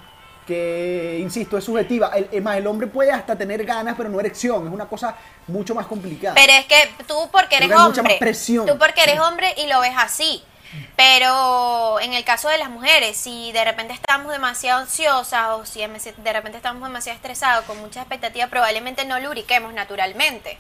que, 0.47 1.19
insisto, 1.21 1.57
es 1.57 1.65
subjetiva. 1.65 2.09
El, 2.15 2.29
es 2.31 2.43
más, 2.43 2.57
el 2.57 2.67
hombre 2.67 2.87
puede 2.87 3.13
hasta 3.13 3.37
tener 3.37 3.65
ganas, 3.65 3.95
pero 3.97 4.09
no 4.09 4.21
erección, 4.21 4.67
es 4.67 4.73
una 4.73 4.87
cosa 4.87 5.17
mucho 5.47 5.75
más 5.75 5.87
complicada. 5.87 6.35
Pero 6.35 6.53
es 6.53 6.67
que 6.67 7.05
tú 7.07 7.29
porque 7.31 7.57
eres 7.57 7.69
mucha 7.69 7.83
hombre, 7.85 8.03
más 8.03 8.15
presión. 8.15 8.67
tú 8.67 8.79
porque 8.79 9.03
eres 9.03 9.21
hombre 9.21 9.55
y 9.59 9.67
lo 9.67 9.81
ves 9.81 9.95
así. 9.97 10.43
Pero 10.97 12.01
en 12.01 12.15
el 12.15 12.25
caso 12.25 12.49
de 12.49 12.57
las 12.57 12.71
mujeres, 12.71 13.17
si 13.17 13.53
de 13.53 13.65
repente 13.65 13.93
estamos 13.93 14.33
demasiado 14.33 14.81
ansiosas 14.81 15.49
o 15.51 15.67
si 15.67 15.81
de 15.81 16.33
repente 16.33 16.57
estamos 16.57 16.83
demasiado 16.83 17.17
estresados 17.17 17.67
con 17.67 17.79
mucha 17.79 18.01
expectativa, 18.01 18.47
probablemente 18.47 19.05
no 19.05 19.21
lubriquemos 19.21 19.75
naturalmente 19.75 20.59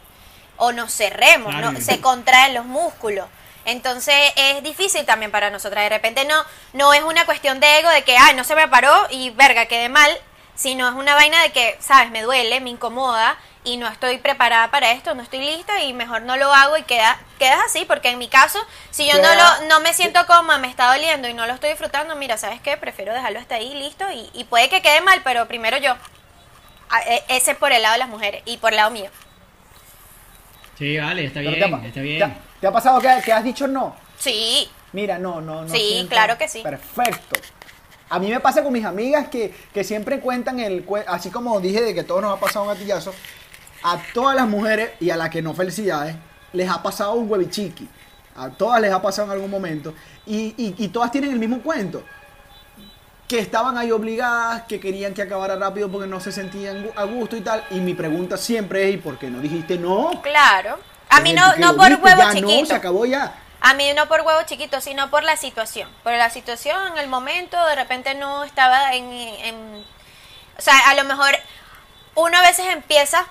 o 0.56 0.72
nos 0.72 0.92
cerremos, 0.92 1.54
no, 1.54 1.80
se 1.80 2.00
contraen 2.00 2.54
los 2.54 2.66
músculos. 2.66 3.26
Entonces 3.64 4.14
es 4.36 4.62
difícil 4.62 5.04
también 5.06 5.30
para 5.30 5.50
nosotras. 5.50 5.84
De 5.84 5.88
repente 5.90 6.24
no, 6.24 6.44
no 6.72 6.92
es 6.94 7.02
una 7.02 7.24
cuestión 7.26 7.60
de 7.60 7.78
ego 7.78 7.88
de 7.90 8.02
que, 8.02 8.16
ay, 8.16 8.34
no 8.34 8.44
se 8.44 8.54
me 8.56 8.68
paró 8.68 8.92
y 9.10 9.30
verga, 9.30 9.66
quedé 9.66 9.88
mal, 9.88 10.10
sino 10.54 10.88
es 10.88 10.94
una 10.94 11.14
vaina 11.14 11.40
de 11.42 11.52
que, 11.52 11.76
sabes, 11.80 12.10
me 12.10 12.22
duele, 12.22 12.60
me 12.60 12.70
incomoda 12.70 13.36
y 13.64 13.76
no 13.76 13.86
estoy 13.86 14.18
preparada 14.18 14.72
para 14.72 14.90
esto, 14.90 15.14
no 15.14 15.22
estoy 15.22 15.38
lista 15.38 15.80
y 15.82 15.92
mejor 15.92 16.22
no 16.22 16.36
lo 16.36 16.52
hago 16.52 16.76
y 16.76 16.82
queda, 16.82 17.16
quedas 17.38 17.60
así, 17.64 17.84
porque 17.84 18.08
en 18.10 18.18
mi 18.18 18.26
caso, 18.26 18.58
si 18.90 19.06
yo 19.06 19.12
no, 19.22 19.28
lo, 19.36 19.66
no 19.68 19.78
me 19.80 19.94
siento 19.94 20.26
cómoda, 20.26 20.58
me 20.58 20.66
está 20.68 20.92
doliendo 20.92 21.28
y 21.28 21.34
no 21.34 21.46
lo 21.46 21.54
estoy 21.54 21.70
disfrutando, 21.70 22.16
mira, 22.16 22.36
¿sabes 22.38 22.60
qué? 22.60 22.76
Prefiero 22.76 23.14
dejarlo 23.14 23.38
hasta 23.38 23.54
ahí, 23.54 23.72
listo, 23.74 24.04
y, 24.10 24.28
y 24.34 24.44
puede 24.44 24.68
que 24.68 24.82
quede 24.82 25.00
mal, 25.02 25.20
pero 25.22 25.46
primero 25.46 25.76
yo. 25.78 25.94
A- 26.90 27.02
e- 27.02 27.24
Ese 27.28 27.54
por 27.54 27.70
el 27.72 27.82
lado 27.82 27.92
de 27.92 27.98
las 28.00 28.08
mujeres 28.08 28.42
y 28.46 28.56
por 28.56 28.70
el 28.72 28.76
lado 28.78 28.90
mío. 28.90 29.10
Sí, 30.78 30.98
vale, 30.98 31.24
está 31.26 31.40
bien, 31.40 31.84
está 31.84 32.00
bien. 32.00 32.18
Te 32.62 32.66
ha 32.68 32.72
pasado 32.72 32.98
que, 33.00 33.08
que 33.24 33.32
has 33.32 33.44
dicho 33.44 33.66
no? 33.68 33.94
Sí, 34.18 34.70
Mira, 34.92 35.18
no, 35.18 35.40
no, 35.40 35.62
no. 35.62 35.68
Sí, 35.68 35.80
siento- 35.80 36.10
claro 36.10 36.38
que 36.38 36.46
sí. 36.48 36.60
Perfecto. 36.62 37.40
A 38.10 38.18
mí 38.18 38.30
me 38.30 38.40
pasa 38.40 38.62
con 38.62 38.72
mis 38.72 38.84
amigas 38.84 39.28
que, 39.28 39.52
que 39.74 39.82
siempre 39.84 40.20
cuentan 40.20 40.60
el 40.60 40.86
así 41.06 41.30
como 41.30 41.58
dije 41.60 41.80
de 41.82 41.94
que 41.94 42.04
todos 42.04 42.20
nos 42.22 42.36
ha 42.36 42.40
pasado 42.40 42.66
un 42.66 42.72
gatillazo, 42.72 43.12
a 43.82 43.98
todas 44.14 44.36
las 44.36 44.46
mujeres 44.46 44.90
y 45.00 45.10
a 45.10 45.16
las 45.16 45.30
que 45.30 45.42
no 45.42 45.54
felicidades, 45.54 46.14
les 46.52 46.68
ha 46.70 46.82
pasado 46.82 47.14
un 47.14 47.28
huevichiqui. 47.30 47.88
A 48.36 48.50
todas 48.50 48.80
les 48.80 48.92
ha 48.92 49.00
pasado 49.02 49.26
en 49.28 49.32
algún 49.32 49.50
momento. 49.50 49.92
Y, 50.26 50.54
y- 50.56 50.74
y 50.78 50.88
todas 50.88 51.10
tienen 51.10 51.32
el 51.32 51.38
mismo 51.38 51.60
cuento. 51.62 52.02
Que 53.26 53.38
estaban 53.38 53.78
ahí 53.78 53.90
obligadas, 53.90 54.64
que 54.68 54.78
querían 54.78 55.14
que 55.14 55.22
acabara 55.22 55.56
rápido 55.56 55.90
porque 55.90 56.06
no 56.06 56.20
se 56.20 56.32
sentían 56.32 56.90
a 56.94 57.04
gusto 57.04 57.34
y 57.36 57.40
tal. 57.40 57.64
Y 57.70 57.80
mi 57.80 57.94
pregunta 57.94 58.36
siempre 58.36 58.88
es, 58.90 58.94
¿y 58.94 58.98
por 58.98 59.18
qué 59.18 59.30
no 59.30 59.40
dijiste 59.40 59.78
no? 59.78 60.20
claro. 60.22 60.78
A 61.12 61.20
mí 61.20 61.32
no, 61.32 61.56
no 61.56 61.76
por 61.76 61.88
viste, 61.88 62.02
huevo 62.04 62.22
ya 62.22 62.32
chiquito. 62.32 62.60
No, 62.60 62.66
se 62.66 62.74
acabó 62.74 63.04
ya. 63.06 63.34
A 63.60 63.74
mí 63.74 63.92
no 63.94 64.08
por 64.08 64.22
huevo 64.22 64.42
chiquito, 64.44 64.80
sino 64.80 65.10
por 65.10 65.22
la 65.22 65.36
situación. 65.36 65.88
Por 66.02 66.12
la 66.14 66.30
situación, 66.30 66.88
en 66.88 66.98
el 66.98 67.08
momento, 67.08 67.64
de 67.66 67.74
repente 67.76 68.14
no 68.14 68.44
estaba 68.44 68.94
en, 68.94 69.12
en- 69.12 69.86
O 70.58 70.60
sea, 70.62 70.76
a 70.90 70.94
lo 70.94 71.04
mejor 71.04 71.30
uno 72.14 72.36
a 72.38 72.42
veces 72.42 72.66
empieza 72.66 73.26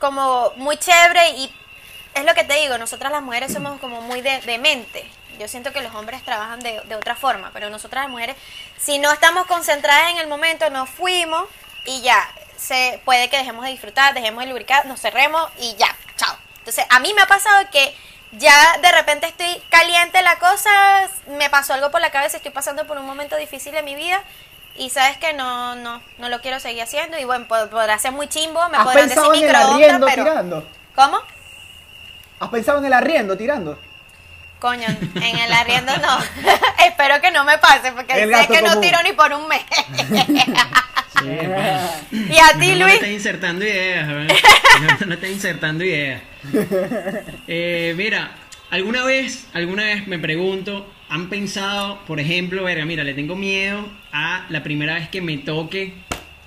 como 0.00 0.50
muy 0.56 0.76
chévere 0.76 1.30
y 1.30 1.54
es 2.14 2.24
lo 2.24 2.34
que 2.34 2.44
te 2.44 2.54
digo, 2.54 2.78
nosotras 2.78 3.12
las 3.12 3.22
mujeres 3.22 3.52
somos 3.52 3.78
como 3.80 4.00
muy 4.02 4.20
de, 4.22 4.40
de 4.40 4.58
mente. 4.58 5.10
Yo 5.38 5.48
siento 5.48 5.72
que 5.72 5.82
los 5.82 5.94
hombres 5.94 6.24
trabajan 6.24 6.60
de, 6.60 6.80
de 6.82 6.94
otra 6.96 7.14
forma, 7.14 7.50
pero 7.52 7.68
nosotras 7.70 8.04
las 8.04 8.10
mujeres, 8.10 8.36
si 8.78 8.98
no 8.98 9.12
estamos 9.12 9.46
concentradas 9.46 10.10
en 10.12 10.18
el 10.18 10.26
momento, 10.26 10.68
nos 10.70 10.88
fuimos 10.88 11.44
y 11.84 12.00
ya, 12.00 12.26
se 12.56 13.00
puede 13.04 13.28
que 13.28 13.36
dejemos 13.36 13.64
de 13.66 13.70
disfrutar, 13.70 14.14
dejemos 14.14 14.42
de 14.44 14.48
lubricar, 14.48 14.86
nos 14.86 15.00
cerremos 15.00 15.50
y 15.58 15.74
ya. 15.76 15.94
Entonces, 16.66 16.84
a 16.90 16.98
mí 16.98 17.14
me 17.14 17.22
ha 17.22 17.26
pasado 17.28 17.64
que 17.70 17.94
ya 18.32 18.78
de 18.82 18.90
repente 18.90 19.28
estoy 19.28 19.62
caliente 19.70 20.20
la 20.22 20.36
cosa, 20.40 20.68
me 21.38 21.48
pasó 21.48 21.74
algo 21.74 21.92
por 21.92 22.00
la 22.00 22.10
cabeza, 22.10 22.38
estoy 22.38 22.50
pasando 22.50 22.84
por 22.88 22.98
un 22.98 23.06
momento 23.06 23.36
difícil 23.36 23.72
de 23.72 23.84
mi 23.84 23.94
vida 23.94 24.20
y 24.74 24.90
sabes 24.90 25.16
que 25.16 25.32
no, 25.32 25.76
no, 25.76 26.02
no 26.18 26.28
lo 26.28 26.40
quiero 26.40 26.58
seguir 26.58 26.82
haciendo 26.82 27.16
y 27.20 27.24
bueno, 27.24 27.46
pod- 27.46 27.68
podrá 27.68 27.96
ser 28.00 28.10
muy 28.10 28.26
chimbo, 28.26 28.68
me 28.68 28.78
¿Has 28.78 28.82
podrán 28.84 29.08
decir 29.08 29.22
pensado 29.22 29.34
en 29.36 29.48
el 29.48 29.54
arriendo 29.54 30.06
pero... 30.06 30.24
tirando? 30.24 30.68
¿Cómo? 30.96 31.18
¿Has 32.40 32.48
pensado 32.48 32.78
en 32.78 32.86
el 32.86 32.92
arriendo 32.92 33.36
tirando? 33.36 33.78
Coño, 34.58 34.88
en 34.88 35.38
el 35.38 35.52
arriendo 35.52 35.96
no. 35.98 36.18
Espero 36.84 37.20
que 37.20 37.30
no 37.30 37.44
me 37.44 37.58
pase 37.58 37.92
porque 37.92 38.24
El 38.24 38.34
sé 38.34 38.48
que 38.48 38.62
no 38.62 38.80
tiro 38.80 39.00
ni 39.04 39.12
por 39.12 39.32
un 39.32 39.46
mes. 39.46 39.62
Sí, 41.22 41.28
pana. 41.46 41.90
y 42.12 42.36
a 42.38 42.58
ti, 42.58 42.68
No, 42.72 42.78
no 42.78 42.84
Luis. 42.84 42.94
estás 42.94 43.10
insertando 43.10 43.64
ideas, 43.64 44.08
¿verdad? 44.08 44.36
No, 45.00 45.06
no 45.06 45.14
estás 45.14 45.30
insertando 45.30 45.84
ideas. 45.84 46.22
Eh, 47.46 47.94
mira, 47.96 48.32
alguna 48.70 49.04
vez, 49.04 49.46
alguna 49.52 49.84
vez 49.84 50.06
me 50.06 50.18
pregunto, 50.18 50.90
¿han 51.08 51.28
pensado, 51.28 52.00
por 52.06 52.20
ejemplo, 52.20 52.64
verga, 52.64 52.84
mira, 52.84 53.04
le 53.04 53.14
tengo 53.14 53.36
miedo 53.36 53.88
a 54.12 54.46
la 54.50 54.62
primera 54.62 54.94
vez 54.94 55.08
que 55.08 55.20
me 55.20 55.38
toque 55.38 55.94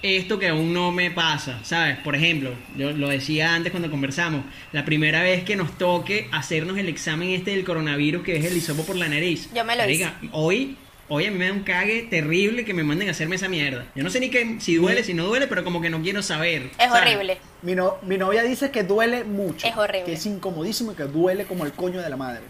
esto 0.01 0.39
que 0.39 0.47
aún 0.47 0.73
no 0.73 0.91
me 0.93 1.11
pasa, 1.11 1.59
¿sabes? 1.63 1.97
Por 1.97 2.15
ejemplo, 2.15 2.53
yo 2.77 2.91
lo 2.91 3.09
decía 3.09 3.53
antes 3.53 3.71
cuando 3.71 3.91
conversamos, 3.91 4.45
la 4.71 4.85
primera 4.85 5.21
vez 5.23 5.43
que 5.43 5.57
nos 5.57 5.77
toque 5.77 6.29
hacernos 6.31 6.77
el 6.77 6.87
examen 6.87 7.31
este 7.31 7.51
del 7.51 7.65
coronavirus 7.65 8.23
que 8.23 8.37
es 8.37 8.45
el 8.45 8.55
hisopo 8.55 8.85
por 8.85 8.95
la 8.95 9.09
nariz. 9.09 9.49
Yo 9.53 9.65
me 9.65 9.75
lo 9.75 9.81
Marica, 9.83 10.13
Hoy, 10.31 10.77
hoy 11.09 11.25
a 11.25 11.31
mí 11.31 11.37
me 11.37 11.47
da 11.47 11.53
un 11.53 11.63
cague 11.63 12.03
terrible 12.03 12.63
que 12.65 12.73
me 12.73 12.83
manden 12.83 13.07
a 13.07 13.11
hacerme 13.11 13.35
esa 13.35 13.49
mierda. 13.49 13.85
Yo 13.95 14.03
no 14.03 14.09
sé 14.09 14.19
ni 14.19 14.29
que, 14.29 14.57
si 14.59 14.75
duele, 14.75 15.03
si 15.03 15.13
no 15.13 15.25
duele, 15.25 15.47
pero 15.47 15.63
como 15.63 15.81
que 15.81 15.89
no 15.89 16.01
quiero 16.01 16.21
saber. 16.21 16.69
Es 16.77 16.87
¿sabes? 16.89 17.01
horrible. 17.01 17.37
Mi, 17.63 17.75
no- 17.75 17.97
mi 18.03 18.17
novia 18.17 18.43
dice 18.43 18.71
que 18.71 18.83
duele 18.83 19.23
mucho. 19.23 19.67
Es 19.67 19.75
horrible. 19.75 20.05
Que 20.05 20.13
es 20.13 20.25
incomodísimo 20.25 20.91
y 20.91 20.95
que 20.95 21.03
duele 21.03 21.45
como 21.45 21.65
el 21.65 21.73
coño 21.73 22.01
de 22.01 22.09
la 22.09 22.15
madre. 22.17 22.41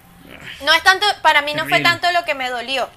No 0.66 0.74
es 0.74 0.84
tanto, 0.84 1.06
para 1.22 1.42
mí 1.42 1.54
no 1.56 1.66
fue 1.68 1.80
tanto 1.82 2.08
lo 2.12 2.24
que 2.26 2.36
me 2.36 2.50
dolió, 2.50 2.88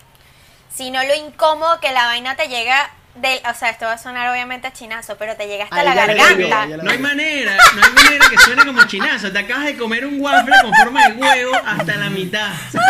sino 0.75 1.03
lo 1.03 1.15
incómodo 1.15 1.81
que 1.81 1.93
la 1.93 2.05
vaina 2.07 2.37
te 2.37 2.49
llega 2.49 2.91
del, 3.15 3.41
o 3.49 3.55
sea, 3.55 3.71
esto 3.71 3.85
va 3.85 3.93
a 3.93 3.99
sonar 3.99 4.31
obviamente 4.31 4.67
a 4.67 4.73
chinazo, 4.73 5.17
pero 5.19 5.37
te 5.37 5.47
llega 5.47 5.65
hasta 5.65 5.85
la 5.85 5.95
garganta. 5.95 6.67
No 6.67 6.91
hay 6.91 6.99
manera, 6.99 7.57
no 7.75 7.85
hay 7.85 7.93
manera 7.93 8.27
que 8.31 8.39
suene 8.39 8.65
como 8.65 8.85
chinazo. 8.85 9.31
Te 9.31 9.39
acabas 9.41 9.67
de 9.67 9.77
comer 9.77 10.07
un 10.07 10.21
waffle 10.21 10.55
con 10.63 10.73
forma 10.75 11.09
de 11.09 11.15
huevo 11.15 11.53
hasta 11.67 11.97
la 11.97 12.11
mitad. 12.11 12.49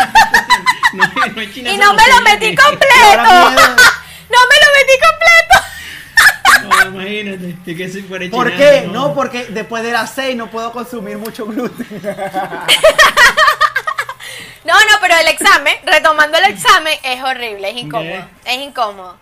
No, 0.93 1.07
no 1.07 1.41
hay 1.41 1.51
chinazo 1.51 1.75
Y 1.75 1.79
no 1.79 1.91
me 1.95 2.03
lo 2.07 2.21
metí 2.21 2.55
completo. 2.55 2.91
No 4.29 4.39
me 4.49 4.55
lo 4.61 4.69
metí 4.77 4.93
completo. 5.01 5.55
No, 6.61 7.01
imagínate, 7.01 7.55
que, 7.65 7.75
que 7.75 7.89
si 7.89 8.01
fuera 8.03 8.29
¿Por 8.29 8.51
chinazo, 8.51 8.63
qué? 8.63 8.87
No, 8.87 9.13
porque 9.13 9.45
después 9.45 9.83
de 9.83 9.91
las 9.91 10.13
6 10.13 10.35
no 10.35 10.49
puedo 10.49 10.71
consumir 10.71 11.17
mucho 11.17 11.45
gluten. 11.45 11.87
No, 14.63 14.73
no, 14.73 14.97
pero 15.01 15.15
el 15.17 15.27
examen, 15.27 15.75
retomando 15.83 16.37
el 16.37 16.45
examen, 16.45 16.97
es 17.03 17.21
horrible, 17.21 17.69
es 17.69 17.77
incómodo. 17.77 18.29
Es 18.45 18.57
incómodo. 18.59 19.17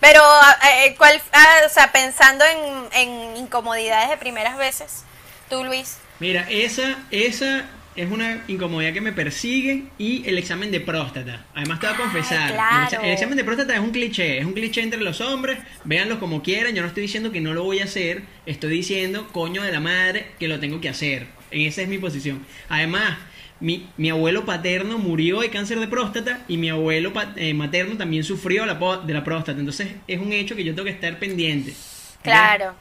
Pero, 0.00 0.22
eh, 0.64 0.94
¿cuál, 0.96 1.20
ah, 1.32 1.56
o 1.66 1.68
sea, 1.68 1.92
pensando 1.92 2.44
en, 2.44 2.92
en 2.92 3.36
incomodidades 3.36 4.08
de 4.08 4.16
primeras 4.16 4.56
veces, 4.56 5.04
tú, 5.48 5.64
Luis? 5.64 5.98
Mira, 6.18 6.46
esa, 6.48 6.98
esa 7.10 7.66
es 7.96 8.10
una 8.10 8.44
incomodidad 8.48 8.92
que 8.92 9.00
me 9.00 9.12
persigue 9.12 9.84
y 9.98 10.26
el 10.28 10.38
examen 10.38 10.70
de 10.70 10.80
próstata. 10.80 11.44
Además 11.54 11.80
te 11.80 11.86
voy 11.86 11.94
a 11.94 11.98
Ay, 11.98 12.02
confesar, 12.02 12.52
claro. 12.52 13.00
el 13.02 13.10
examen 13.10 13.36
de 13.36 13.44
próstata 13.44 13.74
es 13.74 13.80
un 13.80 13.90
cliché, 13.90 14.38
es 14.38 14.44
un 14.44 14.52
cliché 14.52 14.80
entre 14.82 15.00
los 15.00 15.20
hombres, 15.20 15.58
véanlo 15.84 16.18
como 16.20 16.42
quieran, 16.42 16.74
yo 16.74 16.82
no 16.82 16.88
estoy 16.88 17.02
diciendo 17.02 17.32
que 17.32 17.40
no 17.40 17.52
lo 17.52 17.64
voy 17.64 17.80
a 17.80 17.84
hacer, 17.84 18.22
estoy 18.46 18.70
diciendo, 18.70 19.28
coño 19.32 19.62
de 19.62 19.72
la 19.72 19.80
madre, 19.80 20.30
que 20.38 20.48
lo 20.48 20.60
tengo 20.60 20.80
que 20.80 20.88
hacer. 20.88 21.26
Esa 21.50 21.82
es 21.82 21.88
mi 21.88 21.98
posición. 21.98 22.46
Además, 22.68 23.18
mi, 23.60 23.88
mi 23.96 24.10
abuelo 24.10 24.44
paterno 24.44 24.98
murió 24.98 25.40
de 25.40 25.50
cáncer 25.50 25.78
de 25.80 25.86
próstata 25.88 26.40
y 26.48 26.56
mi 26.56 26.70
abuelo 26.70 27.12
pa- 27.12 27.32
eh, 27.36 27.52
materno 27.54 27.96
también 27.96 28.24
sufrió 28.24 28.64
la 28.66 28.74
de 29.04 29.12
la 29.14 29.22
próstata. 29.24 29.58
Entonces 29.58 29.88
es 30.06 30.18
un 30.20 30.32
hecho 30.32 30.56
que 30.56 30.64
yo 30.64 30.74
tengo 30.74 30.84
que 30.86 30.90
estar 30.92 31.18
pendiente. 31.18 31.74
Claro. 32.22 32.74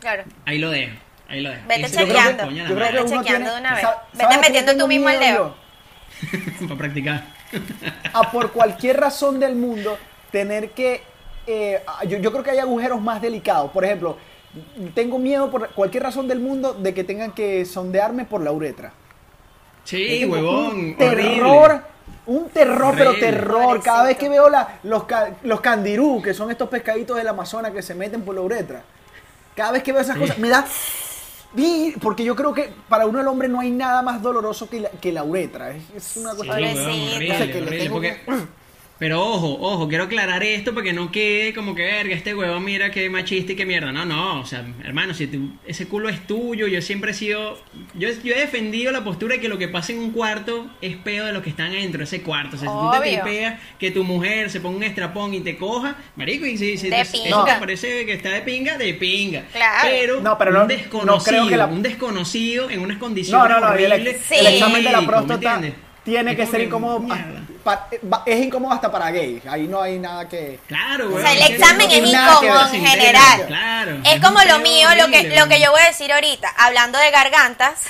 Claro. 0.00 0.24
Ahí 0.44 0.58
lo 0.58 0.70
dejo. 0.70 0.94
Ahí 1.28 1.40
lo 1.40 1.50
dejo. 1.50 1.62
Vete 1.68 1.90
chequeando. 1.90 2.50
Yo 2.50 2.64
creo 2.74 2.88
que 2.88 2.96
chequeando 3.10 3.22
tiene- 3.24 3.50
de 3.50 3.60
una 3.60 3.74
vez. 3.74 3.84
Vete 4.12 4.24
¿sabes 4.24 4.36
a 4.36 4.40
qué 4.40 4.48
metiendo 4.48 4.76
tú 4.76 4.88
mismo 4.88 5.08
el 5.08 5.20
dedo. 5.20 5.56
para 6.68 6.76
practicar. 6.76 7.24
a 8.12 8.30
por 8.30 8.52
cualquier 8.52 8.98
razón 9.00 9.38
del 9.40 9.54
mundo 9.56 9.98
tener 10.30 10.70
que 10.70 11.02
eh, 11.46 11.80
yo, 12.08 12.18
yo 12.18 12.30
creo 12.32 12.44
que 12.44 12.50
hay 12.52 12.58
agujeros 12.58 13.00
más 13.00 13.20
delicados 13.20 13.70
por 13.72 13.84
ejemplo 13.84 14.16
tengo 14.94 15.18
miedo 15.18 15.50
por 15.50 15.68
cualquier 15.70 16.04
razón 16.04 16.28
del 16.28 16.38
mundo 16.38 16.72
de 16.74 16.94
que 16.94 17.02
tengan 17.04 17.32
que 17.32 17.64
sondearme 17.66 18.24
por 18.24 18.40
la 18.42 18.52
uretra 18.52 18.92
Sí, 19.84 20.24
huevón. 20.24 20.78
un 20.80 20.96
terror 20.96 21.82
un 22.24 22.48
terror 22.50 22.94
pero 22.96 23.10
Horrible. 23.10 23.30
terror 23.32 23.82
cada 23.82 24.04
vez 24.04 24.16
que 24.16 24.28
veo 24.28 24.48
la- 24.48 24.78
los, 24.84 25.04
los 25.42 25.60
candirú 25.60 26.22
que 26.22 26.32
son 26.34 26.50
estos 26.52 26.68
pescaditos 26.68 27.16
del 27.16 27.26
Amazonas 27.26 27.72
que 27.72 27.82
se 27.82 27.94
meten 27.96 28.22
por 28.22 28.34
la 28.36 28.42
uretra 28.42 28.82
cada 29.56 29.72
vez 29.72 29.82
que 29.82 29.90
veo 29.92 30.00
esas 30.02 30.14
Sí. 30.14 30.20
cosas 30.20 30.38
me 30.38 30.48
da 30.48 30.64
porque 32.00 32.24
yo 32.24 32.34
creo 32.34 32.54
que 32.54 32.72
para 32.88 33.06
uno 33.06 33.20
el 33.20 33.26
hombre 33.28 33.48
no 33.48 33.60
hay 33.60 33.70
nada 33.70 34.02
más 34.02 34.22
doloroso 34.22 34.70
que 34.70 34.80
la, 34.80 34.88
que 34.90 35.12
la 35.12 35.22
uretra 35.24 35.70
es, 35.70 36.16
una 36.16 36.30
Sí, 36.32 36.36
cosa 36.38 36.52
huevón, 36.52 36.74
Pobrecito. 36.74 37.14
horrible, 37.16 37.34
O 37.34 37.36
sea, 37.36 37.46
que 37.46 37.52
le 37.52 37.58
horrible, 37.66 37.78
tengo 37.78 37.94
porque- 37.96 38.20
que- 38.24 38.61
Pero 39.02 39.20
ojo, 39.20 39.58
ojo, 39.60 39.88
quiero 39.88 40.04
aclarar 40.04 40.44
esto 40.44 40.72
para 40.74 40.84
que 40.84 40.92
no 40.92 41.10
quede 41.10 41.52
como 41.54 41.74
que 41.74 41.82
verga, 41.82 42.14
este 42.14 42.36
huevón 42.36 42.62
mira 42.64 42.92
qué 42.92 43.10
machista 43.10 43.50
y 43.50 43.56
qué 43.56 43.66
mierda. 43.66 43.90
No, 43.90 44.04
no, 44.04 44.38
o 44.40 44.46
sea, 44.46 44.64
hermano, 44.84 45.12
si 45.12 45.26
tú- 45.26 45.50
ese 45.66 45.88
culo 45.88 46.08
es 46.08 46.24
tuyo, 46.24 46.68
yo 46.68 46.80
siempre 46.80 47.10
he 47.10 47.14
sido. 47.14 47.58
Yo, 47.94 48.08
yo 48.22 48.32
he 48.32 48.38
defendido 48.38 48.92
la 48.92 49.02
postura 49.02 49.34
de 49.34 49.40
que 49.40 49.48
lo 49.48 49.58
que 49.58 49.66
pasa 49.66 49.90
en 49.90 49.98
un 49.98 50.12
cuarto 50.12 50.70
es 50.80 50.96
peor 50.98 51.26
de 51.26 51.32
los 51.32 51.42
que 51.42 51.50
están 51.50 51.72
adentro 51.72 51.98
de 51.98 52.04
ese 52.04 52.22
cuarto. 52.22 52.54
O 52.54 52.60
sea, 52.60 52.68
si 52.68 52.74
tú 52.76 52.90
te 52.92 52.98
Obvio. 52.98 53.22
tripeas 53.24 53.60
que 53.80 53.90
tu 53.90 54.04
mujer 54.04 54.50
se 54.50 54.60
ponga 54.60 54.76
un 54.76 54.84
estrapón 54.84 55.34
y 55.34 55.40
te 55.40 55.56
coja, 55.56 55.96
marico, 56.14 56.46
y 56.46 56.56
si, 56.56 56.76
si 56.76 56.88
De 56.88 56.94
te- 56.94 57.02
eso 57.02 57.44
te 57.44 57.54
parece 57.58 58.06
que 58.06 58.12
está 58.12 58.28
de 58.28 58.42
pinga, 58.42 58.78
de 58.78 58.94
pinga. 58.94 59.42
Claro. 59.52 59.80
Pero 59.90 60.20
No, 60.20 60.38
pero 60.38 60.50
un 60.52 60.56
no- 60.58 60.66
desconocido, 60.68 61.16
no 61.16 61.24
creo 61.24 61.48
que 61.48 61.56
la- 61.56 61.66
un 61.66 61.82
desconocido 61.82 62.70
en 62.70 62.78
unas 62.78 62.98
condiciones 62.98 63.48
No, 63.48 63.58
no, 63.58 63.66
no. 63.68 63.80
y 63.80 63.82
el, 63.82 63.90
horribles. 63.94 64.18
Sí. 64.28 64.36
el 64.38 64.46
examen 64.46 64.76
de 64.84 64.92
la 64.92 65.00
marico, 65.00 65.00
¿me 65.00 65.08
próstata 65.26 65.54
entiendes? 65.56 65.91
Tiene 66.04 66.32
Es 66.32 66.36
que 66.36 66.46
ser 66.46 66.60
incómodo. 66.62 66.98
mierda. 67.00 67.40
pa- 67.64 67.88
pa- 68.10 68.22
es 68.26 68.44
incómodo 68.44 68.74
hasta 68.74 68.90
para 68.90 69.10
gays. 69.10 69.44
Ahí 69.46 69.66
no 69.68 69.80
hay 69.80 69.98
nada 69.98 70.28
que. 70.28 70.58
Claro, 70.66 71.06
O 71.06 71.10
güey. 71.10 71.22
sea, 71.22 71.32
el 71.32 71.42
es 71.42 71.50
examen 71.50 71.88
no 71.88 71.94
es 71.94 72.12
incómodo 72.12 72.74
en 72.74 72.86
general. 72.86 73.46
Claro. 73.46 73.98
Es 74.04 74.14
un 74.16 74.20
como 74.20 74.42
lo 74.44 74.58
mío, 74.58 74.88
lo 74.96 75.06
que, 75.08 75.34
lo 75.36 75.48
que 75.48 75.60
yo 75.60 75.70
voy 75.70 75.80
a 75.80 75.86
decir 75.86 76.12
ahorita, 76.12 76.48
hablando 76.58 76.98
de 76.98 77.10
gargantas, 77.10 77.80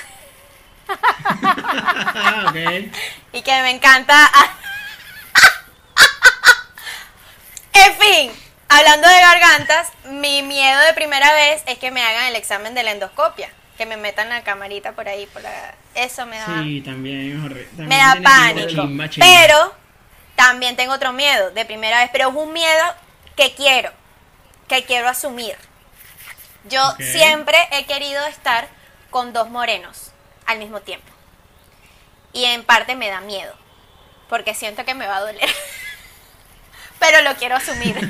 Ah, 0.89 2.47
ok. 2.49 2.55
y 3.33 3.43
que 3.43 3.63
me 3.63 3.71
encanta. 3.71 4.31
en 7.73 7.93
fin, 7.99 8.33
hablando 8.69 9.09
de 9.09 9.21
gargantas, 9.21 9.89
mi 10.11 10.43
miedo 10.43 10.81
de 10.81 10.93
primera 10.93 11.33
vez 11.33 11.63
es 11.67 11.79
que 11.79 11.91
me 11.91 12.03
hagan 12.03 12.27
el 12.27 12.37
examen 12.37 12.75
de 12.75 12.83
la 12.83 12.91
endoscopia, 12.93 13.49
que 13.83 13.87
me 13.87 13.97
metan 13.97 14.29
la 14.29 14.45
camarita 14.45 14.93
por 14.93 15.09
ahí, 15.09 15.27
por 15.27 15.43
la... 15.43 15.75
Eso 15.97 16.25
me 16.25 16.39
da, 16.39 16.63
Sí, 16.63 16.83
también 16.83 17.33
es 17.33 17.45
horrible. 17.45 17.65
También 17.77 17.89
me 17.89 17.97
da 17.97 18.17
pánico. 18.23 18.89
Pero 19.19 19.75
también 20.37 20.77
tengo 20.77 20.93
otro 20.93 21.13
miedo 21.13 21.51
de 21.51 21.65
primera 21.65 21.99
vez, 21.99 22.11
pero 22.13 22.29
es 22.29 22.35
un 22.37 22.53
miedo 22.53 22.85
que 23.35 23.55
quiero, 23.55 23.91
que 24.69 24.85
quiero 24.85 25.09
asumir. 25.09 25.57
Yo 26.69 26.81
siempre 27.01 27.57
he 27.73 27.87
querido 27.87 28.25
estar 28.27 28.69
con 29.11 29.33
dos 29.33 29.51
morenos 29.51 30.13
al 30.47 30.59
mismo 30.59 30.81
tiempo. 30.81 31.11
Y 32.33 32.45
en 32.45 32.63
parte 32.63 32.95
me 32.95 33.09
da 33.09 33.21
miedo, 33.21 33.53
porque 34.29 34.55
siento 34.55 34.85
que 34.85 34.95
me 34.95 35.09
va 35.09 35.17
a 35.17 35.21
doler. 35.23 35.51
Pero 37.01 37.21
lo 37.23 37.35
quiero 37.35 37.57
asumir. 37.57 37.97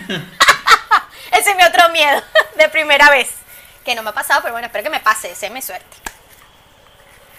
Ese 1.32 1.50
es 1.50 1.56
mi 1.56 1.62
otro 1.62 1.88
miedo 1.88 2.22
de 2.58 2.68
primera 2.68 3.08
vez. 3.08 3.41
Que 3.84 3.94
no 3.94 4.02
me 4.02 4.10
ha 4.10 4.14
pasado, 4.14 4.40
pero 4.42 4.54
bueno, 4.54 4.66
espero 4.66 4.84
que 4.84 4.90
me 4.90 5.00
pase, 5.00 5.28
deseame 5.28 5.60
suerte. 5.62 5.96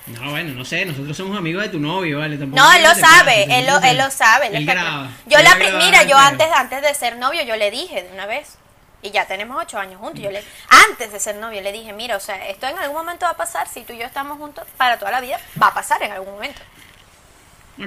No, 0.07 0.31
bueno, 0.31 0.53
no 0.53 0.65
sé, 0.65 0.83
nosotros 0.85 1.15
somos 1.15 1.37
amigos 1.37 1.63
de 1.63 1.69
tu 1.69 1.79
novio, 1.79 2.19
¿vale? 2.19 2.37
Tampoco 2.37 2.61
No, 2.61 2.71
él 2.73 2.83
lo 2.83 2.93
sabe, 2.93 3.43
él 3.57 3.65
lo, 3.65 3.79
él 3.81 3.97
lo 3.97 4.11
sabe. 4.11 4.47
él 4.47 4.55
está- 4.55 4.73
graba. 4.73 5.09
Yo 5.25 5.37
Él 5.37 5.43
la 5.45 5.49
va 5.51 5.55
a 5.55 5.59
pri- 5.59 5.67
grabar 5.67 5.85
mira, 5.85 6.03
yo 6.03 6.17
antes, 6.17 6.47
antes 6.53 6.81
de 6.81 6.93
ser 6.93 7.15
novio, 7.15 7.41
yo 7.43 7.55
le 7.55 7.71
dije 7.71 8.03
de 8.03 8.11
una 8.11 8.25
vez. 8.25 8.55
Y 9.01 9.11
ya 9.11 9.25
tenemos 9.27 9.61
ocho 9.61 9.77
años 9.79 9.99
juntos. 9.99 10.21
Yo 10.21 10.31
le, 10.31 10.41
antes 10.89 11.11
de 11.11 11.19
ser 11.19 11.35
novio, 11.35 11.61
le 11.61 11.71
dije, 11.73 11.91
mira, 11.93 12.15
o 12.15 12.21
sea, 12.21 12.47
esto 12.47 12.67
en 12.67 12.77
algún 12.79 12.97
momento 12.97 13.25
va 13.25 13.31
a 13.33 13.37
pasar. 13.37 13.67
Si 13.67 13.81
tú 13.83 13.91
y 13.93 13.97
yo 13.97 14.05
estamos 14.05 14.37
juntos 14.37 14.65
para 14.77 14.97
toda 14.97 15.11
la 15.11 15.19
vida, 15.21 15.37
va 15.61 15.67
a 15.67 15.73
pasar 15.73 16.01
en 16.03 16.11
algún 16.13 16.33
momento. 16.33 16.61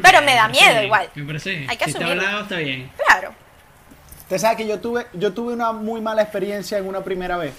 Pero 0.02 0.20
me 0.22 0.34
da 0.34 0.48
miedo 0.48 0.72
bien, 0.72 0.84
igual. 0.84 1.10
Me 1.14 1.24
parece. 1.24 1.66
Hay 1.68 1.76
que 1.78 1.84
si 1.84 1.90
está 1.92 2.00
asumirlo. 2.04 2.22
hablado, 2.22 2.42
está 2.42 2.56
bien. 2.56 2.90
Claro. 3.06 3.34
Usted 4.22 4.38
sabe 4.38 4.56
que 4.56 4.66
yo 4.66 4.78
tuve, 4.80 5.06
yo 5.14 5.32
tuve 5.32 5.54
una 5.54 5.72
muy 5.72 6.00
mala 6.02 6.20
experiencia 6.22 6.76
en 6.78 6.86
una 6.88 7.02
primera 7.02 7.36
vez. 7.38 7.54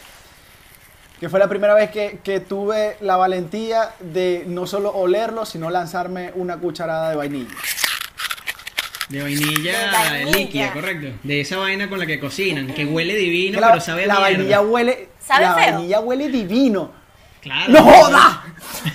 Que 1.20 1.30
fue 1.30 1.40
la 1.40 1.48
primera 1.48 1.74
vez 1.74 1.90
que, 1.90 2.20
que 2.24 2.40
tuve 2.40 2.98
la 3.02 3.16
valentía 3.18 3.90
de 4.00 4.44
no 4.48 4.68
solo 4.68 4.92
olerlo, 4.92 5.46
sino 5.46 5.70
lanzarme 5.70 6.32
una 6.36 6.58
cucharada 6.58 7.10
de 7.10 7.16
vainilla. 7.16 7.56
De 9.10 9.22
vainilla, 9.24 9.80
De 9.80 9.88
vainilla. 10.10 10.38
líquida, 10.38 10.74
correcto. 10.74 11.08
De 11.24 11.42
esa 11.42 11.58
vaina 11.58 11.90
con 11.90 11.98
la 11.98 12.06
que 12.06 12.20
cocinan, 12.20 12.68
que 12.68 12.86
huele 12.86 13.16
divino, 13.16 13.60
la, 13.60 13.70
pero 13.70 13.82
sabe 13.82 14.04
a 14.04 14.08
la 14.08 14.14
mierda. 14.16 14.30
vainilla 14.30 14.62
huele. 14.62 15.10
¿Sabe 15.26 15.46
la 15.46 15.54
feo? 15.56 15.74
vainilla 15.74 16.00
huele 16.02 16.28
divino. 16.30 16.92
Claro. 17.42 17.72
¡No 17.72 17.84
joda! 17.84 18.44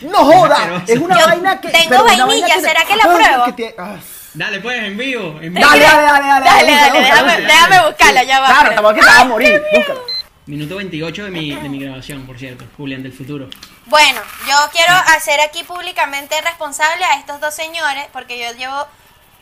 ¡No 0.02 0.18
joda! 0.18 0.84
Es 0.86 0.98
una 0.98 1.18
Yo 1.18 1.26
vaina 1.26 1.60
que. 1.60 1.68
tengo 1.70 2.04
vainilla, 2.04 2.26
vaina 2.26 2.46
que- 2.46 2.60
¿será 2.60 2.84
que 2.84 2.96
la 2.96 3.02
pruebo? 3.04 3.44
que 3.46 3.52
tiene- 3.54 3.74
ah. 3.78 3.96
Dale, 4.34 4.60
pues, 4.60 4.82
en 4.82 4.96
vivo. 4.96 5.38
En 5.42 5.54
vivo. 5.54 5.66
Dale, 5.68 5.82
dale, 5.82 6.02
dale, 6.02 6.26
dale. 6.26 6.44
Dale, 6.46 6.72
dale, 6.72 7.42
déjame, 7.46 7.86
buscarla, 7.88 8.22
ya 8.24 8.40
va. 8.40 8.46
Claro, 8.46 8.68
tampoco 8.74 8.94
que 8.94 9.00
te 9.00 9.06
vas 9.06 9.18
a 9.18 9.24
morir. 9.24 9.62
Búscala. 9.74 10.00
Minuto 10.46 10.76
28 10.76 11.24
de 11.24 11.30
mi, 11.30 11.54
de 11.54 11.68
mi 11.68 11.78
grabación, 11.78 12.26
por 12.26 12.38
cierto. 12.38 12.64
Julián 12.76 13.02
del 13.02 13.12
futuro. 13.12 13.48
Bueno, 13.86 14.20
yo 14.48 14.56
quiero 14.72 14.92
hacer 14.92 15.40
aquí 15.40 15.62
públicamente 15.62 16.40
responsable 16.40 17.04
a 17.04 17.18
estos 17.18 17.40
dos 17.40 17.54
señores, 17.54 18.06
porque 18.12 18.38
yo 18.38 18.52
llevo 18.56 18.86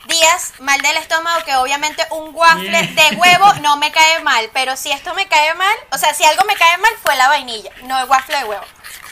días 0.07 0.53
mal 0.59 0.79
del 0.81 0.97
estómago, 0.97 1.43
que 1.43 1.55
obviamente 1.55 2.03
un 2.11 2.35
waffle 2.35 2.87
de 2.87 3.15
huevo 3.15 3.53
no 3.61 3.77
me 3.77 3.91
cae 3.91 4.21
mal, 4.23 4.49
pero 4.53 4.75
si 4.75 4.91
esto 4.91 5.13
me 5.15 5.27
cae 5.27 5.53
mal, 5.55 5.75
o 5.91 5.97
sea, 5.97 6.13
si 6.13 6.23
algo 6.23 6.43
me 6.45 6.55
cae 6.55 6.77
mal 6.77 6.91
fue 7.01 7.15
la 7.15 7.27
vainilla, 7.27 7.71
no 7.83 7.99
el 7.99 8.09
waffle 8.09 8.37
de 8.37 8.43
huevo. 8.45 8.63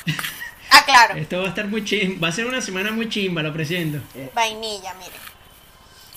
Ah, 0.71 0.83
claro, 0.85 1.15
Esto 1.15 1.39
va 1.39 1.45
a 1.45 1.49
estar 1.49 1.65
muy 1.65 1.83
chimba. 1.83 2.21
Va 2.21 2.27
a 2.27 2.31
ser 2.31 2.45
una 2.45 2.61
semana 2.61 2.91
muy 2.91 3.09
chimba, 3.09 3.41
lo 3.41 3.51
presiento. 3.51 3.97
vainilla, 4.35 4.93
miren. 4.93 5.19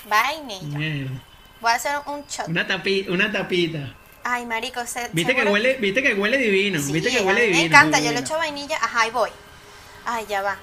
Vainilla. 0.04 0.78
Mierda. 0.78 1.10
Voy 1.58 1.70
a 1.70 1.74
hacer 1.74 1.96
un 2.04 2.22
shot. 2.26 2.48
Una, 2.48 2.66
tapi, 2.66 3.06
una 3.08 3.32
tapita. 3.32 3.94
Ay, 4.24 4.46
marico, 4.46 4.84
se, 4.86 5.08
Viste 5.12 5.34
que 5.34 5.44
huele, 5.44 5.74
viste 5.78 6.02
que 6.02 6.14
huele 6.14 6.38
divino. 6.38 6.80
Sí, 6.80 6.92
Viste 6.92 7.10
que 7.10 7.20
huele 7.22 7.40
mí 7.40 7.46
me 7.48 7.56
divino. 7.58 7.66
encanta, 7.76 7.98
yo 7.98 8.04
le 8.04 8.10
divino. 8.10 8.26
echo 8.26 8.36
vainilla, 8.38 8.76
ajá, 8.76 9.00
ahí 9.02 9.10
voy. 9.10 9.30
Ay, 10.04 10.26
ya 10.28 10.42
va. 10.42 10.56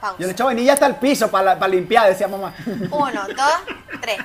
Pausa. 0.00 0.16
Yo 0.20 0.26
le 0.26 0.32
echo 0.32 0.44
vainilla 0.46 0.72
hasta 0.72 0.86
el 0.86 0.96
piso 0.96 1.30
para, 1.30 1.58
para 1.58 1.72
limpiar, 1.72 2.08
decía 2.08 2.28
mamá. 2.28 2.54
Uno, 2.90 3.26
dos, 3.28 3.54
tres. 4.00 4.18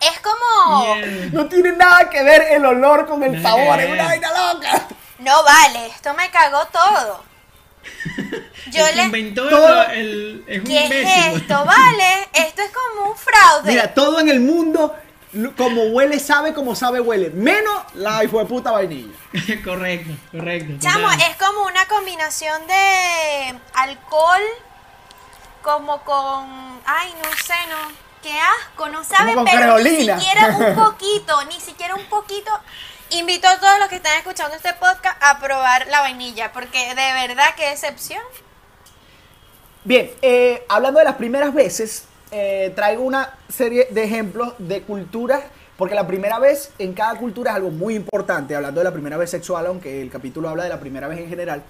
Es 0.00 0.20
como... 0.20 0.94
Mierda. 0.94 1.26
No 1.32 1.46
tiene 1.48 1.72
nada 1.72 2.10
que 2.10 2.22
ver 2.22 2.42
el 2.50 2.64
olor 2.64 3.06
con 3.06 3.22
el 3.22 3.40
sabor, 3.40 3.78
es 3.80 3.90
una 3.90 4.04
vaina 4.04 4.28
loca. 4.52 4.86
No 5.20 5.44
vale, 5.44 5.86
esto 5.86 6.12
me 6.14 6.28
cagó 6.30 6.66
todo. 6.66 7.22
Yo 8.70 8.86
el 8.86 8.96
le... 8.96 9.02
inventó 9.04 9.48
todo- 9.48 9.82
el, 9.90 10.44
es 10.46 10.58
un 10.60 10.64
¿Qué 10.66 10.84
imbécil. 10.84 11.06
es 11.08 11.36
esto? 11.42 11.64
Vale, 11.64 12.28
esto 12.34 12.62
es 12.62 12.70
como 12.72 13.10
un 13.10 13.16
fraude. 13.16 13.70
Mira, 13.70 13.92
todo 13.94 14.20
en 14.20 14.28
el 14.28 14.40
mundo, 14.40 14.94
como 15.56 15.82
huele, 15.84 16.18
sabe, 16.20 16.52
como 16.54 16.74
sabe, 16.74 17.00
huele. 17.00 17.30
Menos 17.30 17.82
la 17.94 18.22
hijo 18.24 18.38
de 18.38 18.44
puta 18.46 18.70
vainilla. 18.70 19.12
correcto, 19.64 20.12
correcto. 20.30 20.74
Chamo, 20.80 21.10
total. 21.10 21.20
es 21.30 21.36
como 21.36 21.62
una 21.66 21.86
combinación 21.86 22.66
de 22.66 23.54
alcohol 23.74 24.42
como 25.62 26.02
con... 26.04 26.80
Ay, 26.86 27.14
no 27.22 27.30
sé, 27.44 27.54
no. 27.70 28.02
Qué 28.22 28.32
asco, 28.40 28.88
no 28.88 29.02
sabe, 29.02 29.32
pero 29.44 29.74
creolina. 29.74 30.14
ni 30.14 30.22
siquiera 30.22 30.46
un 30.56 30.74
poquito, 30.84 31.44
ni 31.46 31.60
siquiera 31.60 31.94
un 31.96 32.04
poquito. 32.04 32.52
Invito 33.18 33.46
a 33.46 33.58
todos 33.58 33.78
los 33.78 33.88
que 33.88 33.96
están 33.96 34.16
escuchando 34.16 34.56
este 34.56 34.72
podcast 34.74 35.16
a 35.20 35.38
probar 35.38 35.86
la 35.88 36.00
vainilla, 36.00 36.52
porque 36.52 36.78
de 36.78 36.94
verdad 36.94 37.44
qué 37.56 37.70
excepción. 37.70 38.22
Bien, 39.84 40.10
eh, 40.22 40.64
hablando 40.68 40.98
de 40.98 41.04
las 41.04 41.16
primeras 41.16 41.52
veces, 41.52 42.06
eh, 42.30 42.72
traigo 42.74 43.02
una 43.02 43.36
serie 43.48 43.88
de 43.90 44.04
ejemplos 44.04 44.54
de 44.58 44.82
culturas, 44.82 45.42
porque 45.76 45.94
la 45.94 46.06
primera 46.06 46.38
vez 46.38 46.72
en 46.78 46.94
cada 46.94 47.14
cultura 47.16 47.50
es 47.50 47.56
algo 47.56 47.70
muy 47.70 47.94
importante, 47.94 48.56
hablando 48.56 48.80
de 48.80 48.84
la 48.84 48.92
primera 48.92 49.16
vez 49.16 49.30
sexual, 49.30 49.66
aunque 49.66 50.00
el 50.00 50.10
capítulo 50.10 50.48
habla 50.48 50.64
de 50.64 50.70
la 50.70 50.80
primera 50.80 51.08
vez 51.08 51.18
en 51.18 51.28
general. 51.28 51.62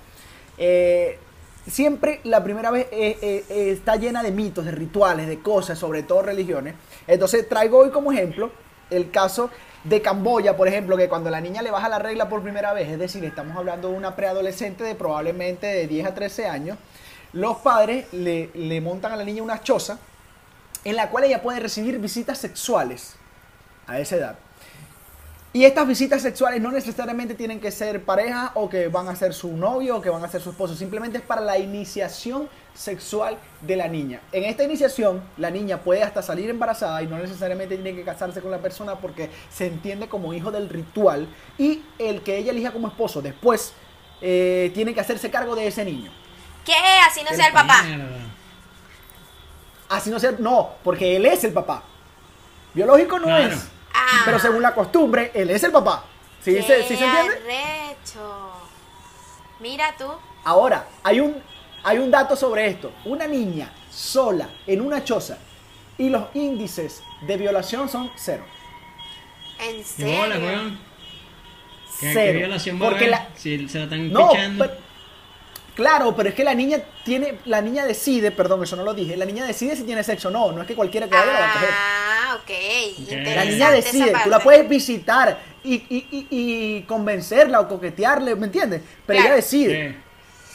Eh, 0.59 1.18
siempre 1.66 2.20
la 2.24 2.44
primera 2.44 2.70
vez 2.70 2.87
está 2.92 3.96
llena 3.96 4.22
de 4.22 4.31
mitos, 4.31 4.64
de 4.64 4.72
rituales, 4.72 5.26
de 5.26 5.40
cosas, 5.40 5.78
sobre 5.78 6.02
todo 6.02 6.22
religiones. 6.22 6.74
Entonces 7.07 7.48
traigo 7.48 7.78
hoy 7.78 7.90
como 7.90 8.12
ejemplo 8.12 8.52
el 8.90 9.11
caso 9.11 9.50
de 9.85 10.01
Camboya, 10.01 10.57
por 10.57 10.68
ejemplo, 10.68 10.97
que 10.97 11.09
cuando 11.09 11.31
la 11.31 11.40
niña 11.40 11.62
le 11.62 11.71
baja 11.71 11.88
la 11.88 11.99
regla 11.99 12.29
por 12.29 12.42
primera 12.42 12.73
vez, 12.73 12.88
es 12.88 12.99
decir, 12.99 13.25
estamos 13.25 13.57
hablando 13.57 13.88
de 13.90 13.97
una 13.97 14.14
preadolescente 14.14 14.85
de 14.85 14.95
probablemente 14.95 15.66
de 15.66 15.87
10 15.88 16.07
a 16.07 16.14
13 16.14 16.47
años, 16.47 16.79
los 17.33 17.59
padres 17.59 18.12
le, 18.12 18.51
le 18.55 18.81
montan 18.81 19.12
a 19.12 19.16
la 19.16 19.25
niña 19.25 19.42
una 19.42 19.62
choza 19.62 19.99
en 20.85 20.97
la 20.97 21.11
cual 21.11 21.25
ella 21.25 21.42
puede 21.42 21.61
recibir 21.61 21.99
visitas 21.99 22.38
sexuales 22.38 23.14
a 23.87 23.99
esa 23.99 24.16
edad. 24.16 24.38
Y 25.55 25.67
estas 25.67 25.87
visitas 25.87 26.23
sexuales 26.23 26.62
no 26.62 26.71
necesariamente 26.71 27.35
tienen 27.35 27.61
que 27.61 27.71
ser 27.71 28.03
pareja 28.05 28.53
o 28.55 28.71
que 28.71 28.88
van 28.88 29.09
a 29.09 29.15
ser 29.17 29.35
su 29.35 29.55
novio 29.55 29.97
o 29.97 30.01
que 30.01 30.09
van 30.09 30.25
a 30.25 30.29
ser 30.29 30.41
su 30.41 30.49
esposo, 30.49 30.75
simplemente 30.75 31.19
es 31.19 31.25
para 31.25 31.43
la 31.43 31.59
iniciación 31.59 32.49
sexual 32.73 33.37
de 33.61 33.77
la 33.77 33.87
niña. 33.87 34.21
En 34.33 34.45
esta 34.45 34.65
iniciación, 34.65 35.23
la 35.37 35.51
niña 35.51 35.83
puede 35.83 36.03
hasta 36.03 36.23
salir 36.23 36.49
embarazada 36.49 37.03
y 37.03 37.07
no 37.07 37.19
necesariamente 37.19 37.77
tiene 37.77 37.95
que 37.95 38.03
casarse 38.03 38.41
con 38.41 38.51
la 38.51 38.59
persona 38.61 38.95
porque 38.97 39.29
se 39.51 39.67
entiende 39.67 40.09
como 40.09 40.33
hijo 40.33 40.51
del 40.51 40.71
ritual 40.71 41.29
y 41.59 41.83
el 41.99 42.23
que 42.23 42.38
ella 42.38 42.53
elija 42.53 42.71
como 42.73 42.88
esposo 42.88 43.21
después 43.21 43.75
eh, 44.23 44.71
tiene 44.73 44.95
que 44.95 45.01
hacerse 45.01 45.31
cargo 45.31 45.55
de 45.55 45.67
ese 45.67 45.85
niño. 45.85 46.11
¿Qué? 46.65 46.73
Así 47.07 47.21
no 47.29 47.37
sea 47.37 47.49
el 47.49 47.53
papá. 47.53 47.83
Mierda. 47.83 48.07
Así 49.91 50.09
no 50.09 50.19
sea, 50.19 50.33
no, 50.38 50.71
porque 50.83 51.17
él 51.17 51.27
es 51.27 51.45
el 51.45 51.53
papá. 51.53 51.83
Biológico 52.73 53.19
no 53.19 53.27
Claro. 53.27 53.53
es. 53.53 53.69
Ah. 53.94 54.22
Pero 54.24 54.38
según 54.38 54.62
la 54.62 54.74
costumbre, 54.74 55.31
él 55.35 55.50
es 55.50 55.62
el 55.64 55.72
papá. 55.72 56.05
¿Sí, 56.40 56.55
Qué 56.55 56.62
se, 56.62 56.83
sí 56.88 56.96
se 56.96 57.05
entiende? 57.05 57.35
arrecho. 57.35 58.52
Mira 59.61 59.94
tú. 59.96 60.07
Ahora, 60.44 60.87
hay 61.05 61.20
un, 61.20 61.40
hay 61.85 61.98
un 61.98 62.11
dato 62.11 62.35
sobre 62.35 62.66
esto. 62.66 62.92
Una 63.05 63.26
niña 63.26 63.72
sola 63.90 64.48
en 64.66 64.81
una 64.81 65.05
choza 65.05 65.38
y 65.98 66.09
los 66.09 66.24
índices 66.35 67.02
de 67.22 67.37
violación 67.37 67.88
son 67.88 68.11
cero. 68.16 68.44
En 69.61 69.76
¿Qué 69.76 69.85
serio. 69.85 70.18
bola, 70.18 70.37
weón? 70.38 70.81
¿Qué, 72.00 72.12
qué 72.12 72.33
violación 72.33 72.83
va 72.83 72.87
a 72.87 72.90
haber 72.90 73.09
la- 73.11 73.28
si 73.37 73.68
se 73.68 73.78
la 73.78 73.85
están 73.85 74.12
No, 74.12 74.28
pichando? 74.31 74.64
pero- 74.66 74.91
claro, 75.75 76.15
pero 76.17 76.29
es 76.29 76.35
que 76.35 76.45
la 76.45 76.55
niña 76.55 76.81
tiene, 77.05 77.39
la 77.47 77.61
niña 77.61 77.85
decide, 77.85 78.31
perdón, 78.31 78.63
eso 78.63 78.77
no 78.77 78.85
lo 78.85 78.95
dije, 78.95 79.17
la 79.17 79.25
niña 79.25 79.45
decide 79.47 79.77
si 79.77 79.85
tiene 79.85 80.03
sexo 80.05 80.29
o 80.29 80.31
no, 80.31 80.53
no 80.53 80.63
es 80.63 80.67
que 80.67 80.75
cualquiera 80.75 81.07
que 81.09 81.15
vaya 81.15 81.33
la 81.33 81.41
va 81.41 81.51
a 81.51 81.53
coger. 81.53 81.69
Ah, 81.73 82.39
ok. 82.43 82.99
Interesante 82.99 83.35
La 83.37 83.45
niña 83.45 83.71
decide, 83.71 84.13
tú 84.25 84.31
la 84.31 84.39
puedes 84.41 84.69
visitar 84.69 85.39
y, 85.65 85.75
y- 85.75 86.07
y- 86.11 86.27
y 86.31 86.83
convencerla 86.83 87.61
o 87.61 87.69
coquetearle, 87.69 88.35
¿me 88.37 88.47
entiendes? 88.47 88.83
Pero 89.07 89.17
Claro. 89.19 89.29
ella 89.29 89.37
decide. 89.37 89.97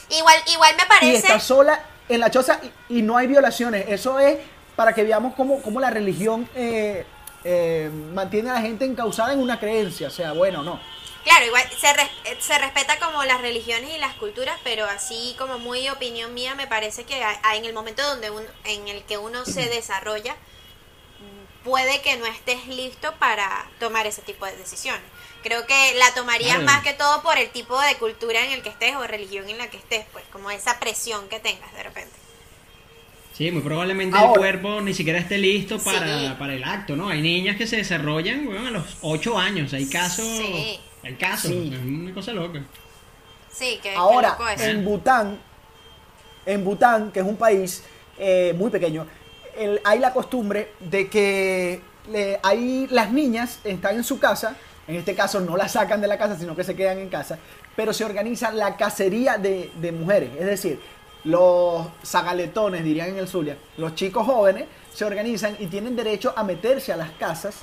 Sí. 0.10 0.18
Igual, 0.20 0.36
igual 0.54 0.72
me 0.78 0.84
y 0.84 0.88
parece. 0.88 1.16
está 1.18 1.40
sola 1.40 1.80
en 2.08 2.20
la 2.22 2.32
choza 2.32 2.60
y, 2.90 3.00
y 3.00 3.02
no 3.02 3.18
hay 3.18 3.28
violaciones. 3.28 3.86
Eso 3.90 4.20
es 4.20 4.38
para 4.76 4.94
que 4.94 5.04
veamos 5.04 5.34
cómo, 5.36 5.62
cómo 5.62 5.80
la 5.80 5.90
religión 5.90 6.48
eh, 6.56 7.06
eh, 7.44 7.90
mantiene 8.14 8.50
a 8.50 8.54
la 8.54 8.62
gente 8.62 8.86
encausada 8.86 9.34
en 9.34 9.40
una 9.40 9.60
creencia, 9.60 10.10
sea 10.10 10.32
bueno 10.34 10.62
o 10.62 10.64
no. 10.64 10.80
Claro, 11.28 11.46
igual 11.46 11.64
se, 11.80 11.92
res- 11.94 12.10
eh, 12.26 12.38
se 12.40 12.58
respeta 12.58 12.98
como 13.00 13.22
las 13.26 13.42
religiones 13.42 13.90
y 13.94 13.98
las 13.98 14.14
culturas, 14.16 14.58
pero 14.64 14.86
así 14.86 15.36
como 15.38 15.60
muy 15.60 15.90
opinión 15.90 16.34
mía, 16.34 16.56
me 16.56 16.68
parece 16.68 17.04
que 17.04 17.22
a- 17.22 17.38
a- 17.44 17.56
en 17.58 17.66
el 17.66 17.74
momento 17.74 18.02
donde 18.02 18.30
uno, 18.30 18.46
en 18.64 18.88
el 18.88 19.04
que 19.04 19.18
uno 19.18 19.44
se 19.46 19.68
desarrolla, 19.68 20.36
puede 21.66 22.00
que 22.02 22.16
no 22.16 22.26
estés 22.28 22.66
listo 22.68 23.14
para 23.20 23.70
tomar 23.80 24.08
ese 24.08 24.22
tipo 24.22 24.46
de 24.46 24.56
decisiones. 24.56 25.02
Creo 25.44 25.68
que 25.68 25.96
la 25.96 26.14
tomarías 26.14 26.62
más 26.64 26.82
que 26.82 26.94
todo 26.94 27.22
por 27.22 27.38
el 27.38 27.50
tipo 27.50 27.80
de 27.82 27.96
cultura 27.96 28.46
en 28.46 28.52
el 28.54 28.62
que 28.64 28.70
estés 28.70 28.96
o 28.96 29.06
religión 29.06 29.50
en 29.50 29.58
la 29.58 29.70
que 29.70 29.78
estés, 29.78 30.06
pues 30.14 30.24
como 30.32 30.50
esa 30.50 30.80
presión 30.80 31.28
que 31.28 31.40
tengas 31.42 31.74
de 31.74 31.84
repente. 31.84 32.16
Sí, 33.38 33.52
muy 33.52 33.62
probablemente 33.62 34.18
Ahora- 34.18 34.32
el 34.34 34.38
cuerpo 34.40 34.82
ni 34.82 34.94
siquiera 34.94 35.20
esté 35.20 35.38
listo 35.38 35.78
para, 35.80 36.20
Sí. 36.20 36.36
para 36.40 36.54
el 36.54 36.64
acto, 36.64 36.96
¿no? 36.96 37.10
Hay 37.10 37.22
niñas 37.22 37.56
que 37.58 37.68
se 37.68 37.76
desarrollan, 37.76 38.50
a 38.66 38.72
los 38.72 38.86
8 39.02 39.38
años. 39.38 39.74
Hay 39.74 39.88
casos. 39.90 40.26
Sí. 40.26 40.80
Hay 41.04 41.16
casos. 41.16 41.52
Sí. 41.52 41.72
Es 41.74 41.80
una 41.86 42.14
cosa 42.14 42.32
loca. 42.34 42.64
Sí, 43.52 43.80
que 43.82 43.96
Ahora, 43.96 44.30
loco 44.32 44.48
eso. 44.50 44.64
en 44.66 44.86
Bután, 44.86 45.40
en 46.46 46.64
Bután, 46.64 47.12
que 47.12 47.20
es 47.20 47.26
un 47.26 47.36
país 47.38 47.84
eh, 48.20 48.54
muy 48.58 48.70
pequeño, 48.72 49.06
el- 49.56 49.80
hay 49.84 50.00
la 50.00 50.12
costumbre 50.14 50.72
de 50.80 51.08
que 51.08 51.82
le- 52.12 52.40
ahí 52.44 52.88
las 52.90 53.12
niñas 53.12 53.60
están 53.64 53.96
en 53.96 54.04
su 54.04 54.20
casa, 54.20 54.56
en 54.88 54.96
este 54.96 55.14
caso 55.16 55.40
no 55.40 55.56
las 55.58 55.74
sacan 55.74 56.02
de 56.02 56.08
la 56.08 56.18
casa, 56.18 56.38
sino 56.38 56.56
que 56.56 56.64
se 56.64 56.76
quedan 56.76 56.98
en 57.00 57.10
casa, 57.10 57.38
pero 57.76 57.94
se 57.94 58.06
organiza 58.06 58.52
la 58.52 58.76
cacería 58.76 59.38
de, 59.38 59.72
de 59.80 59.92
mujeres, 59.92 60.32
es 60.40 60.46
decir, 60.46 60.80
los 61.26 61.86
zagaletones, 62.06 62.84
dirían 62.84 63.10
en 63.10 63.18
el 63.18 63.28
Zulia, 63.28 63.58
los 63.78 63.94
chicos 63.96 64.26
jóvenes 64.26 64.66
se 64.94 65.04
organizan 65.06 65.56
y 65.60 65.68
tienen 65.68 65.96
derecho 65.96 66.34
a 66.36 66.44
meterse 66.44 66.94
a 66.94 66.98
las 66.98 67.12
casas 67.12 67.58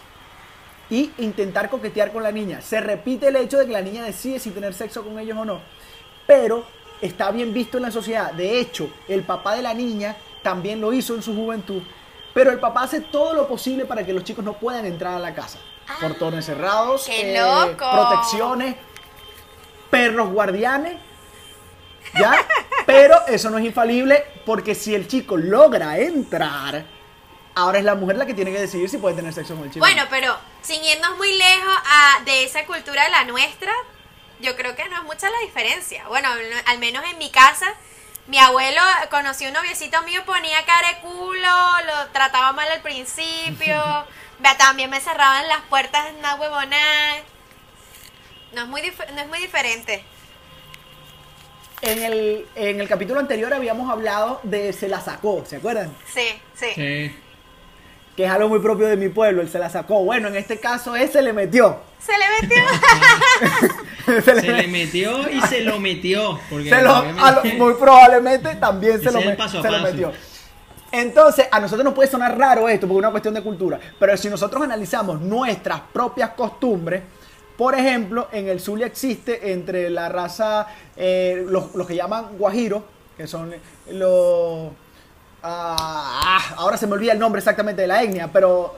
y 0.90 1.10
intentar 1.18 1.70
coquetear 1.70 2.12
con 2.12 2.22
la 2.22 2.32
niña. 2.32 2.60
Se 2.60 2.80
repite 2.80 3.28
el 3.28 3.36
hecho 3.36 3.58
de 3.58 3.66
que 3.66 3.72
la 3.72 3.82
niña 3.82 4.04
decide 4.04 4.38
si 4.38 4.50
tener 4.50 4.74
sexo 4.74 5.02
con 5.02 5.18
ellos 5.18 5.36
o 5.38 5.44
no, 5.44 5.60
pero 6.26 6.64
está 7.00 7.30
bien 7.30 7.52
visto 7.52 7.76
en 7.78 7.84
la 7.84 7.90
sociedad. 7.90 8.32
De 8.32 8.60
hecho, 8.60 8.90
el 9.08 9.22
papá 9.22 9.56
de 9.56 9.62
la 9.62 9.74
niña 9.74 10.16
también 10.42 10.80
lo 10.80 10.92
hizo 10.92 11.14
en 11.14 11.22
su 11.22 11.34
juventud, 11.34 11.82
pero 12.32 12.50
el 12.50 12.58
papá 12.60 12.82
hace 12.84 13.00
todo 13.00 13.34
lo 13.34 13.48
posible 13.48 13.84
para 13.84 14.04
que 14.04 14.12
los 14.12 14.24
chicos 14.24 14.44
no 14.44 14.54
puedan 14.54 14.84
entrar 14.84 15.14
a 15.14 15.18
la 15.18 15.34
casa. 15.34 15.58
Ah, 15.88 15.96
Portones 16.00 16.46
cerrados, 16.46 17.06
qué 17.06 17.38
loco. 17.38 17.84
protecciones, 17.92 18.76
perros 19.90 20.30
guardianes, 20.30 20.96
¿ya? 22.18 22.34
Pero 22.86 23.16
eso 23.28 23.48
no 23.48 23.56
es 23.58 23.64
infalible 23.64 24.24
porque 24.44 24.74
si 24.74 24.94
el 24.94 25.08
chico 25.08 25.36
logra 25.38 25.98
entrar, 25.98 26.84
ahora 27.54 27.78
es 27.78 27.84
la 27.84 27.94
mujer 27.94 28.16
la 28.16 28.26
que 28.26 28.34
tiene 28.34 28.52
que 28.52 28.60
decidir 28.60 28.88
si 28.88 28.98
puede 28.98 29.16
tener 29.16 29.32
sexo 29.32 29.54
con 29.54 29.64
el 29.64 29.70
chico. 29.70 29.84
Bueno, 29.84 30.02
pero 30.10 30.36
sin 30.62 30.82
irnos 30.84 31.16
muy 31.16 31.32
lejos 31.36 31.74
a, 31.86 32.20
de 32.24 32.44
esa 32.44 32.64
cultura 32.66 33.04
de 33.04 33.10
la 33.10 33.24
nuestra, 33.24 33.72
yo 34.40 34.56
creo 34.56 34.74
que 34.76 34.88
no 34.88 34.96
es 34.98 35.02
mucha 35.04 35.30
la 35.30 35.38
diferencia. 35.40 36.06
Bueno, 36.08 36.28
al- 36.66 36.78
menos 36.78 37.04
en 37.10 37.18
mi 37.18 37.30
casa, 37.30 37.66
mi 38.26 38.38
abuelo 38.38 38.80
conoció 39.10 39.48
un 39.48 39.54
noviecito 39.54 40.00
mío, 40.02 40.22
ponía 40.26 40.64
cara 40.64 40.88
de 40.88 40.98
culo, 40.98 41.48
lo 41.86 42.06
trataba 42.12 42.52
mal 42.52 42.68
al 42.70 42.80
principio, 42.82 43.82
también 44.58 44.90
me 44.90 45.00
cerraban 45.00 45.46
las 45.48 45.60
puertas 45.62 46.06
en 46.08 46.16
una 46.16 46.34
huevonada. 46.34 47.16
No 48.52 48.62
es 48.62 48.68
muy, 48.68 48.82
dif- 48.82 49.10
no 49.14 49.20
es 49.20 49.28
muy 49.28 49.38
diferente. 49.40 50.04
En 51.82 52.02
el, 52.02 52.46
en 52.54 52.80
el 52.80 52.88
capítulo 52.88 53.20
anterior 53.20 53.52
habíamos 53.52 53.90
hablado 53.90 54.40
de 54.42 54.72
se 54.72 54.88
la 54.88 55.00
sacó, 55.00 55.44
¿se 55.46 55.56
acuerdan? 55.56 55.94
Sí, 56.12 56.40
sí. 56.58 56.66
Sí. 56.74 57.16
Que 58.16 58.24
es 58.24 58.30
algo 58.30 58.48
muy 58.48 58.60
propio 58.60 58.86
de 58.86 58.96
mi 58.96 59.08
pueblo, 59.08 59.42
el 59.42 59.48
se 59.48 59.58
la 59.58 59.68
sacó. 59.70 60.04
Bueno, 60.04 60.28
en 60.28 60.36
este 60.36 60.58
caso 60.58 60.94
ese 60.94 61.20
le 61.20 61.32
metió. 61.32 61.78
Se 61.98 62.12
le 62.12 62.24
metió. 62.48 62.62
se 64.22 64.34
le, 64.34 64.40
Se 64.40 64.52
le 64.52 64.66
metió 64.68 65.30
y 65.30 65.40
se 65.42 65.62
lo 65.62 65.80
metió. 65.80 66.38
Porque 66.48 66.68
se 66.70 66.82
lo- 66.82 67.02
lo- 67.04 67.44
muy 67.56 67.74
probablemente 67.74 68.54
también 68.56 69.00
se 69.02 69.10
lo, 69.10 69.20
me- 69.20 69.32
paso 69.32 69.60
se 69.60 69.70
lo 69.70 69.78
metió. 69.80 70.12
Entonces, 70.92 71.48
a 71.50 71.58
nosotros 71.58 71.84
nos 71.84 71.92
puede 71.94 72.08
sonar 72.08 72.38
raro 72.38 72.68
esto, 72.68 72.86
porque 72.86 72.98
es 72.98 73.02
una 73.04 73.10
cuestión 73.10 73.34
de 73.34 73.42
cultura. 73.42 73.80
Pero 73.98 74.16
si 74.16 74.28
nosotros 74.28 74.62
analizamos 74.62 75.20
nuestras 75.20 75.80
propias 75.92 76.30
costumbres, 76.30 77.02
por 77.56 77.74
ejemplo, 77.74 78.28
en 78.30 78.48
el 78.48 78.60
Zulia 78.60 78.86
existe 78.86 79.52
entre 79.52 79.90
la 79.90 80.08
raza, 80.08 80.68
eh, 80.96 81.44
los, 81.48 81.74
los 81.74 81.84
que 81.88 81.96
llaman 81.96 82.36
guajiro, 82.38 82.84
que 83.16 83.26
son 83.26 83.52
los... 83.90 84.68
ah, 85.44 86.54
ahora 86.56 86.76
se 86.76 86.86
me 86.86 86.94
olvida 86.94 87.12
el 87.12 87.18
nombre 87.18 87.38
exactamente 87.38 87.82
de 87.82 87.88
la 87.88 88.02
etnia, 88.02 88.28
pero 88.32 88.74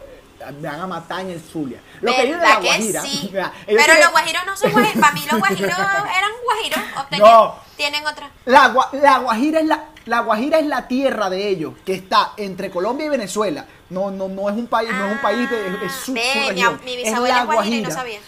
me 0.60 0.68
van 0.68 0.80
a 0.80 0.86
matar 0.86 1.20
en 1.20 1.30
el 1.30 1.40
Zulia. 1.40 1.80
Los 2.00 2.14
que 2.14 2.22
viven 2.24 2.40
de 2.40 2.46
la 2.46 2.58
¿Verdad 2.58 2.60
que 2.60 2.66
Guajira. 2.78 3.02
sí? 3.02 3.28
mira, 3.32 3.52
ellos 3.66 3.66
Pero 3.66 3.82
tienen- 3.84 4.02
los 4.02 4.10
guajiros 4.12 4.42
no 4.46 4.56
son 4.56 4.72
guajiros. 4.72 5.00
Para 5.00 5.12
mí 5.14 5.20
los 5.30 5.38
guajiros 5.38 5.70
eran 5.78 6.30
guajiros. 6.44 6.80
No. 7.18 7.54
Tienen 7.76 8.06
otra. 8.06 8.30
La, 8.46 8.74
la 8.92 9.18
Guajira 9.18 9.60
es 9.60 9.66
la, 9.66 9.84
la 10.06 10.20
Guajira 10.20 10.58
es 10.58 10.66
la 10.66 10.88
tierra 10.88 11.28
de 11.28 11.48
ellos, 11.48 11.74
que 11.84 11.94
está 11.94 12.32
entre 12.38 12.70
Colombia 12.70 13.06
y 13.06 13.08
Venezuela. 13.10 13.66
No, 13.90 14.10
no, 14.10 14.28
no 14.28 14.48
es 14.48 14.56
un 14.56 14.66
país, 14.66 14.90
no 14.90 15.06
es 15.08 15.12
un 15.12 15.18
país 15.20 15.50
de, 15.50 15.84
es 15.84 15.92
su, 15.92 16.06
su 16.06 16.12
Ah, 16.12 16.14
Ve, 16.14 16.48
región. 16.48 16.78
ab- 16.78 16.82
mi 16.84 16.94
es 16.94 17.04
bisabuela 17.04 17.34
la 17.36 17.40
es 17.42 17.46
guajira 17.46 17.76
y 17.76 17.82
no 17.82 17.90
sabía. 17.90 18.18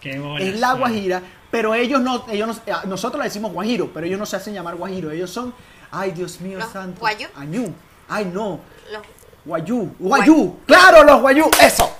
Qué 0.00 0.18
bolas, 0.18 0.46
Es 0.48 0.60
la. 0.60 0.72
Guajira, 0.74 1.22
pero 1.50 1.74
ellos 1.74 2.00
no, 2.00 2.24
ellos 2.30 2.48
no, 2.66 2.82
nosotros 2.84 3.18
le 3.18 3.24
decimos 3.24 3.52
Guajiro, 3.52 3.90
pero 3.92 4.06
ellos 4.06 4.18
no 4.18 4.26
se 4.26 4.36
hacen 4.36 4.54
llamar 4.54 4.76
Guajiro. 4.76 5.10
Ellos 5.10 5.30
son, 5.30 5.52
ay 5.90 6.10
Dios 6.12 6.40
mío 6.40 6.58
¿Los 6.58 6.70
santo. 6.70 7.00
guayú? 7.00 7.26
Añú. 7.36 7.74
Ay 8.08 8.24
no. 8.26 8.60
Los- 8.92 9.02
Guayú. 9.44 9.94
Guayú. 9.98 10.58
Claro, 10.66 11.04
los 11.04 11.20
Guayú. 11.22 11.50
Eso. 11.62 11.94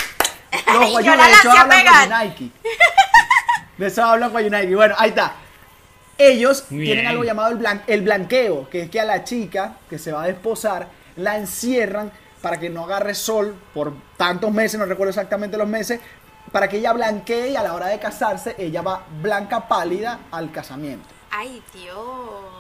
Los 0.72 0.90
guayú, 0.90 1.10
la 1.14 1.26
de 1.28 1.32
a 1.32 1.38
hablan 1.40 1.68
pegar. 1.68 2.08
Guayunaki. 2.08 2.52
De 3.78 3.86
eso 3.86 4.02
hablan 4.04 4.30
Guayunaki. 4.30 4.74
Bueno, 4.74 4.94
ahí 4.98 5.10
está. 5.10 5.32
Ellos 6.18 6.64
tienen 6.68 7.06
algo 7.06 7.22
llamado 7.24 7.50
el, 7.52 7.58
blan- 7.58 7.82
el 7.86 8.02
blanqueo, 8.02 8.68
que 8.68 8.82
es 8.82 8.90
que 8.90 9.00
a 9.00 9.04
la 9.04 9.24
chica 9.24 9.74
que 9.88 9.98
se 9.98 10.10
va 10.12 10.24
a 10.24 10.26
desposar 10.26 10.88
la 11.16 11.36
encierran 11.38 12.10
para 12.42 12.58
que 12.58 12.68
no 12.70 12.84
agarre 12.84 13.14
sol 13.14 13.54
por 13.72 13.92
tantos 14.16 14.50
meses, 14.52 14.78
no 14.80 14.84
recuerdo 14.86 15.10
exactamente 15.10 15.56
los 15.56 15.68
meses, 15.68 16.00
para 16.52 16.68
que 16.68 16.78
ella 16.78 16.92
blanquee 16.92 17.50
y 17.50 17.56
a 17.56 17.62
la 17.62 17.72
hora 17.74 17.86
de 17.86 17.98
casarse 17.98 18.54
ella 18.58 18.82
va 18.82 19.04
blanca 19.22 19.68
pálida 19.68 20.18
al 20.32 20.50
casamiento. 20.50 21.06
Ay, 21.30 21.62
Dios. 21.72 22.57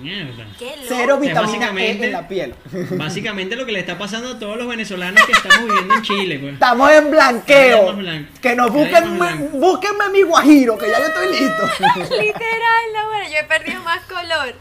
Mierda. 0.00 0.46
Cero 0.58 1.16
O 1.18 1.22
sea, 1.22 1.42
vitamina 1.42 1.72
E 1.80 1.90
en 2.04 2.12
la 2.12 2.26
piel. 2.28 2.54
Básicamente 2.92 3.56
lo 3.56 3.66
que 3.66 3.72
le 3.72 3.80
está 3.80 3.98
pasando 3.98 4.30
a 4.30 4.38
todos 4.38 4.56
los 4.56 4.66
venezolanos 4.66 5.24
que 5.26 5.32
estamos 5.32 5.64
viviendo 5.68 5.94
en 5.94 6.02
Chile, 6.02 6.38
pues. 6.38 6.54
Estamos 6.54 6.90
en 6.90 7.10
blanqueo. 7.10 7.96
Que 8.40 8.56
nos 8.56 8.72
busquen, 8.72 9.18
búsquenme 9.52 10.08
mi 10.12 10.22
guajiro, 10.22 10.76
que 10.78 10.88
ya 10.90 10.98
yo 10.98 11.06
estoy 11.06 11.28
listo. 11.40 11.62
Literal, 12.16 12.84
no, 12.94 13.06
bueno, 13.08 13.28
yo 13.30 13.38
he 13.38 13.44
perdido 13.44 13.82
más 13.82 14.00
color. 14.06 14.54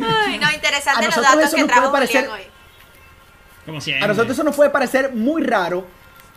Ay, 0.00 0.38
no, 0.38 0.46
A 0.46 0.54
interesante 0.54 1.06
los 1.06 1.16
nosotros 1.16 1.34
datos 1.36 1.44
eso 1.48 1.56
que 1.56 1.62
nos 1.62 1.70
trajo 1.70 1.90
puede 1.90 2.06
parecer- 2.06 2.24
Julián 2.26 2.40
hoy. 2.40 2.46
Como 3.64 3.80
siempre. 3.80 4.04
A 4.04 4.08
nosotros 4.08 4.32
eso 4.32 4.44
nos 4.44 4.54
puede 4.54 4.70
parecer 4.70 5.12
muy 5.12 5.42
raro, 5.42 5.86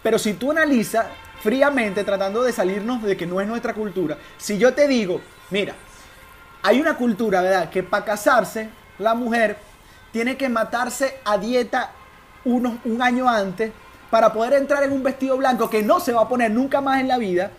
pero 0.01 0.17
si 0.17 0.33
tú 0.33 0.51
analizas 0.51 1.05
fríamente, 1.43 2.03
tratando 2.03 2.43
de 2.43 2.51
salirnos 2.51 3.03
de 3.03 3.15
que 3.15 3.25
no 3.27 3.39
es 3.39 3.47
nuestra 3.47 3.73
cultura, 3.73 4.17
si 4.37 4.57
yo 4.57 4.73
te 4.73 4.87
digo, 4.87 5.21
mira, 5.51 5.75
hay 6.63 6.79
una 6.81 6.95
cultura, 6.95 7.41
¿verdad? 7.41 7.69
Que 7.69 7.83
para 7.83 8.05
casarse, 8.05 8.69
la 8.97 9.13
mujer 9.15 9.57
tiene 10.11 10.37
que 10.37 10.49
matarse 10.49 11.19
a 11.25 11.37
dieta 11.37 11.91
unos, 12.45 12.73
un 12.85 13.01
año 13.01 13.29
antes 13.29 13.71
para 14.09 14.33
poder 14.33 14.53
entrar 14.53 14.83
en 14.83 14.91
un 14.91 15.03
vestido 15.03 15.37
blanco 15.37 15.69
que 15.69 15.83
no 15.83 15.99
se 15.99 16.13
va 16.13 16.23
a 16.23 16.27
poner 16.27 16.51
nunca 16.51 16.81
más 16.81 16.99
en 16.99 17.07
la 17.07 17.17
vida, 17.17 17.51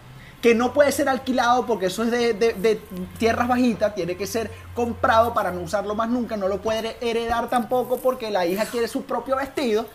que 0.42 0.54
no 0.54 0.72
puede 0.72 0.90
ser 0.90 1.08
alquilado 1.08 1.64
porque 1.66 1.86
eso 1.86 2.02
es 2.02 2.10
de, 2.10 2.32
de- 2.34 2.54
de 2.54 2.80
tierras 3.18 3.46
bajitas, 3.46 3.94
tiene 3.94 4.16
que 4.16 4.26
ser 4.26 4.50
comprado 4.74 5.32
para 5.32 5.50
no 5.52 5.60
usarlo 5.60 5.94
más 5.94 6.08
nunca, 6.08 6.36
no 6.36 6.48
lo 6.48 6.60
puede 6.60 6.96
heredar 7.00 7.48
tampoco 7.48 7.98
porque 7.98 8.30
la 8.30 8.46
hija 8.46 8.64
quiere 8.64 8.88
su 8.88 9.04
propio 9.04 9.36
vestido. 9.36 9.86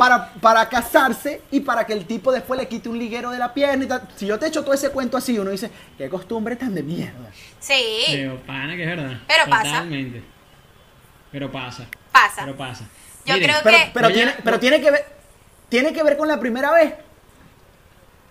Para, 0.00 0.32
para 0.40 0.66
casarse 0.66 1.42
y 1.50 1.60
para 1.60 1.84
que 1.84 1.92
el 1.92 2.06
tipo 2.06 2.32
después 2.32 2.58
le 2.58 2.66
quite 2.66 2.88
un 2.88 2.98
liguero 2.98 3.28
de 3.32 3.36
la 3.38 3.52
pierna 3.52 3.84
y 3.84 3.86
tal. 3.86 4.08
Si 4.16 4.24
yo 4.26 4.38
te 4.38 4.46
echo 4.46 4.62
todo 4.64 4.72
ese 4.72 4.88
cuento 4.88 5.18
así, 5.18 5.38
uno 5.38 5.50
dice, 5.50 5.70
qué 5.98 6.08
costumbre 6.08 6.56
tan 6.56 6.74
de 6.74 6.82
mierda. 6.82 7.30
Sí, 7.58 8.04
Pero 8.06 8.40
pana, 8.46 8.74
que 8.76 8.82
es 8.82 8.88
verdad. 8.96 9.18
Pero 9.28 9.50
pasa. 9.50 9.64
Totalmente. 9.64 10.22
Pero 11.30 11.52
pasa. 11.52 11.84
pasa. 12.10 12.46
Pero 12.46 12.56
pasa. 12.56 12.84
Yo 13.26 13.34
Miren, 13.34 13.50
creo 13.50 13.60
Pero, 13.62 13.76
que- 13.76 13.90
pero, 13.92 14.08
tiene, 14.10 14.34
pero 14.42 14.58
tiene 14.58 14.80
que 14.80 14.90
ver 14.90 15.04
tiene 15.68 15.92
que 15.92 16.02
ver 16.02 16.16
con 16.16 16.26
la 16.28 16.40
primera 16.40 16.72
vez. 16.72 16.94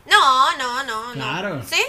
No, 0.10 0.58
no, 0.58 0.84
no, 0.84 1.14
Claro. 1.14 1.56
no. 1.58 1.64
¿Sí? 1.64 1.82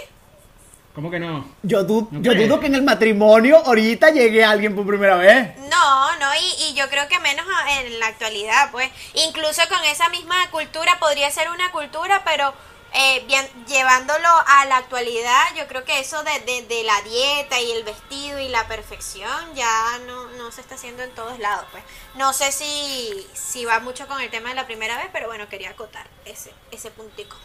¿Cómo 0.93 1.09
que 1.09 1.19
no? 1.19 1.43
Yo, 1.63 1.83
du- 1.83 2.07
No 2.11 2.21
yo 2.21 2.35
dudo 2.35 2.59
que 2.59 2.67
en 2.67 2.75
el 2.75 2.83
matrimonio 2.83 3.57
ahorita 3.65 4.11
llegue 4.11 4.43
alguien 4.45 4.75
por 4.75 4.85
primera 4.85 5.15
vez. 5.15 5.49
No, 5.81 6.15
no, 6.17 6.27
y, 6.35 6.75
yo 6.75 6.87
creo 6.89 7.07
que 7.07 7.19
menos 7.19 7.45
en 7.69 7.99
la 7.99 8.07
actualidad, 8.07 8.69
pues. 8.71 8.91
Incluso 9.15 9.61
con 9.67 9.83
esa 9.85 10.09
misma 10.09 10.35
cultura 10.51 10.99
podría 10.99 11.31
ser 11.31 11.49
una 11.49 11.71
cultura, 11.71 12.23
pero 12.23 12.53
eh, 12.93 13.23
bien, 13.25 13.49
llevándolo 13.65 14.27
a 14.45 14.65
la 14.65 14.77
actualidad, 14.77 15.43
yo 15.55 15.67
creo 15.67 15.83
que 15.83 15.99
eso 15.99 16.21
de, 16.23 16.39
de, 16.41 16.61
de 16.67 16.83
la 16.83 17.01
dieta 17.01 17.59
y 17.59 17.71
el 17.71 17.83
vestido 17.83 18.39
y 18.39 18.49
la 18.49 18.67
perfección 18.67 19.55
ya 19.55 19.97
no, 20.05 20.27
no 20.37 20.51
se 20.51 20.61
está 20.61 20.75
haciendo 20.75 21.01
en 21.01 21.15
todos 21.15 21.39
lados, 21.39 21.65
pues. 21.71 21.83
No 22.13 22.31
sé 22.31 22.51
si, 22.51 23.27
si 23.33 23.65
va 23.65 23.79
mucho 23.79 24.07
con 24.07 24.21
el 24.21 24.29
tema 24.29 24.49
de 24.49 24.55
la 24.55 24.67
primera 24.67 24.97
vez, 24.97 25.07
pero 25.11 25.27
bueno, 25.27 25.49
quería 25.49 25.71
acotar 25.71 26.07
ese, 26.25 26.53
ese 26.71 26.91
puntico. 26.91 27.37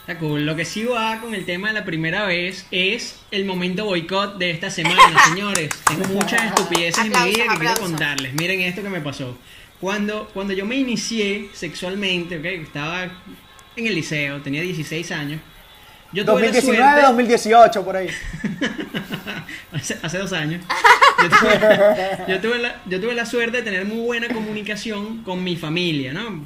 Está 0.00 0.18
cool. 0.18 0.44
Lo 0.46 0.56
que 0.56 0.64
sí 0.64 0.84
va 0.84 1.20
con 1.20 1.34
el 1.34 1.44
tema 1.44 1.68
de 1.68 1.74
la 1.74 1.84
primera 1.84 2.24
vez 2.26 2.66
es 2.70 3.20
el 3.30 3.44
momento 3.44 3.84
boicot 3.84 4.38
de 4.38 4.50
esta 4.50 4.70
semana, 4.70 5.24
señores. 5.28 5.68
Tengo 5.86 6.04
muchas 6.08 6.44
estupideces 6.46 7.04
en 7.04 7.12
mi 7.12 7.30
vida 7.30 7.44
que 7.52 7.58
quiero 7.58 7.74
contarles. 7.80 8.32
Miren 8.34 8.60
esto 8.62 8.82
que 8.82 8.88
me 8.88 9.00
pasó. 9.00 9.36
Cuando, 9.80 10.28
cuando 10.34 10.52
yo 10.52 10.66
me 10.66 10.76
inicié 10.76 11.48
sexualmente, 11.52 12.38
¿ok? 12.38 12.44
Estaba 12.44 13.04
en 13.76 13.86
el 13.86 13.94
liceo, 13.94 14.40
tenía 14.42 14.62
16 14.62 15.10
años. 15.12 15.40
Yo 16.12 16.24
tuve 16.24 16.40
la 16.40 16.46
2019, 16.48 16.90
suerte- 16.92 17.06
2018, 17.06 17.84
por 17.84 17.96
ahí. 17.96 18.08
hace, 19.72 19.96
hace 20.02 20.18
dos 20.18 20.32
años. 20.32 20.64
Yo 21.22 21.28
tuve, 21.28 21.60
yo 22.28 22.40
tuve 22.40 22.58
la, 22.58 22.80
yo 22.86 23.00
tuve 23.00 23.14
la 23.14 23.24
suerte 23.26 23.58
de 23.58 23.62
tener 23.62 23.84
muy 23.84 23.98
buena 24.04 24.28
comunicación 24.28 25.22
con 25.22 25.44
mi 25.44 25.56
familia, 25.56 26.12
¿no? 26.12 26.42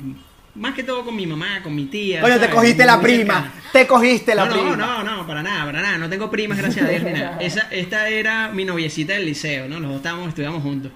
Más 0.55 0.73
que 0.75 0.85
todo 0.85 1.05
con 1.05 1.17
mi 1.17 1.27
mamá, 1.27 1.63
con 1.63 1.75
mi 1.75 1.87
tía. 1.87 2.21
Coño, 2.21 2.35
te 2.35 2.41
¿sabes? 2.41 2.55
cogiste 2.55 2.85
la 2.85 3.01
prima. 3.01 3.43
cercana. 3.43 3.63
Te 3.73 3.87
cogiste 3.89 4.35
la 4.37 4.45
no, 4.45 4.53
prima. 4.53 4.77
No, 4.77 5.03
no, 5.03 5.17
no, 5.17 5.27
para 5.27 5.43
nada, 5.43 5.65
para 5.65 5.83
nada. 5.83 5.99
No 5.99 6.09
tengo 6.09 6.31
primas, 6.31 6.59
gracias 6.59 6.85
a 6.85 6.89
Dios, 6.89 7.03
ni 7.03 7.13
nada. 7.13 7.39
Esa, 7.41 7.63
esta 7.73 8.09
era 8.09 8.51
mi 8.51 8.65
noviecita 8.65 9.15
del 9.15 9.27
liceo, 9.27 9.69
¿no? 9.69 9.81
Los 9.81 9.91
dos 9.91 9.97
estábamos, 9.97 10.29
estudiamos 10.29 10.63
juntos. 10.63 10.93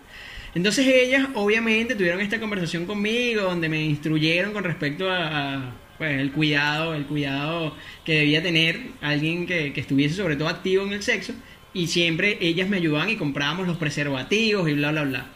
Entonces 0.54 0.86
ellas, 0.86 1.26
obviamente, 1.34 1.96
tuvieron 1.96 2.20
esta 2.20 2.38
conversación 2.38 2.86
conmigo, 2.86 3.42
donde 3.42 3.68
me 3.68 3.82
instruyeron 3.82 4.52
con 4.52 4.62
respecto 4.62 5.10
a, 5.10 5.54
a, 5.54 5.74
pues, 5.98 6.20
el 6.20 6.30
cuidado, 6.30 6.94
el 6.94 7.06
cuidado 7.06 7.74
que 8.04 8.14
debía 8.20 8.40
tener 8.40 8.92
alguien 9.00 9.44
que, 9.44 9.72
que 9.72 9.80
estuviese 9.80 10.14
sobre 10.14 10.36
todo 10.36 10.48
activo 10.48 10.84
en 10.84 10.92
el 10.92 11.02
sexo. 11.02 11.32
Y 11.74 11.88
siempre 11.88 12.38
ellas 12.40 12.68
me 12.68 12.76
ayudaban 12.76 13.10
y 13.10 13.16
comprábamos 13.16 13.66
los 13.66 13.76
preservativos 13.76 14.68
y 14.68 14.74
bla, 14.74 14.92
bla, 14.92 15.02
bla. 15.02 15.26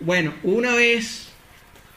Bueno, 0.00 0.34
una 0.42 0.74
vez 0.74 1.28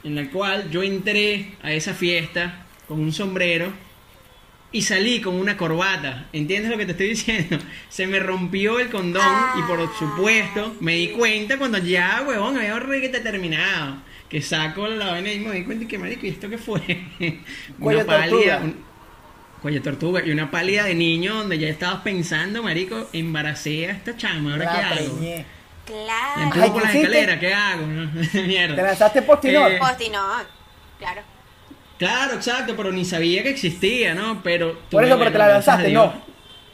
en 0.04 0.14
la 0.14 0.28
cual 0.30 0.70
yo 0.70 0.82
entré 0.82 1.54
a 1.62 1.72
esa 1.72 1.94
fiesta 1.94 2.66
con 2.88 3.00
un 3.00 3.12
sombrero 3.12 3.72
y 4.72 4.82
salí 4.82 5.20
con 5.20 5.34
una 5.34 5.56
corbata. 5.56 6.28
¿Entiendes 6.32 6.70
lo 6.70 6.78
que 6.78 6.86
te 6.86 6.92
estoy 6.92 7.08
diciendo? 7.10 7.58
Se 7.88 8.06
me 8.06 8.18
rompió 8.18 8.78
el 8.80 8.88
condón 8.88 9.22
y 9.58 9.62
por 9.62 9.86
supuesto 9.98 10.74
me 10.80 10.94
di 10.96 11.08
cuenta 11.08 11.58
cuando 11.58 11.78
ya, 11.78 12.24
huevón, 12.26 12.56
había 12.56 12.78
reguete 12.78 13.20
terminado. 13.20 13.96
Que 14.28 14.40
saco 14.40 14.88
la 14.88 15.10
vaina 15.10 15.30
y 15.32 15.40
me 15.40 15.52
di 15.56 15.64
cuenta 15.64 15.86
que, 15.86 15.98
marico, 15.98 16.24
¿y 16.26 16.30
esto 16.30 16.48
qué 16.48 16.56
fue? 16.56 16.80
Una 17.78 18.04
pálida. 18.04 18.60
un- 18.64 18.76
cuello 19.60 19.80
tortuga 19.82 20.24
y 20.26 20.30
una 20.32 20.50
pálida 20.50 20.84
de 20.84 20.94
niño 20.94 21.34
donde 21.36 21.56
ya 21.58 21.68
estabas 21.68 22.00
pensando, 22.00 22.62
marico, 22.64 23.08
embaracé 23.12 23.86
a 23.88 23.92
esta 23.92 24.16
chama, 24.16 24.54
¿ahora 24.54 24.64
La 24.64 24.72
qué 24.72 24.78
hago? 25.02 25.16
preñé. 25.18 25.44
La 26.06 26.34
Claro. 26.34 26.42
empujo 26.42 26.62
Ay, 26.64 26.70
por 26.70 26.82
¿qué 26.82 26.86
la 26.88 26.94
escalera, 26.94 27.40
¿qué 27.40 27.54
hago? 27.54 27.86
Mierda. 28.46 28.76
Te 28.76 28.82
lanzaste 28.82 29.22
postinor. 29.22 29.72
Eh, 29.72 29.78
Postinón, 29.78 30.42
claro. 30.98 31.22
Claro, 31.98 32.34
exacto, 32.34 32.74
pero 32.76 32.90
ni 32.90 33.04
sabía 33.04 33.42
que 33.42 33.50
existía, 33.50 34.14
¿no? 34.14 34.42
Pero 34.42 34.80
Por 34.90 35.04
eso, 35.04 35.18
pero 35.18 35.30
te 35.32 35.38
la 35.38 35.48
lanzaste, 35.48 35.90
no. 35.92 36.12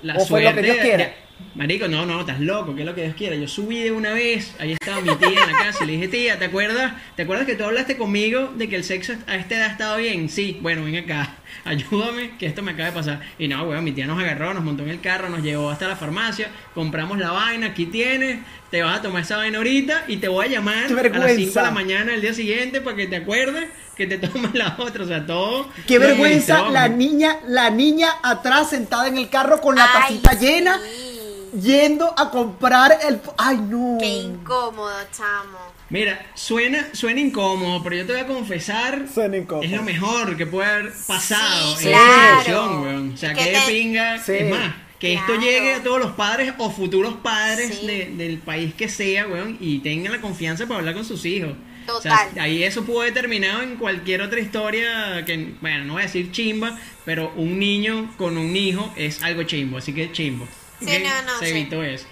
La 0.03 0.15
O 0.17 0.25
fue 0.27 0.43
lo 0.43 0.49
que 0.51 0.55
suerte 0.55 0.63
Dios 0.63 0.77
de- 0.77 0.83
quiera. 0.83 1.15
Marico, 1.55 1.89
no, 1.89 2.07
no, 2.07 2.21
estás 2.21 2.41
loco, 2.41 2.75
que 2.75 2.83
es 2.83 2.87
lo 2.87 2.95
que 2.95 3.03
Dios 3.03 3.17
quiera. 3.17 3.35
Yo 3.35 3.49
subí 3.49 3.81
de 3.81 3.91
una 3.91 4.13
vez, 4.13 4.55
ahí 4.61 4.73
estaba 4.73 5.01
mi 5.01 5.15
tía 5.17 5.29
en 5.29 5.53
la 5.53 5.59
casa 5.59 5.83
y 5.83 5.87
le 5.87 5.93
dije, 5.95 6.09
tía, 6.09 6.39
¿te 6.39 6.45
acuerdas? 6.45 6.93
¿Te 7.17 7.23
acuerdas 7.23 7.47
que 7.47 7.57
tú 7.57 7.65
hablaste 7.65 7.97
conmigo 7.97 8.53
de 8.57 8.69
que 8.69 8.77
el 8.77 8.85
sexo 8.85 9.15
a 9.27 9.37
esta 9.37 9.57
edad 9.57 9.71
estaba 9.73 9.97
bien? 9.97 10.29
Sí, 10.29 10.59
bueno, 10.61 10.85
ven 10.85 10.97
acá, 10.97 11.37
ayúdame, 11.65 12.37
que 12.39 12.47
esto 12.47 12.63
me 12.63 12.73
acaba 12.73 12.91
de 12.91 12.95
pasar. 12.95 13.21
Y 13.39 13.49
no, 13.49 13.65
weón, 13.65 13.83
mi 13.83 13.93
tía 13.93 14.07
nos 14.07 14.21
agarró, 14.21 14.55
nos 14.55 14.63
montó 14.63 14.85
en 14.85 14.91
el 14.91 15.01
carro, 15.01 15.29
nos 15.29 15.43
llevó 15.43 15.71
hasta 15.71 15.89
la 15.89 15.97
farmacia, 15.97 16.49
compramos 16.75 17.19
la 17.19 17.33
vaina, 17.33 17.69
aquí 17.69 17.87
tienes, 17.87 18.39
te 18.71 18.83
vas 18.83 18.99
a 18.99 19.03
tomar 19.03 19.23
esa 19.23 19.39
vaina 19.39 19.59
ahorita 19.59 20.05
y 20.07 20.19
te 20.19 20.29
voy 20.29 20.47
a 20.47 20.49
llamar 20.49 20.85
a 20.85 21.19
las 21.19 21.35
5 21.35 21.55
de 21.55 21.63
la 21.63 21.71
mañana 21.71 22.13
del 22.13 22.21
día 22.21 22.35
siguiente 22.35 22.81
para 22.81 22.97
que 22.97 23.07
te 23.07 23.17
acuerdes 23.17 23.69
que 23.97 24.07
te 24.07 24.17
tomes 24.19 24.55
la 24.55 24.77
otra, 24.79 25.03
o 25.03 25.07
sea, 25.09 25.27
todo. 25.27 25.69
Qué 25.87 25.99
vergüenza 25.99 26.71
la 26.71 26.89
niña, 26.89 27.39
la 27.49 27.69
niña 27.69 28.09
atrás 28.23 28.71
sentada 28.71 29.09
en 29.09 29.19
el 29.19 29.29
carro 29.29 29.61
con 29.61 29.75
la 29.75 29.91
Ay, 29.93 30.21
tacita 30.21 30.35
llena, 30.35 30.79
sí. 30.79 31.08
Yendo 31.53 32.13
a 32.19 32.31
comprar 32.31 32.99
el. 33.09 33.21
Ay, 33.37 33.57
no. 33.59 33.99
Qué 34.01 34.07
incómodo, 34.07 34.93
chamo. 35.17 35.59
Mira, 35.91 36.27
suena, 36.35 36.89
suena 36.93 37.21
incómodo, 37.21 37.83
pero 37.83 37.97
yo 37.97 38.07
te 38.07 38.13
voy 38.13 38.21
a 38.23 38.27
confesar. 38.27 39.07
Suena 39.13 39.37
incómodo. 39.39 39.65
Es 39.65 39.71
lo 39.73 39.83
mejor 39.83 40.37
que 40.37 40.47
puede 40.47 40.69
haber 40.71 40.93
pasado 41.07 41.77
Sí, 41.77 41.87
en 41.89 41.93
claro. 41.95 42.41
esa 42.43 42.71
weón. 42.81 43.13
O 43.15 43.17
sea, 43.17 43.33
Que 43.35 43.45
que 43.45 43.51
te- 43.53 43.73
pinga. 43.73 44.19
Sí. 44.23 44.33
Es 44.33 44.51
más, 44.51 44.75
que 44.99 45.15
esto 45.15 45.35
llegue 45.37 45.75
a 45.75 45.83
todos 45.83 45.99
los 46.01 46.11
padres 46.13 46.53
o 46.59 46.71
futuros 46.71 47.15
padres 47.23 47.79
Sí. 47.81 47.87
de- 47.87 48.13
del 48.17 48.39
país 48.39 48.75
que 48.75 48.89
sea, 48.89 49.27
weón, 49.29 49.57
y 49.61 49.79
tengan 49.79 50.13
la 50.13 50.21
confianza 50.21 50.67
para 50.67 50.81
hablar 50.81 50.95
con 50.95 51.05
sus 51.05 51.25
hijos. 51.25 51.53
O 51.87 51.93
Total. 51.93 52.29
sea, 52.35 52.43
ahí 52.43 52.63
eso 52.65 52.85
pudo 52.85 53.01
haber 53.01 53.15
terminado 53.15 53.63
en 53.63 53.77
cualquier 53.77 54.21
otra 54.21 54.41
historia 54.41 55.25
que, 55.25 55.55
bueno, 55.63 55.87
no 55.87 55.93
voy 55.95 56.03
a 56.03 56.05
decir 56.05 56.31
chimba, 56.33 56.79
pero 57.07 57.33
un 57.37 57.59
niño 57.59 58.13
con 58.19 58.37
un 58.37 58.55
hijo 58.55 58.93
es 58.95 59.23
algo 59.23 59.45
chimbo, 59.45 59.79
así 59.79 59.95
que 59.95 60.13
chimbo. 60.13 60.47
Sí, 60.81 61.03
no, 61.05 61.23
no, 61.23 61.39
Se 61.39 61.47
sí. 61.47 61.51
evitó 61.51 61.83
eso. 61.83 62.07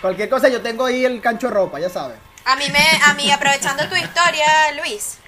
Cualquier 0.00 0.28
cosa, 0.28 0.48
yo 0.48 0.60
tengo 0.62 0.86
ahí 0.86 1.04
el 1.04 1.20
cancho 1.20 1.48
de 1.48 1.54
ropa, 1.54 1.78
ya 1.80 1.90
sabes. 1.90 2.18
A 2.44 2.56
mí 2.56 2.64
me, 2.70 3.00
a 3.04 3.14
mí, 3.14 3.30
aprovechando 3.30 3.88
tu 3.88 3.96
historia, 3.96 4.46
Luis, 4.80 5.18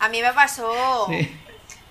a 0.00 0.08
mí 0.08 0.20
me 0.22 0.32
pasó. 0.32 1.06
Sí. 1.08 1.40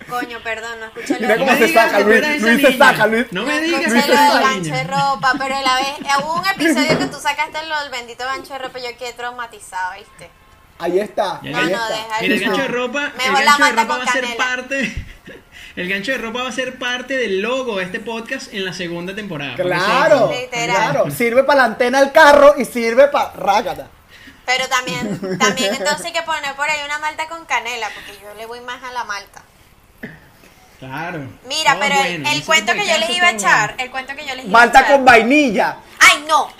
Coño, 0.08 0.38
perdón, 0.42 0.80
no 0.80 0.86
escuché 0.86 1.14
lo 1.14 1.20
Mira 1.20 1.38
cómo 1.38 1.50
me 1.52 1.58
se 1.58 1.64
digas 1.66 1.90
saca, 1.90 2.00
Luis. 2.04 2.22
esa 2.22 2.46
Luis 2.46 2.60
se 2.62 2.78
saca, 2.78 3.06
Luis. 3.06 3.26
No 3.32 3.40
no 3.40 3.46
me 3.46 3.60
digas 3.60 3.92
esa 3.92 4.40
gancho 4.40 4.70
de 4.74 4.84
ropa, 4.84 5.32
pero 5.38 5.60
la 5.62 5.76
vez, 5.76 5.88
hubo 6.22 6.34
un 6.40 6.46
episodio 6.46 6.98
que 6.98 7.06
tú 7.06 7.18
sacaste 7.20 7.66
lo 7.66 7.80
del 7.80 7.90
bendito 7.90 8.24
gancho 8.24 8.52
de 8.52 8.58
ropa 8.58 8.78
y 8.78 8.82
yo 8.82 8.96
quedé 8.98 9.12
traumatizada, 9.14 9.96
¿viste? 9.96 10.30
Ahí 10.78 10.98
está. 11.00 11.40
No, 11.42 11.56
ahí 11.58 11.70
no, 11.72 11.88
está. 11.88 11.88
deja 11.88 12.20
Mira, 12.20 12.34
el 12.34 12.40
No. 12.40 12.46
gancho 12.50 12.62
de 12.62 12.68
ropa, 12.68 13.06
el 13.06 13.12
Mejor 13.16 13.32
la 13.32 13.44
gancho 13.44 13.64
de 13.64 13.70
mata 13.72 13.82
ropa 13.82 13.96
con 13.96 14.00
va 14.00 14.04
a 14.04 14.12
ser 14.12 14.24
canela. 14.24 14.44
parte. 14.44 15.06
El 15.76 15.88
gancho 15.88 16.12
de 16.12 16.18
ropa 16.18 16.42
va 16.42 16.48
a 16.48 16.52
ser 16.52 16.78
parte 16.78 17.16
del 17.16 17.40
logo 17.40 17.78
de 17.78 17.84
este 17.84 17.98
podcast 17.98 18.52
en 18.54 18.64
la 18.64 18.72
segunda 18.72 19.14
temporada. 19.14 19.56
Claro, 19.56 20.32
claro. 20.50 21.10
Sirve 21.10 21.42
para 21.42 21.58
la 21.60 21.64
antena 21.64 22.00
del 22.00 22.12
carro 22.12 22.54
y 22.56 22.64
sirve 22.64 23.08
para 23.08 23.32
rácata. 23.32 23.88
Pero 24.46 24.68
también, 24.68 25.38
también 25.38 25.74
entonces 25.74 26.06
hay 26.06 26.12
que 26.12 26.22
poner 26.22 26.54
por 26.54 26.68
ahí 26.68 26.78
una 26.84 26.98
malta 27.00 27.26
con 27.28 27.44
canela, 27.46 27.88
porque 27.94 28.12
yo 28.22 28.32
le 28.34 28.46
voy 28.46 28.60
más 28.60 28.82
a 28.84 28.92
la 28.92 29.04
malta. 29.04 29.42
Claro. 30.78 31.26
Mira, 31.48 31.76
pero 31.80 31.94
el, 31.94 32.00
bueno, 32.00 32.28
el 32.28 32.36
ese 32.36 32.46
cuento 32.46 32.72
que 32.74 32.86
yo 32.86 32.98
les 32.98 33.10
iba 33.10 33.26
a 33.26 33.30
echar, 33.30 33.70
bueno. 33.70 33.84
el 33.84 33.90
cuento 33.90 34.14
que 34.14 34.26
yo 34.26 34.34
les 34.34 34.44
iba 34.44 34.58
a 34.58 34.60
Malta 34.60 34.80
echar. 34.80 34.92
con 34.92 35.04
vainilla. 35.04 35.76
¡Ay, 35.98 36.24
no! 36.28 36.52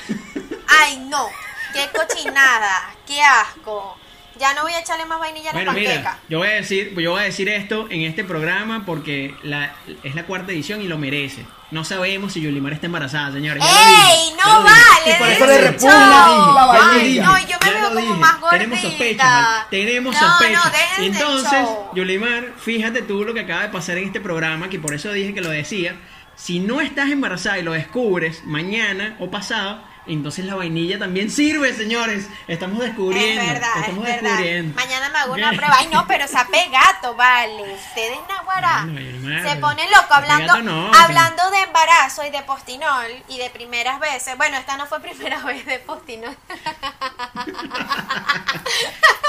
¡Ay, 0.67 0.97
no! 1.09 1.29
¡Qué 1.73 1.89
cochinada! 1.97 2.95
¡Qué 3.07 3.21
asco! 3.23 3.97
Ya 4.45 4.53
no 4.53 4.61
voy 4.63 4.75
a 4.75 4.81
echarle 4.81 5.07
más 5.07 5.19
vainilla 5.19 5.51
a 5.51 5.53
la 5.55 5.59
Bueno, 5.59 5.73
panqueca. 5.73 5.99
mira, 5.99 6.19
yo 6.29 6.39
voy 6.41 6.49
a 6.49 6.53
decir, 6.53 6.95
yo 7.01 7.13
voy 7.13 7.21
a 7.23 7.25
decir 7.25 7.49
esto 7.49 7.87
en 7.89 8.03
este 8.03 8.25
programa 8.25 8.85
porque 8.85 9.35
la, 9.43 9.75
es 10.03 10.15
la 10.15 10.25
cuarta 10.27 10.53
edición 10.53 10.83
y 10.83 10.87
lo 10.87 10.99
merece. 10.99 11.47
No 11.71 11.83
sabemos 11.83 12.35
si 12.35 12.43
Yulimar 12.43 12.75
está 12.75 12.85
embarazada, 12.85 13.33
señores. 13.33 13.65
¡Ey! 13.65 14.33
dije, 14.33 14.37
¡No 14.45 14.63
vale! 14.63 15.11
Y 15.11 15.15
por 15.19 15.29
eso 15.31 15.47
le 15.47 15.61
repugna 15.63 16.99
dije, 17.03 17.21
No, 17.23 17.39
yo 17.39 17.45
me 17.47 17.67
ya 17.67 17.73
veo 17.73 17.89
como 17.89 18.01
dije. 18.01 18.13
más 18.15 18.37
Tenemos 18.51 18.81
gordita. 18.83 18.91
sospecha, 18.91 19.25
Mal, 19.25 19.67
tenemos 19.71 20.15
No, 20.15 20.21
sospecha. 20.21 20.61
no, 20.99 21.05
Entonces. 21.05 21.69
Yulimar, 21.95 22.53
fíjate 22.59 23.01
tú 23.03 23.25
lo 23.25 23.33
que 23.33 23.41
acaba 23.41 23.63
de 23.63 23.69
pasar 23.71 23.97
en 23.97 24.05
este 24.05 24.21
programa, 24.21 24.69
que 24.69 24.79
por 24.79 24.93
eso 24.93 25.11
dije 25.11 25.33
que 25.33 25.41
lo 25.41 25.49
decía. 25.49 25.97
Si 26.37 26.59
no 26.61 26.81
estás 26.83 27.11
embarazada 27.11 27.59
y 27.59 27.63
lo 27.63 27.73
descubres 27.73 28.43
mañana 28.45 29.17
o 29.21 29.31
pasado, 29.31 29.83
entonces 30.07 30.45
la 30.45 30.55
vainilla 30.55 30.99
también 30.99 31.31
sirve, 31.31 31.73
señores. 31.75 32.27
Estamos 32.47 32.81
descubriendo. 32.81 33.41
Es 33.41 33.53
verdad, 33.53 33.71
estamos 33.81 34.07
es 34.07 34.15
verdad. 34.15 34.31
descubriendo. 34.31 34.75
Mañana 34.75 35.09
me 35.09 35.19
hago 35.19 35.33
una 35.35 35.53
prueba. 35.53 35.77
Ay, 35.79 35.89
no, 35.91 36.07
pero 36.07 36.29
sape 36.29 36.69
gato, 36.71 37.15
vale. 37.15 37.75
Ustedes, 37.75 38.19
Naguará, 38.29 38.87
Bueno, 38.87 39.51
se 39.51 39.57
ponen 39.57 39.91
loco 39.91 40.09
sape 40.09 40.15
hablando, 40.15 40.63
no, 40.63 40.93
hablando 40.95 41.51
de 41.51 41.61
embarazo 41.61 42.25
y 42.25 42.31
de 42.31 42.43
postinol 42.43 43.07
y 43.29 43.39
de 43.39 43.51
primeras 43.51 43.99
veces. 44.01 44.37
Bueno, 44.37 44.57
esta 44.59 44.77
no 44.77 44.87
fue 44.87 45.01
primera 45.01 45.39
vez 45.45 45.65
de 45.65 45.79
postinol. 45.81 46.37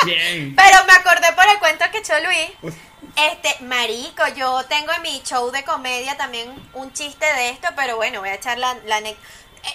Bien. 0.05 0.55
Pero 0.55 0.77
me 0.85 0.93
acordé 0.93 1.31
por 1.35 1.45
el 1.47 1.59
cuento 1.59 1.85
que 1.91 1.99
echó 1.99 2.13
Luis. 2.23 2.75
Este, 3.15 3.63
marico, 3.63 4.23
yo 4.35 4.63
tengo 4.65 4.91
en 4.91 5.01
mi 5.01 5.21
show 5.23 5.49
de 5.51 5.63
comedia 5.63 6.17
también 6.17 6.51
un 6.73 6.91
chiste 6.91 7.25
de 7.25 7.49
esto, 7.49 7.69
pero 7.75 7.95
bueno, 7.95 8.19
voy 8.19 8.29
a 8.29 8.35
echar 8.35 8.57
la, 8.57 8.75
la 8.85 8.99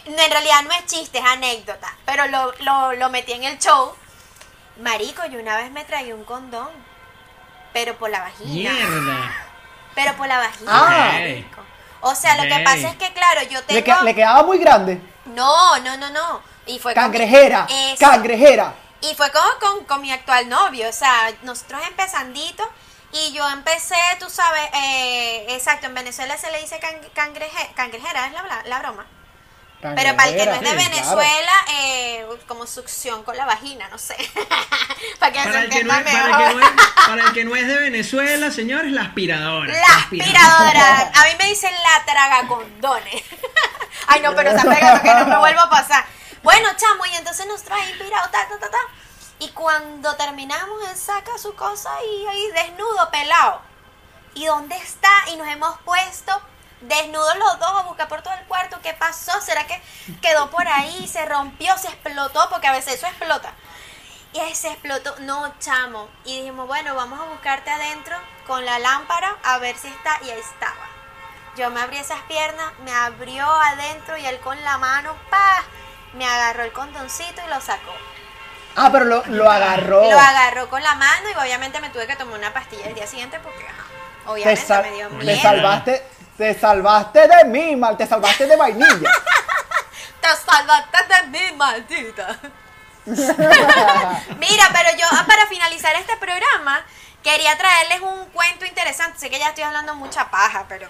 En 0.07 0.17
realidad 0.31 0.63
no 0.63 0.71
es 0.73 0.87
chiste, 0.87 1.19
es 1.19 1.25
anécdota, 1.25 1.93
pero 2.05 2.27
lo, 2.29 2.53
lo, 2.61 2.93
lo 2.95 3.11
metí 3.11 3.33
en 3.33 3.45
el 3.45 3.59
show. 3.59 3.95
Marico, 4.81 5.25
yo 5.27 5.41
una 5.41 5.57
vez 5.57 5.71
me 5.71 5.85
traí 5.85 6.13
un 6.13 6.25
condón, 6.25 6.69
pero 7.73 7.97
por 7.97 8.11
la 8.11 8.21
vagina. 8.21 8.73
Mierda. 8.73 9.35
Pero 9.95 10.15
por 10.17 10.27
la 10.29 10.39
vagina, 10.39 10.71
Ah. 10.73 11.11
marico. 11.13 11.61
O 12.03 12.15
sea, 12.15 12.37
lo 12.37 12.43
que 12.45 12.63
pasa 12.65 12.89
es 12.89 12.97
que, 12.97 13.13
claro, 13.13 13.43
yo 13.43 13.61
Le, 13.69 13.83
tengo... 13.83 13.99
que- 13.99 14.05
le 14.05 14.15
quedaba 14.15 14.43
muy 14.43 14.59
grande. 14.59 15.01
No, 15.27 15.79
no, 15.81 15.97
no, 15.99 16.09
no. 16.11 16.43
Y 16.67 16.79
fue 16.79 16.95
Cangrejera. 16.95 17.67
Cangrejera. 17.99 18.75
Y 19.03 19.15
fue 19.15 19.31
como 19.33 19.49
con, 19.61 19.85
con 19.85 20.01
mi 20.03 20.13
actual 20.13 20.49
novio, 20.49 20.89
o 20.89 20.93
sea, 20.93 21.31
nosotros 21.43 21.81
empezandito 21.89 22.63
y 23.13 23.33
yo 23.33 23.49
empecé, 23.51 23.97
tú 24.19 24.29
sabes, 24.31 24.63
eh, 24.75 25.47
exacto, 25.51 25.87
en 25.87 25.95
Venezuela 25.95 26.37
se 26.39 26.51
le 26.51 26.61
dice 26.61 26.79
can- 26.79 27.01
cangreje- 27.15 27.73
cangrejera, 27.75 28.27
es 28.27 28.33
la 28.69 28.79
broma. 28.79 29.07
Pero 29.81 30.15
para 30.15 30.29
el 30.29 30.37
que 30.37 30.47
no 30.47 30.53
es 30.53 30.61
de 30.61 30.69
sí, 30.69 30.77
Venezuela, 30.77 31.53
eh, 31.73 32.27
como 32.47 32.67
succión 32.67 33.23
con 33.23 33.35
la 33.37 33.47
vagina, 33.47 33.89
no 33.89 33.97
sé. 33.97 34.15
para 35.19 35.33
que 35.33 35.39
se 35.43 35.49
Para 35.49 35.63
el, 35.63 35.71
que 35.71 35.85
no 35.85 35.95
es, 35.95 36.03
para, 36.03 36.25
el 36.25 36.31
mejor. 36.31 36.49
que 36.49 36.55
no 36.55 36.61
es, 36.61 36.73
para 37.07 37.23
el 37.23 37.33
que 37.33 37.45
no 37.45 37.57
es 37.57 37.67
de 37.67 37.77
Venezuela, 37.79 38.51
señores, 38.51 38.93
la 38.93 39.03
aspiradora. 39.03 39.73
La 39.73 39.97
aspiradora. 39.97 41.13
A 41.15 41.25
mí 41.25 41.31
me 41.39 41.47
dicen 41.47 41.73
la 41.73 42.05
tragacondones. 42.05 43.23
Ay, 44.07 44.21
no, 44.21 44.35
pero 44.35 44.51
se 44.53 44.59
ha 44.59 44.71
pegado 44.71 45.03
que 45.03 45.15
no 45.15 45.27
me 45.27 45.39
vuelva 45.39 45.63
a 45.63 45.71
pasar. 45.71 46.05
Bueno, 46.43 46.69
chamo, 46.77 47.07
y 47.07 47.15
entonces 47.17 47.47
nos 47.47 47.63
trae 47.63 47.89
inspirado, 47.89 48.29
ta, 48.31 48.49
ta, 48.49 48.59
ta, 48.59 48.71
ta. 48.71 48.79
Y 49.39 49.49
cuando 49.51 50.15
terminamos, 50.17 50.89
él 50.91 50.97
saca 50.97 51.39
su 51.39 51.55
cosa 51.55 51.91
y 52.05 52.27
ahí 52.27 52.51
desnudo, 52.53 53.11
pelado. 53.11 53.63
¿Y 54.35 54.45
dónde 54.45 54.77
está? 54.77 55.11
Y 55.33 55.37
nos 55.37 55.49
hemos 55.49 55.79
puesto 55.81 56.41
desnudos 56.83 57.37
los 57.37 57.59
dos 57.59 57.71
a 57.71 57.83
buscar 57.83 58.09
por 58.09 58.23
todo 58.23 58.35
el 58.35 58.45
cuarto. 58.47 58.79
¿Qué 58.83 58.95
pasó? 58.95 59.41
¿Será 59.41 59.67
que 59.67 59.81
quedó 60.23 60.51
por 60.51 60.67
ahí? 60.67 61.07
¿Se 61.09 61.25
rompió? 61.27 61.77
¿Se 61.79 61.89
explotó? 61.89 62.49
Porque 62.51 62.67
a 62.69 62.73
veces 62.73 62.95
eso 62.95 63.07
explota. 63.07 63.53
Y 64.33 64.39
ahí 64.39 64.55
se 64.55 64.69
explotó. 64.69 65.15
No, 65.21 65.53
chamo. 65.59 66.09
Y 66.25 66.39
dijimos, 66.39 66.67
bueno, 66.67 66.95
vamos 66.95 67.21
a 67.21 67.25
buscarte 67.25 67.71
adentro 67.71 68.17
con 68.47 68.65
la 68.65 68.79
lámpara 68.79 69.37
a 69.43 69.59
ver 69.59 69.77
si 69.77 69.89
está. 69.89 70.19
Y 70.25 70.31
ahí 70.31 70.39
estaba. 70.41 70.87
Yo 71.57 71.69
me 71.71 71.81
abrí 71.81 71.99
esas 71.99 72.21
piernas, 72.23 72.73
me 72.85 72.93
abrió 72.93 73.45
adentro 73.45 74.17
y 74.17 74.25
él 74.25 74.39
con 74.39 74.63
la 74.63 74.79
mano, 74.79 75.15
pa, 75.31 75.65
me 76.15 76.25
agarró 76.25 76.63
el 76.63 76.73
condoncito 76.73 77.43
y 77.45 77.51
lo 77.51 77.61
sacó. 77.61 77.93
Ah, 78.77 78.89
pero 78.93 79.05
lo, 79.05 79.25
lo 79.27 79.51
agarró. 79.51 80.09
Lo 80.09 80.19
agarró 80.19 80.69
con 80.71 80.83
la 80.83 80.95
mano 80.95 81.29
y 81.29 81.35
obviamente 81.39 81.81
me 81.81 81.91
tuve 81.91 82.07
que 82.07 82.15
tomar 82.17 82.39
una 82.39 82.53
pastilla 82.55 82.87
el 82.87 82.95
día 82.95 83.07
siguiente 83.07 83.41
porque, 83.41 83.67
ajá, 83.67 83.85
te, 84.25 84.31
obviamente 84.31 84.83
me 84.83 84.91
dio 84.93 85.09
te 85.09 85.15
miedo. 85.17 85.43
salvaste, 85.43 86.07
te 86.41 86.59
salvaste 86.59 87.29
de 87.29 87.45
mí, 87.45 87.77
mal, 87.77 87.99
te 87.99 88.07
salvaste 88.07 88.47
de 88.47 88.57
vainilla. 88.57 89.11
Te 90.23 90.29
salvaste 90.37 90.99
de 91.09 91.27
mí, 91.29 91.57
maldita. 91.57 92.39
Mira, 93.05 94.69
pero 94.73 94.97
yo 94.99 95.07
ah, 95.13 95.25
para 95.27 95.47
finalizar 95.49 95.95
este 95.97 96.17
programa 96.17 96.83
quería 97.23 97.57
traerles 97.59 98.01
un 98.01 98.25
cuento 98.27 98.65
interesante. 98.65 99.19
Sé 99.19 99.29
que 99.29 99.39
ya 99.39 99.49
estoy 99.49 99.65
hablando 99.65 99.95
mucha 99.97 100.31
paja, 100.31 100.65
pero 100.67 100.89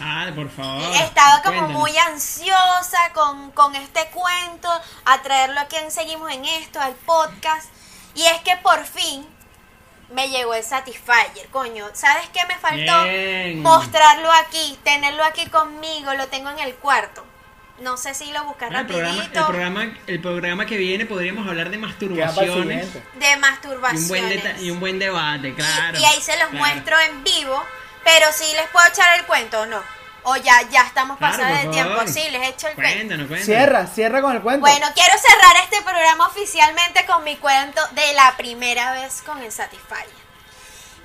Ah, 0.00 0.26
por 0.34 0.50
favor. 0.50 0.82
estaba 0.96 1.42
como 1.42 1.58
cuéntanos. 1.58 1.70
muy 1.80 1.96
ansiosa 1.98 3.12
con, 3.14 3.52
con 3.52 3.76
este 3.76 4.04
cuento, 4.10 4.68
a 5.04 5.22
traerlo 5.22 5.60
aquí 5.60 5.76
en 5.76 5.92
Seguimos 5.92 6.30
en 6.32 6.44
Esto, 6.44 6.80
al 6.80 6.94
podcast. 6.94 7.68
Y 8.14 8.26
es 8.26 8.40
que 8.42 8.56
por 8.58 8.84
fin 8.84 9.26
me 10.10 10.28
llegó 10.28 10.54
el 10.54 10.62
Satisfyer, 10.64 11.46
coño. 11.50 11.86
¿Sabes 11.92 12.28
qué 12.32 12.40
me 12.46 12.56
faltó? 12.58 13.04
Bien. 13.04 13.62
Mostrarlo 13.62 14.30
aquí, 14.32 14.78
tenerlo 14.84 15.24
aquí 15.24 15.46
conmigo, 15.46 16.14
lo 16.14 16.26
tengo 16.28 16.50
en 16.50 16.58
el 16.60 16.74
cuarto. 16.74 17.24
No 17.80 17.96
sé 17.96 18.12
si 18.14 18.32
lo 18.32 18.42
buscas 18.44 18.70
Ah, 18.74 18.80
el, 18.80 18.86
programa, 18.86 19.12
el, 19.12 19.18
rapidito. 19.20 19.46
programa, 19.46 19.96
el 20.08 20.20
programa 20.20 20.66
que 20.66 20.76
viene 20.76 21.06
podríamos 21.06 21.46
hablar 21.46 21.70
de 21.70 21.78
masturbaciones. 21.78 22.92
De 22.92 22.98
y 22.98 23.00
un, 23.00 23.20
buen 23.20 23.40
masturbaciones. 23.40 24.62
y 24.62 24.70
un 24.70 24.80
buen 24.80 24.98
debate, 24.98 25.48
Y- 25.48 25.54
claro. 25.54 25.98
y, 25.98 26.04
ahí 26.04 26.20
se 26.20 26.32
los 26.38 26.48
claro. 26.48 26.58
muestro 26.58 26.96
en 26.98 27.22
vivo, 27.22 27.62
pero 28.02 28.26
sí 28.32 28.44
les 28.56 28.66
puedo 28.70 28.84
echar 28.88 29.18
el 29.20 29.26
cuento 29.26 29.60
o 29.60 29.66
no. 29.66 29.80
O 30.30 30.36
ya, 30.36 30.62
ya 30.70 30.82
estamos 30.82 31.16
Claro, 31.18 31.36
pasados 31.36 31.58
por 31.58 31.66
de 31.66 31.72
tiempo. 31.72 32.06
Sí, 32.06 32.30
les 32.30 32.48
echo 32.48 32.68
el 32.68 32.74
cuento. 32.74 32.94
Cuéntanos. 33.28 33.44
Cierra, 33.44 33.86
cierra 33.86 34.20
con 34.22 34.36
el 34.36 34.42
cuento. 34.42 34.60
Bueno, 34.60 34.86
quiero 34.94 35.14
cerrar 35.18 35.56
este 35.64 35.80
programa 35.82 36.26
oficialmente 36.26 37.06
con 37.06 37.24
mi 37.24 37.36
cuento 37.36 37.80
de 37.92 38.12
la 38.14 38.36
primera 38.36 38.92
vez 38.92 39.22
con 39.22 39.42
el 39.42 39.50
Satisfyer. 39.50 40.08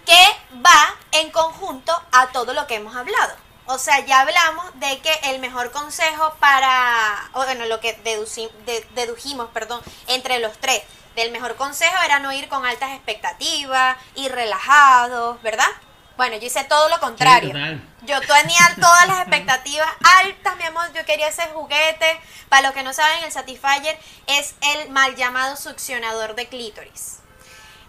Que 0.05 0.25
va 0.65 0.95
en 1.13 1.31
conjunto 1.31 1.93
a 2.11 2.27
todo 2.27 2.53
lo 2.53 2.67
que 2.67 2.75
hemos 2.75 2.95
hablado. 2.95 3.35
O 3.65 3.77
sea, 3.77 3.99
ya 3.99 4.19
hablamos 4.19 4.65
de 4.79 4.99
que 4.99 5.13
el 5.31 5.39
mejor 5.39 5.71
consejo 5.71 6.35
para, 6.41 7.29
o 7.31 7.45
bueno, 7.45 7.65
lo 7.67 7.79
que 7.79 7.97
deduci- 8.03 8.51
de- 8.65 8.85
dedujimos, 8.95 9.49
perdón, 9.53 9.81
entre 10.07 10.39
los 10.39 10.57
tres, 10.59 10.81
del 11.15 11.31
mejor 11.31 11.55
consejo 11.55 11.95
era 12.03 12.19
no 12.19 12.33
ir 12.33 12.49
con 12.49 12.65
altas 12.65 12.91
expectativas, 12.91 13.95
ir 14.15 14.33
relajados, 14.33 15.41
¿verdad? 15.43 15.69
Bueno, 16.17 16.35
yo 16.37 16.45
hice 16.45 16.63
todo 16.65 16.89
lo 16.89 16.99
contrario. 16.99 17.49
total. 17.51 17.81
Yo 18.03 18.19
tenía 18.21 18.59
todas 18.79 19.07
las 19.07 19.19
expectativas 19.21 19.87
altas, 20.21 20.55
mi 20.57 20.63
amor. 20.63 20.91
Yo 20.93 21.03
quería 21.05 21.27
ese 21.29 21.43
juguete. 21.53 22.19
Para 22.49 22.63
los 22.63 22.73
que 22.73 22.83
no 22.83 22.93
saben, 22.93 23.23
el 23.23 23.31
Satisfyer 23.31 23.97
es 24.27 24.55
el 24.75 24.89
mal 24.89 25.15
llamado 25.15 25.55
succionador 25.57 26.35
de 26.35 26.47
clítoris. 26.47 27.17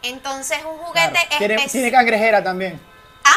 Entonces, 0.03 0.59
un 0.65 0.79
juguete 0.79 1.19
Claro. 1.39 1.57
Tiene, 1.71 1.91
cangrejera 1.93 2.43
también. 2.43 2.81
Ah, 3.25 3.33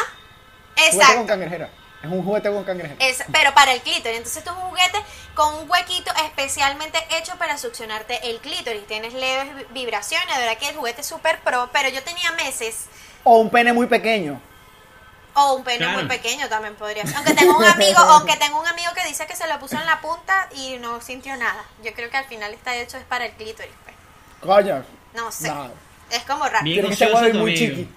Juguete 0.76 0.90
con 0.90 1.00
exacto. 1.00 1.26
cangrejera. 1.26 1.70
Es 2.02 2.10
un 2.10 2.24
juguete 2.24 2.48
con 2.50 2.64
cangrejera. 2.64 3.04
Es- 3.04 3.24
pero 3.32 3.52
para 3.54 3.72
el 3.72 3.80
clítoris. 3.82 4.16
Entonces, 4.18 4.36
esto 4.38 4.50
es 4.52 4.56
un 4.56 4.62
juguete 4.70 5.02
con 5.34 5.54
un 5.56 5.70
huequito 5.70 6.12
especialmente 6.24 6.98
hecho 7.18 7.36
para 7.36 7.58
succionarte 7.58 8.30
el 8.30 8.38
clítoris. 8.40 8.86
Tienes 8.86 9.12
leves 9.14 9.54
vi- 9.56 9.66
vibraciones. 9.70 10.34
De 10.34 10.40
verdad 10.42 10.58
que 10.58 10.68
el 10.68 10.76
juguete 10.76 11.00
es 11.00 11.06
súper 11.06 11.40
pro. 11.40 11.68
Pero 11.72 11.88
yo 11.88 12.02
tenía 12.02 12.30
meses 12.32 12.86
O 13.24 13.38
un 13.38 13.50
pene 13.50 13.72
muy 13.72 13.86
pequeño. 13.86 14.40
O 15.40 15.54
un 15.54 15.64
pene 15.64 15.78
Claro. 15.78 15.98
muy 15.98 16.06
pequeño 16.08 16.48
también 16.48 16.74
podría 16.76 17.04
ser. 17.06 17.16
Aunque 17.16 17.34
tengo 17.34 17.56
un 17.56 17.64
amigo, 17.64 17.98
aunque 18.14 18.36
tengo 18.36 18.60
un 18.60 18.66
amigo 18.66 18.92
que 18.94 19.04
dice 19.06 19.26
que 19.26 19.36
se 19.36 19.46
lo 19.46 19.58
puso 19.60 19.76
en 19.76 19.86
la 19.86 20.00
punta 20.00 20.48
y 20.54 20.78
no 20.78 21.00
sintió 21.00 21.36
nada. 21.36 21.64
Yo 21.82 21.92
creo 21.94 22.10
que 22.10 22.16
al 22.16 22.24
final 22.26 22.52
está 22.54 22.74
hecho 22.76 22.96
es 22.96 23.04
para 23.04 23.26
el 23.26 23.32
clítoris. 23.32 23.72
pues. 23.84 23.96
Coño. 24.40 24.84
No 25.14 25.30
sé. 25.32 25.52
Es 26.10 26.22
como 26.24 26.44
raro. 26.48 26.64
Tiene 26.64 26.88
que 26.88 26.96
ser 26.96 27.12
muy 27.12 27.30
amigo. 27.30 27.48
chiqui. 27.48 27.88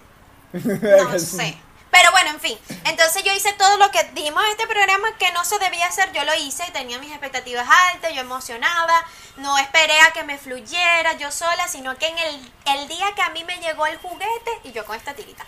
No 0.53 1.17
sé. 1.19 1.57
Pero 1.91 2.09
bueno, 2.11 2.29
en 2.31 2.39
fin. 2.39 2.57
Entonces 2.85 3.21
yo 3.23 3.33
hice 3.33 3.51
todo 3.53 3.75
lo 3.77 3.91
que 3.91 4.01
dijimos 4.13 4.41
en 4.45 4.51
este 4.51 4.65
programa 4.67 5.09
que 5.17 5.29
no 5.33 5.43
se 5.43 5.59
debía 5.59 5.87
hacer, 5.87 6.09
yo 6.13 6.23
lo 6.23 6.33
hice, 6.35 6.63
tenía 6.71 6.97
mis 6.99 7.11
expectativas 7.11 7.67
altas, 7.91 8.13
yo 8.13 8.21
emocionada, 8.21 9.03
no 9.37 9.57
esperé 9.57 9.99
a 9.99 10.11
que 10.13 10.23
me 10.23 10.37
fluyera 10.37 11.17
yo 11.17 11.31
sola, 11.31 11.67
sino 11.67 11.97
que 11.97 12.07
en 12.07 12.17
el, 12.17 12.51
el 12.77 12.87
día 12.87 13.07
que 13.13 13.21
a 13.21 13.29
mí 13.31 13.43
me 13.43 13.57
llegó 13.57 13.85
el 13.87 13.97
juguete, 13.97 14.51
y 14.63 14.71
yo 14.71 14.85
con 14.85 14.95
esta 14.95 15.13
tirita, 15.13 15.45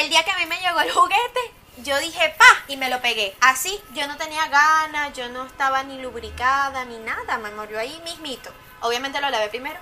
el 0.00 0.10
día 0.10 0.24
que 0.24 0.30
a 0.30 0.38
mí 0.38 0.46
me 0.46 0.60
llegó 0.60 0.80
el 0.80 0.92
juguete, 0.92 1.40
yo 1.78 1.98
dije, 1.98 2.34
pa, 2.38 2.64
y 2.68 2.76
me 2.76 2.88
lo 2.88 3.00
pegué. 3.00 3.36
Así, 3.40 3.80
yo 3.92 4.06
no 4.06 4.16
tenía 4.16 4.46
ganas, 4.48 5.12
yo 5.14 5.28
no 5.28 5.44
estaba 5.44 5.82
ni 5.82 6.00
lubricada, 6.00 6.84
ni 6.84 6.98
nada, 6.98 7.38
me 7.38 7.50
murió 7.50 7.78
ahí 7.78 8.00
mismito. 8.04 8.50
Obviamente 8.80 9.20
lo 9.20 9.30
lavé 9.30 9.48
primero. 9.48 9.78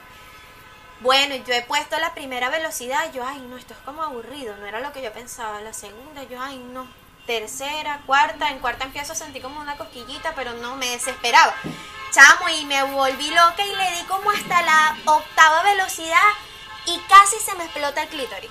Bueno, 1.00 1.34
yo 1.34 1.52
he 1.52 1.62
puesto 1.62 1.98
la 1.98 2.14
primera 2.14 2.48
velocidad, 2.50 3.12
yo, 3.12 3.26
ay, 3.26 3.40
no, 3.40 3.56
esto 3.56 3.74
es 3.74 3.80
como 3.80 4.02
aburrido, 4.02 4.56
no 4.56 4.66
era 4.66 4.80
lo 4.80 4.92
que 4.92 5.02
yo 5.02 5.12
pensaba. 5.12 5.60
La 5.60 5.72
segunda, 5.72 6.22
yo, 6.24 6.40
ay, 6.40 6.58
no. 6.58 6.86
Tercera, 7.26 8.00
cuarta, 8.06 8.50
en 8.50 8.58
cuarta 8.58 8.84
empiezo 8.84 9.12
a 9.12 9.16
sentir 9.16 9.42
como 9.42 9.60
una 9.60 9.76
cosquillita, 9.76 10.34
pero 10.34 10.52
no, 10.54 10.76
me 10.76 10.90
desesperaba. 10.90 11.54
Chamo, 12.10 12.48
y 12.48 12.64
me 12.66 12.82
volví 12.84 13.30
loca 13.30 13.64
y 13.66 13.74
le 13.74 13.90
di 13.96 14.04
como 14.06 14.30
hasta 14.30 14.62
la 14.62 14.96
octava 15.04 15.62
velocidad 15.62 16.30
y 16.86 16.98
casi 17.08 17.38
se 17.38 17.54
me 17.56 17.64
explota 17.64 18.02
el 18.02 18.08
clítoris. 18.08 18.50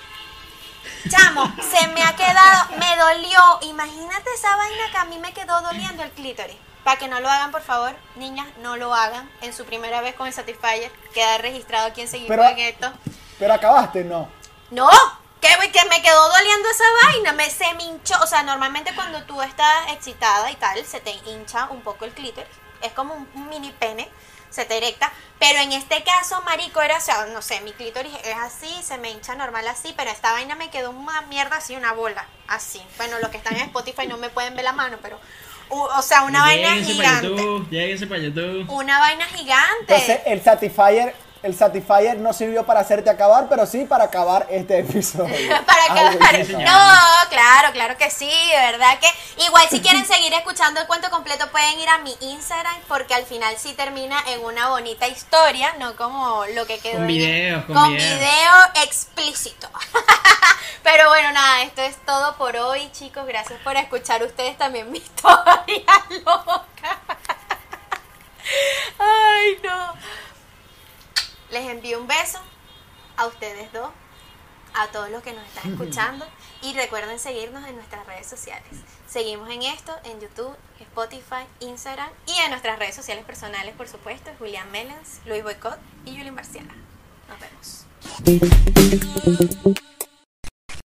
Chamo, 1.09 1.51
se 1.61 1.87
me 1.89 2.03
ha 2.03 2.15
quedado, 2.15 2.69
me 2.77 2.95
dolió. 2.97 3.59
Imagínate 3.61 4.29
esa 4.33 4.55
vaina 4.55 4.91
que 4.91 4.97
a 4.97 5.05
mí 5.05 5.19
me 5.19 5.33
quedó 5.33 5.61
doliendo 5.61 6.03
el 6.03 6.11
clítoris. 6.11 6.55
Para 6.83 6.97
que 6.97 7.07
no 7.07 7.19
lo 7.19 7.29
hagan, 7.29 7.51
por 7.51 7.61
favor, 7.61 7.95
niñas, 8.15 8.47
no 8.59 8.75
lo 8.77 8.93
hagan 8.93 9.29
en 9.41 9.53
su 9.53 9.65
primera 9.65 10.01
vez 10.01 10.15
con 10.15 10.27
el 10.27 10.33
Satisfyer. 10.33 10.91
Queda 11.13 11.37
registrado 11.37 11.87
aquí 11.87 12.01
en 12.01 12.07
seguimos 12.07 12.29
Pero- 12.29 12.47
en 12.49 12.59
esto. 12.59 12.91
Pero 13.39 13.53
acabaste, 13.53 14.03
no. 14.03 14.29
No, 14.69 14.89
que, 15.41 15.49
me 15.89 16.01
quedó 16.01 16.29
doliendo 16.29 16.69
esa 16.69 16.83
vaina, 17.05 17.33
me 17.33 17.49
se 17.49 17.73
me 17.73 17.83
hinchó. 17.83 18.15
O 18.21 18.27
sea, 18.27 18.43
normalmente 18.43 18.95
cuando 18.95 19.23
tú 19.23 19.41
estás 19.41 19.91
excitada 19.91 20.49
y 20.51 20.55
tal, 20.55 20.85
se 20.85 20.99
te 20.99 21.11
hincha 21.25 21.67
un 21.69 21.81
poco 21.81 22.05
el 22.05 22.13
clítoris. 22.13 22.49
Es 22.81 22.91
como 22.93 23.13
un 23.13 23.49
mini 23.49 23.71
pene, 23.71 24.09
se 24.53 24.65
te 24.65 24.77
erecta. 24.77 25.11
Pero 25.39 25.59
en 25.59 25.73
este 25.73 26.03
caso, 26.03 26.41
marico, 26.43 26.81
era, 26.81 26.97
o 26.97 27.01
sea, 27.01 27.25
no 27.33 27.41
sé, 27.41 27.59
mi 27.61 27.73
clítoris 27.73 28.13
es 28.23 28.35
así, 28.37 28.71
se 28.81 28.97
me 28.97 29.09
hincha 29.09 29.35
normal 29.35 29.67
así, 29.67 29.93
pero 29.97 30.09
esta 30.09 30.31
vaina 30.31 30.55
me 30.55 30.69
quedó 30.69 30.91
una 30.91 31.21
mierda 31.23 31.57
así, 31.57 31.75
una 31.75 31.91
bola, 31.91 32.25
así. 32.47 32.81
Bueno, 32.97 33.19
los 33.19 33.29
que 33.29 33.37
están 33.37 33.55
en 33.55 33.63
Spotify 33.63 34.07
no 34.07 34.17
me 34.17 34.29
pueden 34.29 34.55
ver 34.55 34.63
la 34.63 34.71
mano, 34.71 34.97
pero, 35.01 35.19
o 35.69 36.01
sea, 36.01 36.23
una 36.23 36.41
vaina 36.41 36.75
Lléguense 36.75 36.95
para 36.95 37.09
gigante. 37.09 37.27
YouTube, 37.27 37.69
lléguense 37.69 38.07
para 38.07 38.21
YouTube. 38.21 38.69
Una 38.69 38.99
vaina 38.99 39.25
gigante. 39.25 39.95
Entonces, 39.95 40.19
el 40.25 40.41
Satisfyer, 40.41 41.15
el 41.43 41.55
Satisfyer 41.55 42.17
no 42.17 42.31
sirvió 42.33 42.65
para 42.65 42.79
hacerte 42.79 43.09
acabar, 43.09 43.47
pero 43.49 43.65
sí 43.65 43.83
para 43.85 44.05
acabar 44.05 44.47
este 44.49 44.79
episodio. 44.79 45.49
para 45.65 45.83
Algo 46.09 46.15
acabar. 46.23 46.39
No, 46.49 47.29
claro, 47.29 47.71
claro 47.73 47.97
que 47.97 48.09
sí, 48.09 48.29
de 48.29 48.71
verdad 48.71 48.97
que 48.99 49.07
igual 49.45 49.67
si 49.69 49.81
quieren 49.81 50.05
seguir 50.05 50.33
escuchando 50.33 50.79
el 50.81 50.87
cuento 50.87 51.09
completo 51.09 51.49
pueden 51.51 51.79
ir 51.79 51.89
a 51.89 51.97
mi 51.99 52.15
Instagram 52.21 52.75
porque 52.87 53.13
al 53.13 53.25
final 53.25 53.53
sí 53.57 53.73
termina 53.73 54.23
en 54.27 54.43
una 54.43 54.69
bonita 54.69 55.07
historia, 55.07 55.73
no 55.79 55.95
como 55.97 56.45
lo 56.55 56.65
que 56.65 56.79
quedó 56.79 56.93
Con 56.93 57.01
en- 57.03 57.07
videos, 57.07 57.65
con 57.65 57.75
con 57.75 57.89
videos. 57.95 58.19
video 58.19 58.83
explícito. 58.85 59.69
Pero 60.83 61.07
bueno, 61.09 61.31
nada, 61.31 61.61
esto 61.63 61.81
es 61.81 61.95
todo 62.05 62.35
por 62.37 62.55
hoy, 62.57 62.89
chicos. 62.91 63.25
Gracias 63.25 63.59
por 63.63 63.75
escuchar 63.77 64.21
ustedes 64.23 64.57
también 64.57 64.91
mi 64.91 64.97
historia 64.99 65.83
loca. 66.25 66.99
Ay, 68.99 69.57
no. 69.63 69.93
Les 71.53 71.69
envío 71.69 71.99
un 71.99 72.07
beso 72.07 72.39
a 73.15 73.27
ustedes 73.27 73.71
dos, 73.71 73.91
a 74.73 74.87
todos 74.87 75.11
los 75.11 75.21
que 75.21 75.33
nos 75.33 75.45
están 75.45 75.73
escuchando 75.73 76.25
y 76.63 76.73
recuerden 76.73 77.19
seguirnos 77.19 77.63
en 77.67 77.75
nuestras 77.75 78.07
redes 78.07 78.25
sociales. 78.25 78.71
Seguimos 79.07 79.47
en 79.51 79.61
esto 79.61 79.93
en 80.03 80.19
YouTube, 80.19 80.55
Spotify, 80.79 81.45
Instagram 81.59 82.09
y 82.25 82.31
en 82.39 82.49
nuestras 82.49 82.79
redes 82.79 82.95
sociales 82.95 83.23
personales, 83.23 83.75
por 83.75 83.87
supuesto, 83.87 84.31
Julián 84.39 84.71
Melens, 84.71 85.19
Luis 85.27 85.43
Boicot 85.43 85.77
y 86.05 86.15
Yuli 86.15 86.31
Marciala. 86.31 86.73
Nos 87.29 87.39
vemos. 88.25 89.83